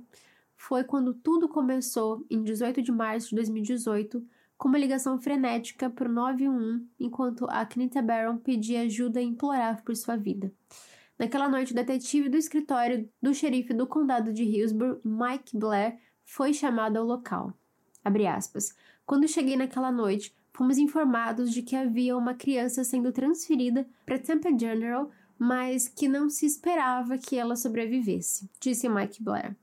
foi 0.56 0.82
quando 0.82 1.14
tudo 1.14 1.48
começou 1.48 2.24
em 2.28 2.42
18 2.42 2.82
de 2.82 2.90
março 2.90 3.28
de 3.28 3.36
2018 3.36 4.20
com 4.58 4.68
uma 4.68 4.78
ligação 4.78 5.16
frenética 5.20 5.88
para 5.88 6.08
o 6.08 6.12
911 6.12 6.84
enquanto 6.98 7.46
a 7.48 7.64
Knita 7.64 8.02
Barron 8.02 8.38
pedia 8.38 8.80
ajuda 8.80 9.20
e 9.20 9.26
implorava 9.26 9.80
por 9.82 9.94
sua 9.94 10.16
vida. 10.16 10.52
Naquela 11.18 11.48
noite, 11.48 11.72
o 11.72 11.74
detetive 11.74 12.28
do 12.28 12.36
escritório 12.36 13.08
do 13.22 13.34
xerife 13.34 13.72
do 13.72 13.86
condado 13.86 14.32
de 14.32 14.44
Hillsborough, 14.44 15.00
Mike 15.04 15.56
Blair, 15.56 15.98
foi 16.24 16.52
chamado 16.52 16.98
ao 16.98 17.04
local. 17.04 17.54
Quando 19.06 19.28
cheguei 19.28 19.56
naquela 19.56 19.90
noite, 19.90 20.36
fomos 20.52 20.78
informados 20.78 21.52
de 21.52 21.62
que 21.62 21.74
havia 21.74 22.16
uma 22.16 22.34
criança 22.34 22.84
sendo 22.84 23.12
transferida 23.12 23.86
para 24.04 24.18
Tampa 24.18 24.56
General, 24.56 25.10
mas 25.38 25.88
que 25.88 26.08
não 26.08 26.28
se 26.28 26.46
esperava 26.46 27.18
que 27.18 27.36
ela 27.36 27.56
sobrevivesse, 27.56 28.48
disse 28.60 28.88
Mike 28.88 29.22
Blair. 29.22 29.56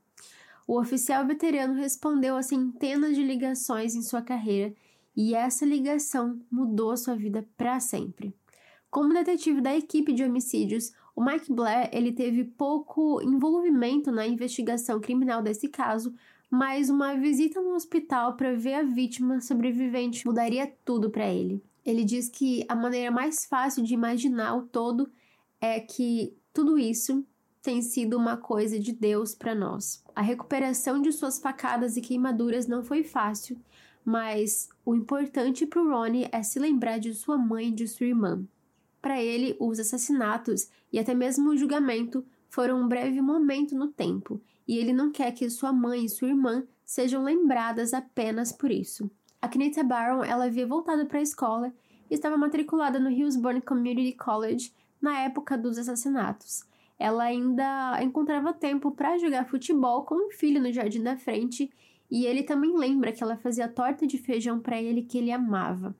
O 0.66 0.80
oficial 0.80 1.26
veterano 1.26 1.74
respondeu 1.74 2.36
a 2.36 2.42
centenas 2.42 3.14
de 3.14 3.22
ligações 3.22 3.94
em 3.94 4.02
sua 4.02 4.22
carreira 4.22 4.74
e 5.16 5.34
essa 5.34 5.64
ligação 5.64 6.40
mudou 6.50 6.96
sua 6.96 7.14
vida 7.14 7.46
para 7.56 7.78
sempre. 7.80 8.34
Como 8.90 9.12
detetive 9.12 9.60
da 9.60 9.76
equipe 9.76 10.12
de 10.12 10.24
homicídios, 10.24 10.92
o 11.14 11.24
Mike 11.24 11.52
Blair 11.52 11.88
ele 11.92 12.12
teve 12.12 12.44
pouco 12.44 13.22
envolvimento 13.22 14.10
na 14.10 14.26
investigação 14.26 15.00
criminal 15.00 15.42
desse 15.42 15.68
caso, 15.68 16.12
mas 16.50 16.90
uma 16.90 17.14
visita 17.14 17.60
no 17.60 17.74
hospital 17.74 18.36
para 18.36 18.54
ver 18.54 18.74
a 18.74 18.82
vítima 18.82 19.40
sobrevivente 19.40 20.26
mudaria 20.26 20.72
tudo 20.84 21.10
para 21.10 21.26
ele. 21.32 21.62
Ele 21.84 22.04
diz 22.04 22.28
que 22.28 22.64
a 22.68 22.74
maneira 22.74 23.10
mais 23.10 23.44
fácil 23.44 23.82
de 23.84 23.94
imaginar 23.94 24.56
o 24.56 24.62
todo 24.62 25.10
é 25.60 25.80
que 25.80 26.34
tudo 26.52 26.78
isso 26.78 27.24
tem 27.62 27.80
sido 27.80 28.16
uma 28.16 28.36
coisa 28.36 28.78
de 28.78 28.92
Deus 28.92 29.34
para 29.34 29.54
nós. 29.54 30.02
A 30.14 30.20
recuperação 30.20 31.00
de 31.00 31.12
suas 31.12 31.38
facadas 31.38 31.96
e 31.96 32.00
queimaduras 32.00 32.66
não 32.66 32.82
foi 32.82 33.02
fácil, 33.02 33.58
mas 34.04 34.68
o 34.84 34.94
importante 34.94 35.64
para 35.64 35.82
o 35.82 35.88
Ronnie 35.88 36.28
é 36.30 36.42
se 36.42 36.58
lembrar 36.58 36.98
de 36.98 37.14
sua 37.14 37.38
mãe 37.38 37.68
e 37.68 37.74
de 37.74 37.88
sua 37.88 38.06
irmã. 38.06 38.44
Para 39.04 39.22
ele, 39.22 39.54
os 39.60 39.78
assassinatos 39.78 40.70
e 40.90 40.98
até 40.98 41.12
mesmo 41.12 41.50
o 41.50 41.56
julgamento 41.58 42.24
foram 42.48 42.80
um 42.80 42.88
breve 42.88 43.20
momento 43.20 43.76
no 43.76 43.88
tempo, 43.88 44.40
e 44.66 44.78
ele 44.78 44.94
não 44.94 45.12
quer 45.12 45.30
que 45.32 45.50
sua 45.50 45.74
mãe 45.74 46.06
e 46.06 46.08
sua 46.08 46.28
irmã 46.28 46.64
sejam 46.86 47.22
lembradas 47.22 47.92
apenas 47.92 48.50
por 48.50 48.70
isso. 48.70 49.10
A 49.42 49.46
Kenita 49.46 49.84
Barron 49.84 50.24
ela 50.24 50.46
havia 50.46 50.66
voltado 50.66 51.04
para 51.04 51.18
a 51.18 51.22
escola 51.22 51.70
e 52.10 52.14
estava 52.14 52.38
matriculada 52.38 52.98
no 52.98 53.10
Hillsborough 53.10 53.60
Community 53.60 54.16
College 54.16 54.72
na 55.02 55.20
época 55.20 55.58
dos 55.58 55.76
assassinatos. 55.76 56.64
Ela 56.98 57.24
ainda 57.24 58.02
encontrava 58.02 58.54
tempo 58.54 58.90
para 58.90 59.18
jogar 59.18 59.44
futebol 59.44 60.04
com 60.04 60.28
o 60.28 60.32
filho 60.32 60.62
no 60.62 60.72
jardim 60.72 61.02
da 61.02 61.14
frente 61.14 61.70
e 62.10 62.24
ele 62.24 62.42
também 62.42 62.74
lembra 62.74 63.12
que 63.12 63.22
ela 63.22 63.36
fazia 63.36 63.68
torta 63.68 64.06
de 64.06 64.16
feijão 64.16 64.60
para 64.60 64.80
ele 64.80 65.02
que 65.02 65.18
ele 65.18 65.30
amava. 65.30 65.94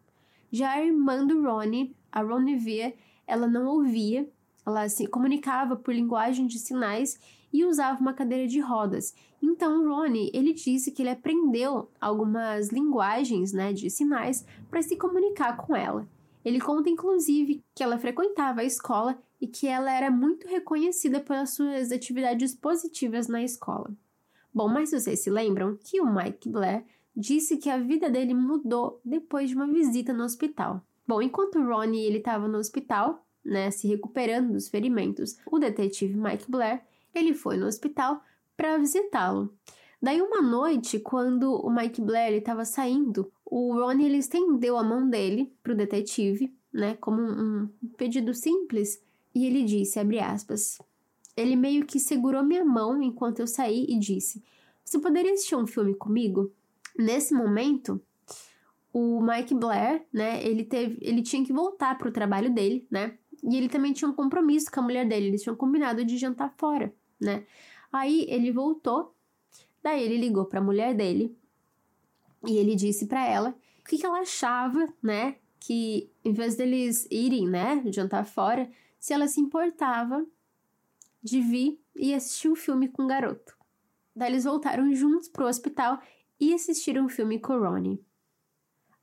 Já 0.54 0.74
a 0.74 0.84
irmã 0.84 1.26
do 1.26 1.42
Ronnie, 1.42 1.96
a 2.12 2.22
Ronnie 2.22 2.54
Via, 2.54 2.94
ela 3.26 3.48
não 3.48 3.66
ouvia, 3.66 4.30
ela 4.64 4.88
se 4.88 5.04
comunicava 5.08 5.74
por 5.74 5.92
linguagem 5.92 6.46
de 6.46 6.60
sinais 6.60 7.18
e 7.52 7.64
usava 7.64 8.00
uma 8.00 8.14
cadeira 8.14 8.46
de 8.46 8.60
rodas. 8.60 9.16
Então, 9.42 9.84
Ronnie, 9.88 10.30
ele 10.32 10.52
disse 10.52 10.92
que 10.92 11.02
ele 11.02 11.10
aprendeu 11.10 11.90
algumas 12.00 12.68
linguagens, 12.68 13.52
né, 13.52 13.72
de 13.72 13.90
sinais 13.90 14.46
para 14.70 14.80
se 14.80 14.94
comunicar 14.94 15.56
com 15.56 15.74
ela. 15.74 16.06
Ele 16.44 16.60
conta 16.60 16.88
inclusive 16.88 17.60
que 17.74 17.82
ela 17.82 17.98
frequentava 17.98 18.60
a 18.60 18.64
escola 18.64 19.18
e 19.40 19.48
que 19.48 19.66
ela 19.66 19.90
era 19.92 20.08
muito 20.08 20.46
reconhecida 20.46 21.18
pelas 21.18 21.50
suas 21.50 21.90
atividades 21.90 22.54
positivas 22.54 23.26
na 23.26 23.42
escola. 23.42 23.90
Bom, 24.54 24.68
mas 24.68 24.92
vocês 24.92 25.18
se 25.18 25.30
lembram 25.30 25.76
que 25.82 26.00
o 26.00 26.06
Mike 26.06 26.48
Blair 26.48 26.84
disse 27.16 27.56
que 27.56 27.70
a 27.70 27.78
vida 27.78 28.10
dele 28.10 28.34
mudou 28.34 29.00
depois 29.04 29.50
de 29.50 29.56
uma 29.56 29.66
visita 29.66 30.12
no 30.12 30.24
hospital. 30.24 30.82
Bom, 31.06 31.20
enquanto 31.20 31.62
Ronnie 31.62 32.04
ele 32.04 32.18
estava 32.18 32.48
no 32.48 32.58
hospital, 32.58 33.24
né, 33.44 33.70
se 33.70 33.86
recuperando 33.86 34.52
dos 34.52 34.68
ferimentos, 34.68 35.36
o 35.46 35.58
detetive 35.58 36.16
Mike 36.16 36.50
Blair 36.50 36.82
ele 37.14 37.34
foi 37.34 37.56
no 37.56 37.66
hospital 37.66 38.22
para 38.56 38.78
visitá-lo. 38.78 39.54
Daí 40.02 40.20
uma 40.20 40.42
noite, 40.42 40.98
quando 40.98 41.54
o 41.54 41.70
Mike 41.70 42.00
Blair 42.00 42.34
estava 42.34 42.64
saindo, 42.64 43.30
o 43.44 43.72
Ronnie 43.74 44.06
ele 44.06 44.18
estendeu 44.18 44.76
a 44.76 44.82
mão 44.82 45.08
dele 45.08 45.52
para 45.62 45.72
o 45.72 45.76
detetive, 45.76 46.54
né, 46.72 46.96
como 47.00 47.22
um, 47.22 47.68
um 47.82 47.88
pedido 47.96 48.34
simples, 48.34 49.00
e 49.34 49.46
ele 49.46 49.62
disse, 49.62 49.98
abre 49.98 50.18
aspas, 50.20 50.78
ele 51.36 51.56
meio 51.56 51.84
que 51.84 51.98
segurou 51.98 52.42
minha 52.42 52.64
mão 52.64 53.02
enquanto 53.02 53.40
eu 53.40 53.46
saí 53.46 53.86
e 53.88 53.98
disse: 53.98 54.42
Você 54.84 54.98
poderia 54.98 55.32
assistir 55.32 55.56
um 55.56 55.66
filme 55.66 55.94
comigo? 55.94 56.52
Nesse 56.96 57.34
momento, 57.34 58.00
o 58.92 59.20
Mike 59.20 59.54
Blair, 59.54 60.04
né, 60.12 60.44
ele 60.44 60.64
teve, 60.64 60.98
ele 61.00 61.22
tinha 61.22 61.44
que 61.44 61.52
voltar 61.52 61.98
para 61.98 62.08
o 62.08 62.12
trabalho 62.12 62.52
dele, 62.52 62.86
né? 62.90 63.18
E 63.42 63.56
ele 63.56 63.68
também 63.68 63.92
tinha 63.92 64.08
um 64.08 64.14
compromisso 64.14 64.70
com 64.70 64.80
a 64.80 64.82
mulher 64.82 65.06
dele, 65.06 65.26
eles 65.26 65.42
tinham 65.42 65.56
combinado 65.56 66.04
de 66.04 66.16
jantar 66.16 66.54
fora 66.56 66.94
né? 67.20 67.46
Aí 67.92 68.26
ele 68.28 68.52
voltou, 68.52 69.14
daí 69.82 70.02
ele 70.02 70.18
ligou 70.18 70.44
para 70.44 70.60
a 70.60 70.62
mulher 70.62 70.94
dele 70.94 71.36
e 72.46 72.56
ele 72.56 72.74
disse 72.74 73.06
para 73.06 73.26
ela 73.26 73.56
o 73.80 73.84
que, 73.84 73.98
que 73.98 74.06
ela 74.06 74.20
achava, 74.20 74.86
né? 75.02 75.36
Que 75.58 76.10
em 76.24 76.32
vez 76.32 76.56
deles 76.56 77.06
irem, 77.10 77.48
né, 77.48 77.82
jantar 77.86 78.24
fora, 78.24 78.70
se 78.98 79.12
ela 79.12 79.26
se 79.28 79.40
importava 79.40 80.24
de 81.22 81.40
vir 81.40 81.80
e 81.94 82.14
assistir 82.14 82.48
o 82.48 82.52
um 82.52 82.56
filme 82.56 82.88
com 82.88 83.04
o 83.04 83.06
garoto. 83.06 83.56
Daí 84.14 84.30
eles 84.30 84.44
voltaram 84.44 84.94
juntos 84.94 85.28
pro 85.28 85.46
hospital 85.46 86.00
e 86.50 86.54
assistiram 86.54 87.02
o 87.02 87.06
um 87.06 87.08
filme 87.08 87.40
Ronnie. 87.44 88.00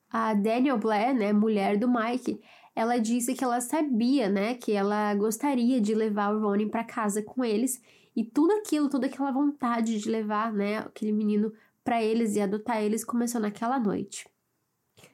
A 0.10 0.34
Daniel 0.34 0.78
Blair, 0.78 1.16
né, 1.16 1.32
mulher 1.32 1.78
do 1.78 1.90
Mike, 1.90 2.42
ela 2.76 2.98
disse 2.98 3.34
que 3.34 3.44
ela 3.44 3.62
sabia, 3.62 4.30
né, 4.30 4.56
que 4.56 4.72
ela 4.72 5.14
gostaria 5.16 5.80
de 5.80 5.94
levar 5.96 6.34
o 6.34 6.40
Ronnie 6.42 6.70
para 6.70 6.84
casa 6.84 7.22
com 7.22 7.44
eles 7.44 7.82
e 8.16 8.24
tudo 8.24 8.52
aquilo, 8.54 8.90
toda 8.90 9.08
aquela 9.08 9.32
vontade 9.32 10.00
de 10.00 10.10
levar, 10.10 10.52
né, 10.52 10.80
aquele 10.80 11.12
menino 11.12 11.54
para 11.84 12.02
eles 12.04 12.36
e 12.36 12.42
adotar 12.42 12.82
eles 12.82 13.04
começou 13.04 13.42
naquela 13.42 13.80
noite. 13.80 14.28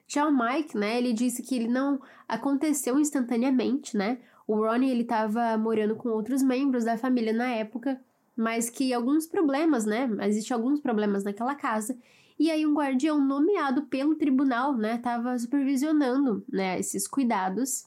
Já 0.06 0.26
o 0.26 0.36
Mike, 0.36 0.76
né, 0.76 0.98
ele 0.98 1.12
disse 1.12 1.42
que 1.42 1.54
ele 1.54 1.68
não 1.68 2.00
aconteceu 2.26 2.98
instantaneamente, 2.98 3.96
né? 3.96 4.18
O 4.46 4.56
Ronnie, 4.56 4.90
ele 4.90 5.04
tava 5.04 5.56
morando 5.58 5.94
com 5.94 6.08
outros 6.08 6.42
membros 6.42 6.84
da 6.84 6.96
família 6.96 7.32
na 7.32 7.50
época, 7.50 8.00
mas 8.38 8.70
que 8.70 8.94
alguns 8.94 9.26
problemas, 9.26 9.84
né? 9.84 10.08
Existem 10.22 10.54
alguns 10.54 10.80
problemas 10.80 11.24
naquela 11.24 11.56
casa. 11.56 11.98
E 12.38 12.52
aí 12.52 12.64
um 12.64 12.72
guardião 12.72 13.20
nomeado 13.20 13.82
pelo 13.82 14.14
tribunal, 14.14 14.76
né, 14.76 14.96
tava 14.98 15.36
supervisionando, 15.36 16.44
né, 16.48 16.78
esses 16.78 17.08
cuidados. 17.08 17.86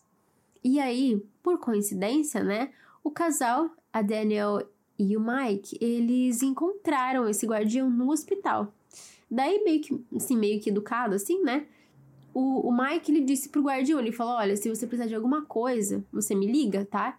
E 0.62 0.78
aí, 0.78 1.24
por 1.42 1.58
coincidência, 1.58 2.44
né, 2.44 2.72
o 3.02 3.10
casal, 3.10 3.72
a 3.94 4.02
Daniel 4.02 4.62
e 5.00 5.16
o 5.16 5.22
Mike, 5.22 5.78
eles 5.80 6.44
encontraram 6.44 7.30
esse 7.30 7.48
guardião 7.48 7.90
no 7.90 8.12
hospital. 8.12 8.74
Daí, 9.30 9.64
meio 9.64 9.82
que, 9.82 10.06
assim, 10.14 10.36
meio 10.36 10.60
que 10.60 10.70
educado, 10.70 11.16
assim, 11.16 11.42
né? 11.42 11.66
O, 12.34 12.68
o 12.68 12.78
Mike, 12.78 13.10
ele 13.10 13.22
disse 13.22 13.48
pro 13.48 13.62
guardião, 13.64 14.02
ele 14.02 14.12
falou, 14.12 14.34
olha, 14.34 14.58
se 14.58 14.68
você 14.68 14.86
precisar 14.86 15.08
de 15.08 15.16
alguma 15.16 15.46
coisa, 15.46 16.04
você 16.12 16.36
me 16.36 16.46
liga, 16.46 16.86
tá? 16.86 17.18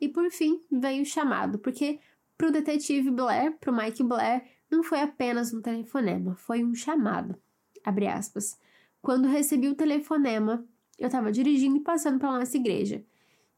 E 0.00 0.08
por 0.08 0.30
fim, 0.30 0.60
veio 0.70 1.02
o 1.02 1.06
chamado, 1.06 1.58
porque 1.58 2.00
pro 2.42 2.50
detetive 2.50 3.08
Blair, 3.08 3.56
pro 3.60 3.72
Mike 3.72 4.02
Blair, 4.02 4.42
não 4.68 4.82
foi 4.82 5.00
apenas 5.00 5.54
um 5.54 5.62
telefonema, 5.62 6.34
foi 6.34 6.64
um 6.64 6.74
chamado. 6.74 7.36
Abre 7.84 8.08
aspas. 8.08 8.58
Quando 9.00 9.28
recebi 9.28 9.68
o 9.68 9.76
telefonema, 9.76 10.66
eu 10.98 11.06
estava 11.06 11.30
dirigindo 11.30 11.76
e 11.76 11.80
passando 11.84 12.18
pela 12.18 12.40
nossa 12.40 12.56
igreja. 12.56 13.04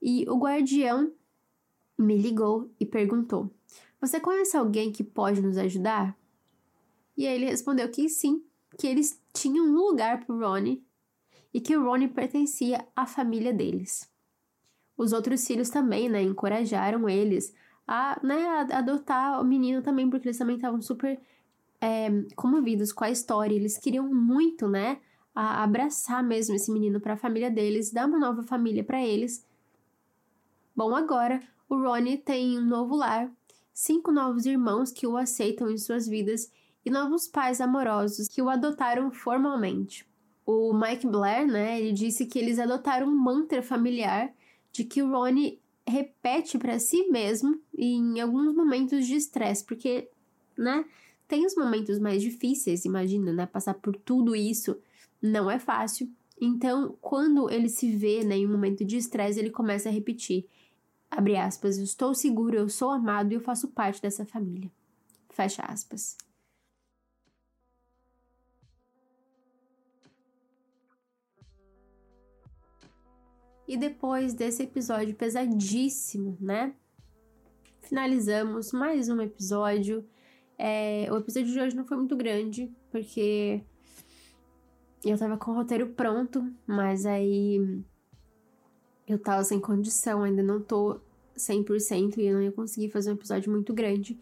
E 0.02 0.28
o 0.28 0.36
guardião 0.36 1.10
me 1.96 2.18
ligou 2.18 2.70
e 2.78 2.84
perguntou: 2.84 3.50
Você 4.02 4.20
conhece 4.20 4.54
alguém 4.54 4.92
que 4.92 5.02
pode 5.02 5.40
nos 5.40 5.56
ajudar? 5.56 6.14
E 7.16 7.26
aí 7.26 7.36
ele 7.36 7.46
respondeu 7.46 7.88
que 7.90 8.06
sim, 8.10 8.44
que 8.76 8.86
eles 8.86 9.18
tinham 9.32 9.64
um 9.64 9.72
lugar 9.72 10.26
para 10.26 10.34
o 10.34 10.38
Ronnie 10.38 10.84
e 11.54 11.58
que 11.58 11.74
o 11.74 11.82
Ronnie 11.82 12.08
pertencia 12.08 12.86
à 12.94 13.06
família 13.06 13.50
deles. 13.50 14.12
Os 14.94 15.14
outros 15.14 15.46
filhos 15.46 15.70
também, 15.70 16.06
né, 16.06 16.20
encorajaram 16.20 17.08
eles 17.08 17.54
a, 17.86 18.18
né, 18.22 18.46
a 18.46 18.78
adotar 18.78 19.40
o 19.40 19.44
menino 19.44 19.82
também, 19.82 20.08
porque 20.08 20.28
eles 20.28 20.38
também 20.38 20.56
estavam 20.56 20.80
super 20.80 21.20
é, 21.80 22.08
comovidos 22.34 22.92
com 22.92 23.04
a 23.04 23.10
história. 23.10 23.54
Eles 23.54 23.78
queriam 23.78 24.12
muito, 24.12 24.68
né, 24.68 24.98
abraçar 25.34 26.22
mesmo 26.22 26.54
esse 26.54 26.70
menino 26.70 27.00
para 27.00 27.14
a 27.14 27.16
família 27.16 27.50
deles, 27.50 27.92
dar 27.92 28.06
uma 28.06 28.18
nova 28.18 28.42
família 28.42 28.84
para 28.84 29.04
eles. 29.04 29.46
Bom, 30.74 30.94
agora 30.94 31.42
o 31.68 31.76
Ronnie 31.76 32.18
tem 32.18 32.58
um 32.58 32.64
novo 32.64 32.96
lar, 32.96 33.30
cinco 33.72 34.12
novos 34.12 34.46
irmãos 34.46 34.92
que 34.92 35.06
o 35.06 35.16
aceitam 35.16 35.70
em 35.70 35.76
suas 35.76 36.06
vidas 36.06 36.50
e 36.84 36.90
novos 36.90 37.26
pais 37.26 37.60
amorosos 37.60 38.28
que 38.28 38.40
o 38.40 38.48
adotaram 38.48 39.10
formalmente. 39.10 40.06
O 40.46 40.72
Mike 40.72 41.06
Blair, 41.06 41.46
né, 41.46 41.80
ele 41.80 41.92
disse 41.92 42.26
que 42.26 42.38
eles 42.38 42.58
adotaram 42.58 43.08
um 43.08 43.16
mantra 43.16 43.62
familiar 43.62 44.32
de 44.70 44.84
que 44.84 45.02
o 45.02 45.10
Ronnie 45.10 45.60
repete 45.86 46.58
para 46.58 46.78
si 46.78 47.08
mesmo 47.08 47.60
em 47.76 48.20
alguns 48.20 48.54
momentos 48.54 49.06
de 49.06 49.14
estresse, 49.14 49.64
porque, 49.64 50.08
né, 50.56 50.84
tem 51.28 51.44
os 51.44 51.54
momentos 51.54 51.98
mais 51.98 52.22
difíceis, 52.22 52.84
imagina, 52.84 53.32
né, 53.32 53.46
passar 53.46 53.74
por 53.74 53.96
tudo 53.96 54.34
isso 54.34 54.76
não 55.20 55.50
é 55.50 55.58
fácil. 55.58 56.10
Então, 56.40 56.96
quando 57.00 57.50
ele 57.50 57.68
se 57.68 57.94
vê, 57.96 58.24
né, 58.24 58.36
em 58.36 58.46
um 58.46 58.52
momento 58.52 58.84
de 58.84 58.96
estresse, 58.96 59.38
ele 59.38 59.50
começa 59.50 59.88
a 59.88 59.92
repetir, 59.92 60.46
abre 61.10 61.36
aspas, 61.36 61.78
eu 61.78 61.84
estou 61.84 62.14
seguro, 62.14 62.56
eu 62.56 62.68
sou 62.68 62.90
amado 62.90 63.32
e 63.32 63.34
eu 63.34 63.40
faço 63.40 63.68
parte 63.68 64.02
dessa 64.02 64.26
família. 64.26 64.70
Fecha 65.30 65.62
aspas. 65.62 66.16
E 73.74 73.76
depois 73.76 74.32
desse 74.32 74.62
episódio 74.62 75.16
pesadíssimo, 75.16 76.38
né? 76.40 76.72
Finalizamos 77.80 78.70
mais 78.70 79.08
um 79.08 79.20
episódio. 79.20 80.04
É, 80.56 81.08
o 81.10 81.16
episódio 81.16 81.52
de 81.52 81.58
hoje 81.58 81.74
não 81.74 81.84
foi 81.84 81.96
muito 81.96 82.14
grande, 82.14 82.70
porque 82.92 83.60
eu 85.04 85.18
tava 85.18 85.36
com 85.36 85.50
o 85.50 85.54
roteiro 85.54 85.88
pronto, 85.88 86.48
mas 86.64 87.04
aí 87.04 87.82
eu 89.08 89.18
tava 89.18 89.42
sem 89.42 89.58
condição, 89.58 90.22
ainda 90.22 90.40
não 90.40 90.62
tô 90.62 91.00
100% 91.36 92.18
e 92.18 92.26
eu 92.26 92.34
não 92.34 92.42
ia 92.42 92.52
conseguir 92.52 92.90
fazer 92.90 93.10
um 93.10 93.14
episódio 93.14 93.50
muito 93.50 93.74
grande. 93.74 94.16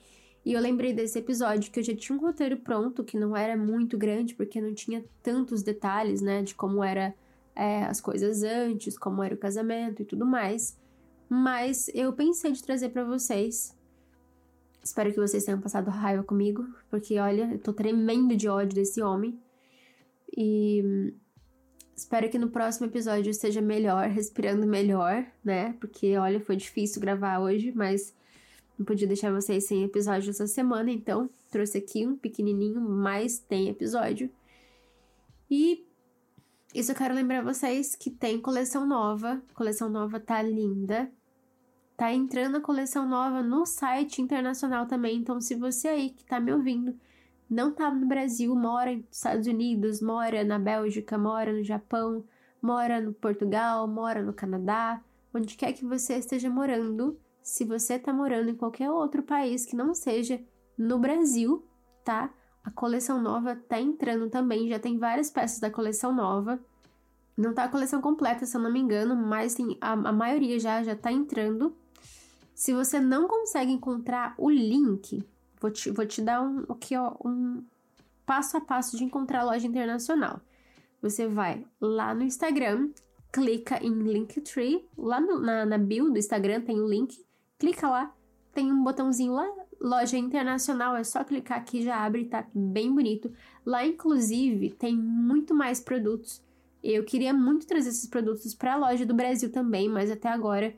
E 0.46 0.54
eu 0.54 0.62
lembrei 0.62 0.94
desse 0.94 1.18
episódio 1.18 1.70
que 1.70 1.78
eu 1.78 1.84
já 1.84 1.94
tinha 1.94 2.16
um 2.16 2.22
roteiro 2.22 2.56
pronto, 2.56 3.04
que 3.04 3.18
não 3.18 3.36
era 3.36 3.54
muito 3.54 3.98
grande, 3.98 4.34
porque 4.34 4.62
não 4.62 4.72
tinha 4.72 5.04
tantos 5.22 5.62
detalhes, 5.62 6.22
né, 6.22 6.40
de 6.40 6.54
como 6.54 6.82
era 6.82 7.14
é, 7.54 7.84
as 7.84 8.00
coisas 8.00 8.42
antes, 8.42 8.98
como 8.98 9.22
era 9.22 9.34
o 9.34 9.38
casamento 9.38 10.02
e 10.02 10.04
tudo 10.04 10.24
mais. 10.24 10.78
Mas 11.28 11.90
eu 11.94 12.12
pensei 12.12 12.52
de 12.52 12.62
trazer 12.62 12.90
para 12.90 13.04
vocês. 13.04 13.76
Espero 14.82 15.12
que 15.12 15.20
vocês 15.20 15.44
tenham 15.44 15.60
passado 15.60 15.90
raiva 15.90 16.22
comigo, 16.22 16.66
porque 16.90 17.18
olha, 17.18 17.50
eu 17.52 17.58
tô 17.58 17.72
tremendo 17.72 18.36
de 18.36 18.48
ódio 18.48 18.74
desse 18.74 19.00
homem. 19.00 19.38
E 20.36 21.12
espero 21.94 22.28
que 22.28 22.38
no 22.38 22.48
próximo 22.48 22.86
episódio 22.86 23.30
esteja 23.30 23.60
melhor, 23.60 24.08
respirando 24.08 24.66
melhor, 24.66 25.24
né? 25.44 25.74
Porque 25.80 26.16
olha, 26.16 26.40
foi 26.40 26.56
difícil 26.56 27.00
gravar 27.00 27.38
hoje, 27.38 27.72
mas 27.74 28.14
não 28.78 28.84
podia 28.84 29.06
deixar 29.06 29.32
vocês 29.32 29.64
sem 29.64 29.84
episódio 29.84 30.30
essa 30.30 30.46
semana, 30.46 30.90
então 30.90 31.30
trouxe 31.50 31.78
aqui 31.78 32.06
um 32.06 32.16
pequenininho, 32.16 32.80
mas 32.80 33.38
tem 33.38 33.68
episódio. 33.68 34.28
E 35.50 35.86
isso 36.74 36.92
eu 36.92 36.96
quero 36.96 37.14
lembrar 37.14 37.42
vocês 37.42 37.94
que 37.94 38.10
tem 38.10 38.40
coleção 38.40 38.86
nova. 38.86 39.42
Coleção 39.54 39.88
nova 39.88 40.18
tá 40.18 40.40
linda. 40.42 41.10
Tá 41.96 42.12
entrando 42.12 42.56
a 42.56 42.60
coleção 42.60 43.06
nova 43.06 43.42
no 43.42 43.66
site 43.66 44.22
internacional 44.22 44.86
também. 44.86 45.18
Então, 45.18 45.40
se 45.40 45.54
você 45.54 45.88
aí 45.88 46.10
que 46.10 46.24
tá 46.24 46.40
me 46.40 46.52
ouvindo 46.52 46.96
não 47.48 47.70
tá 47.70 47.90
no 47.92 48.06
Brasil, 48.06 48.54
mora 48.56 48.96
nos 48.96 49.04
Estados 49.10 49.46
Unidos, 49.46 50.00
mora 50.00 50.42
na 50.42 50.58
Bélgica, 50.58 51.18
mora 51.18 51.52
no 51.52 51.62
Japão, 51.62 52.24
mora 52.62 52.98
no 52.98 53.12
Portugal, 53.12 53.86
mora 53.86 54.22
no 54.22 54.32
Canadá, 54.32 55.02
onde 55.34 55.54
quer 55.54 55.74
que 55.74 55.84
você 55.84 56.14
esteja 56.14 56.48
morando, 56.48 57.20
se 57.42 57.64
você 57.64 57.98
tá 57.98 58.10
morando 58.10 58.48
em 58.48 58.54
qualquer 58.54 58.90
outro 58.90 59.22
país 59.22 59.66
que 59.66 59.76
não 59.76 59.94
seja 59.94 60.42
no 60.78 60.98
Brasil, 60.98 61.62
tá? 62.02 62.32
A 62.64 62.70
coleção 62.70 63.20
nova 63.20 63.56
tá 63.56 63.80
entrando 63.80 64.30
também, 64.30 64.68
já 64.68 64.78
tem 64.78 64.98
várias 64.98 65.30
peças 65.30 65.58
da 65.58 65.70
coleção 65.70 66.14
nova. 66.14 66.60
Não 67.36 67.52
tá 67.54 67.64
a 67.64 67.68
coleção 67.68 68.00
completa, 68.00 68.46
se 68.46 68.56
eu 68.56 68.60
não 68.60 68.70
me 68.70 68.78
engano, 68.78 69.16
mas 69.16 69.54
tem, 69.54 69.76
a, 69.80 69.92
a 69.92 70.12
maioria 70.12 70.58
já 70.58 70.82
já 70.82 70.94
tá 70.94 71.10
entrando. 71.10 71.74
Se 72.54 72.72
você 72.72 73.00
não 73.00 73.26
consegue 73.26 73.72
encontrar 73.72 74.34
o 74.38 74.50
link, 74.50 75.24
vou 75.60 75.70
te, 75.70 75.90
vou 75.90 76.06
te 76.06 76.20
dar 76.20 76.42
um, 76.42 76.64
aqui, 76.68 76.96
ó, 76.96 77.14
um 77.24 77.64
passo 78.24 78.56
a 78.56 78.60
passo 78.60 78.96
de 78.96 79.04
encontrar 79.04 79.40
a 79.40 79.44
loja 79.44 79.66
internacional. 79.66 80.40
Você 81.00 81.26
vai 81.26 81.66
lá 81.80 82.14
no 82.14 82.22
Instagram, 82.22 82.90
clica 83.32 83.82
em 83.82 83.92
Linktree, 83.92 84.86
lá 84.96 85.20
no, 85.20 85.40
na, 85.40 85.66
na 85.66 85.78
bio 85.78 86.10
do 86.10 86.18
Instagram 86.18 86.60
tem 86.60 86.78
o 86.78 86.84
um 86.84 86.88
link, 86.88 87.26
clica 87.58 87.88
lá, 87.88 88.14
tem 88.52 88.70
um 88.70 88.84
botãozinho 88.84 89.32
lá, 89.32 89.48
loja 89.82 90.16
internacional, 90.16 90.96
é 90.96 91.02
só 91.02 91.24
clicar 91.24 91.58
aqui 91.58 91.82
já 91.82 91.96
abre, 91.96 92.26
tá 92.26 92.46
bem 92.54 92.94
bonito. 92.94 93.32
Lá, 93.66 93.84
inclusive, 93.84 94.70
tem 94.70 94.96
muito 94.96 95.54
mais 95.54 95.80
produtos. 95.80 96.40
Eu 96.82 97.04
queria 97.04 97.32
muito 97.32 97.66
trazer 97.66 97.88
esses 97.88 98.06
produtos 98.06 98.54
para 98.54 98.74
a 98.74 98.76
loja 98.76 99.04
do 99.04 99.14
Brasil 99.14 99.50
também, 99.50 99.88
mas 99.88 100.10
até 100.10 100.28
agora 100.28 100.74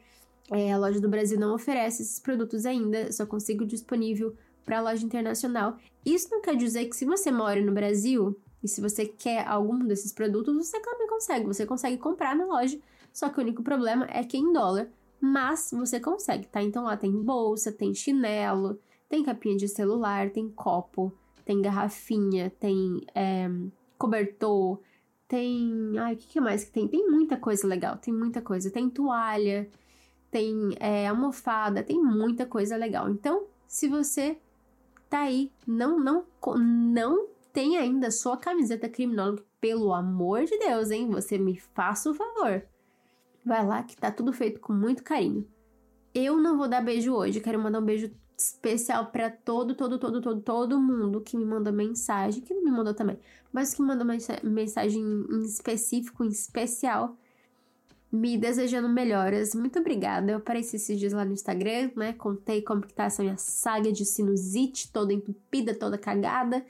é, 0.50 0.72
a 0.72 0.78
loja 0.78 1.00
do 1.00 1.08
Brasil 1.08 1.38
não 1.38 1.54
oferece 1.54 2.02
esses 2.02 2.18
produtos 2.18 2.66
ainda, 2.66 3.12
só 3.12 3.24
consigo 3.26 3.64
disponível 3.64 4.34
para 4.64 4.78
a 4.78 4.82
loja 4.82 5.04
internacional. 5.04 5.78
Isso 6.04 6.28
não 6.30 6.40
quer 6.40 6.56
dizer 6.56 6.86
que 6.86 6.96
se 6.96 7.04
você 7.04 7.30
mora 7.30 7.60
no 7.60 7.72
Brasil 7.72 8.38
e 8.62 8.68
se 8.68 8.80
você 8.80 9.06
quer 9.06 9.46
algum 9.46 9.78
desses 9.78 10.12
produtos, 10.12 10.54
você 10.54 10.80
também 10.80 11.06
consegue. 11.06 11.46
Você 11.46 11.66
consegue 11.66 11.98
comprar 11.98 12.34
na 12.34 12.46
loja, 12.46 12.78
só 13.12 13.28
que 13.28 13.38
o 13.38 13.42
único 13.42 13.62
problema 13.62 14.06
é 14.10 14.24
que 14.24 14.36
é 14.36 14.40
em 14.40 14.52
dólar. 14.52 14.88
Mas 15.20 15.70
você 15.72 15.98
consegue, 15.98 16.46
tá? 16.48 16.62
Então 16.62 16.84
lá 16.84 16.96
tem 16.96 17.10
bolsa, 17.10 17.72
tem 17.72 17.94
chinelo, 17.94 18.78
tem 19.08 19.22
capinha 19.22 19.56
de 19.56 19.68
celular, 19.68 20.30
tem 20.30 20.48
copo, 20.48 21.12
tem 21.44 21.60
garrafinha, 21.60 22.50
tem 22.58 23.00
é, 23.14 23.48
cobertor, 23.98 24.80
tem. 25.28 25.98
Ai, 25.98 26.14
o 26.14 26.16
que, 26.16 26.26
que 26.26 26.40
mais 26.40 26.64
que 26.64 26.72
tem? 26.72 26.88
Tem 26.88 27.08
muita 27.08 27.36
coisa 27.36 27.66
legal, 27.66 27.96
tem 27.96 28.12
muita 28.12 28.40
coisa. 28.40 28.70
Tem 28.70 28.88
toalha, 28.88 29.68
tem 30.30 30.74
é, 30.80 31.08
almofada, 31.08 31.82
tem 31.82 32.02
muita 32.02 32.46
coisa 32.46 32.76
legal. 32.76 33.08
Então, 33.08 33.46
se 33.66 33.88
você 33.88 34.38
tá 35.08 35.20
aí, 35.20 35.50
não, 35.66 35.98
não, 35.98 36.24
não 36.58 37.28
tem 37.52 37.76
ainda 37.76 38.10
sua 38.10 38.36
camiseta 38.36 38.88
criminóloga, 38.88 39.44
pelo 39.60 39.94
amor 39.94 40.44
de 40.44 40.58
Deus, 40.58 40.90
hein? 40.90 41.08
Você 41.10 41.38
me 41.38 41.58
faça 41.58 42.10
o 42.10 42.14
favor. 42.14 42.62
Vai 43.44 43.64
lá 43.66 43.82
que 43.82 43.96
tá 43.96 44.10
tudo 44.10 44.32
feito 44.32 44.60
com 44.60 44.72
muito 44.72 45.02
carinho. 45.02 45.46
Eu 46.14 46.36
não 46.36 46.58
vou 46.58 46.68
dar 46.68 46.82
beijo 46.82 47.14
hoje, 47.14 47.40
quero 47.40 47.58
mandar 47.58 47.80
um 47.80 47.84
beijo 47.84 48.10
especial 48.36 49.10
para 49.10 49.30
todo, 49.30 49.74
todo, 49.74 49.98
todo, 49.98 50.20
todo, 50.20 50.40
todo 50.40 50.80
mundo 50.80 51.20
que 51.20 51.36
me 51.36 51.44
mandou 51.44 51.72
mensagem, 51.72 52.42
que 52.42 52.52
não 52.54 52.64
me 52.64 52.70
mandou 52.70 52.94
também, 52.94 53.18
mas 53.52 53.74
que 53.74 53.82
mandou 53.82 54.06
mensagem 54.42 55.02
em 55.02 55.42
específico, 55.44 56.24
em 56.24 56.28
especial. 56.28 57.16
me 58.10 58.38
desejando 58.38 58.88
melhoras. 58.88 59.54
Muito 59.54 59.78
obrigada. 59.80 60.30
Eu 60.32 60.36
apareci 60.38 60.76
esses 60.76 60.98
dias 60.98 61.12
lá 61.12 61.24
no 61.24 61.32
Instagram, 61.32 61.90
né? 61.96 62.12
Contei 62.12 62.62
como 62.62 62.82
que 62.82 62.94
tá 62.94 63.04
essa 63.04 63.22
minha 63.22 63.36
saga 63.36 63.90
de 63.92 64.04
sinusite, 64.04 64.92
toda 64.92 65.12
entupida, 65.12 65.74
toda 65.74 65.98
cagada. 65.98 66.64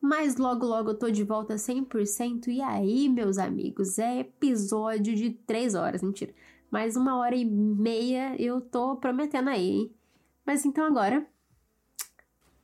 Mas 0.00 0.36
logo, 0.36 0.64
logo 0.66 0.90
eu 0.90 0.98
tô 0.98 1.10
de 1.10 1.24
volta 1.24 1.56
100%. 1.58 2.48
E 2.48 2.62
aí, 2.62 3.08
meus 3.08 3.36
amigos, 3.38 3.98
é 3.98 4.20
episódio 4.20 5.14
de 5.14 5.30
3 5.30 5.74
horas, 5.74 6.02
mentira. 6.02 6.32
Mais 6.70 6.96
uma 6.96 7.16
hora 7.18 7.34
e 7.36 7.44
meia 7.44 8.34
eu 8.40 8.60
tô 8.60 8.96
prometendo 8.96 9.48
aí, 9.50 9.70
hein? 9.70 9.94
Mas 10.48 10.64
então 10.64 10.86
agora 10.86 11.26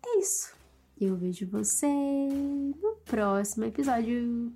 é 0.06 0.18
isso. 0.18 0.54
Eu 0.98 1.16
vejo 1.16 1.46
você 1.46 1.86
no 1.86 2.96
próximo 3.04 3.66
episódio. 3.66 4.54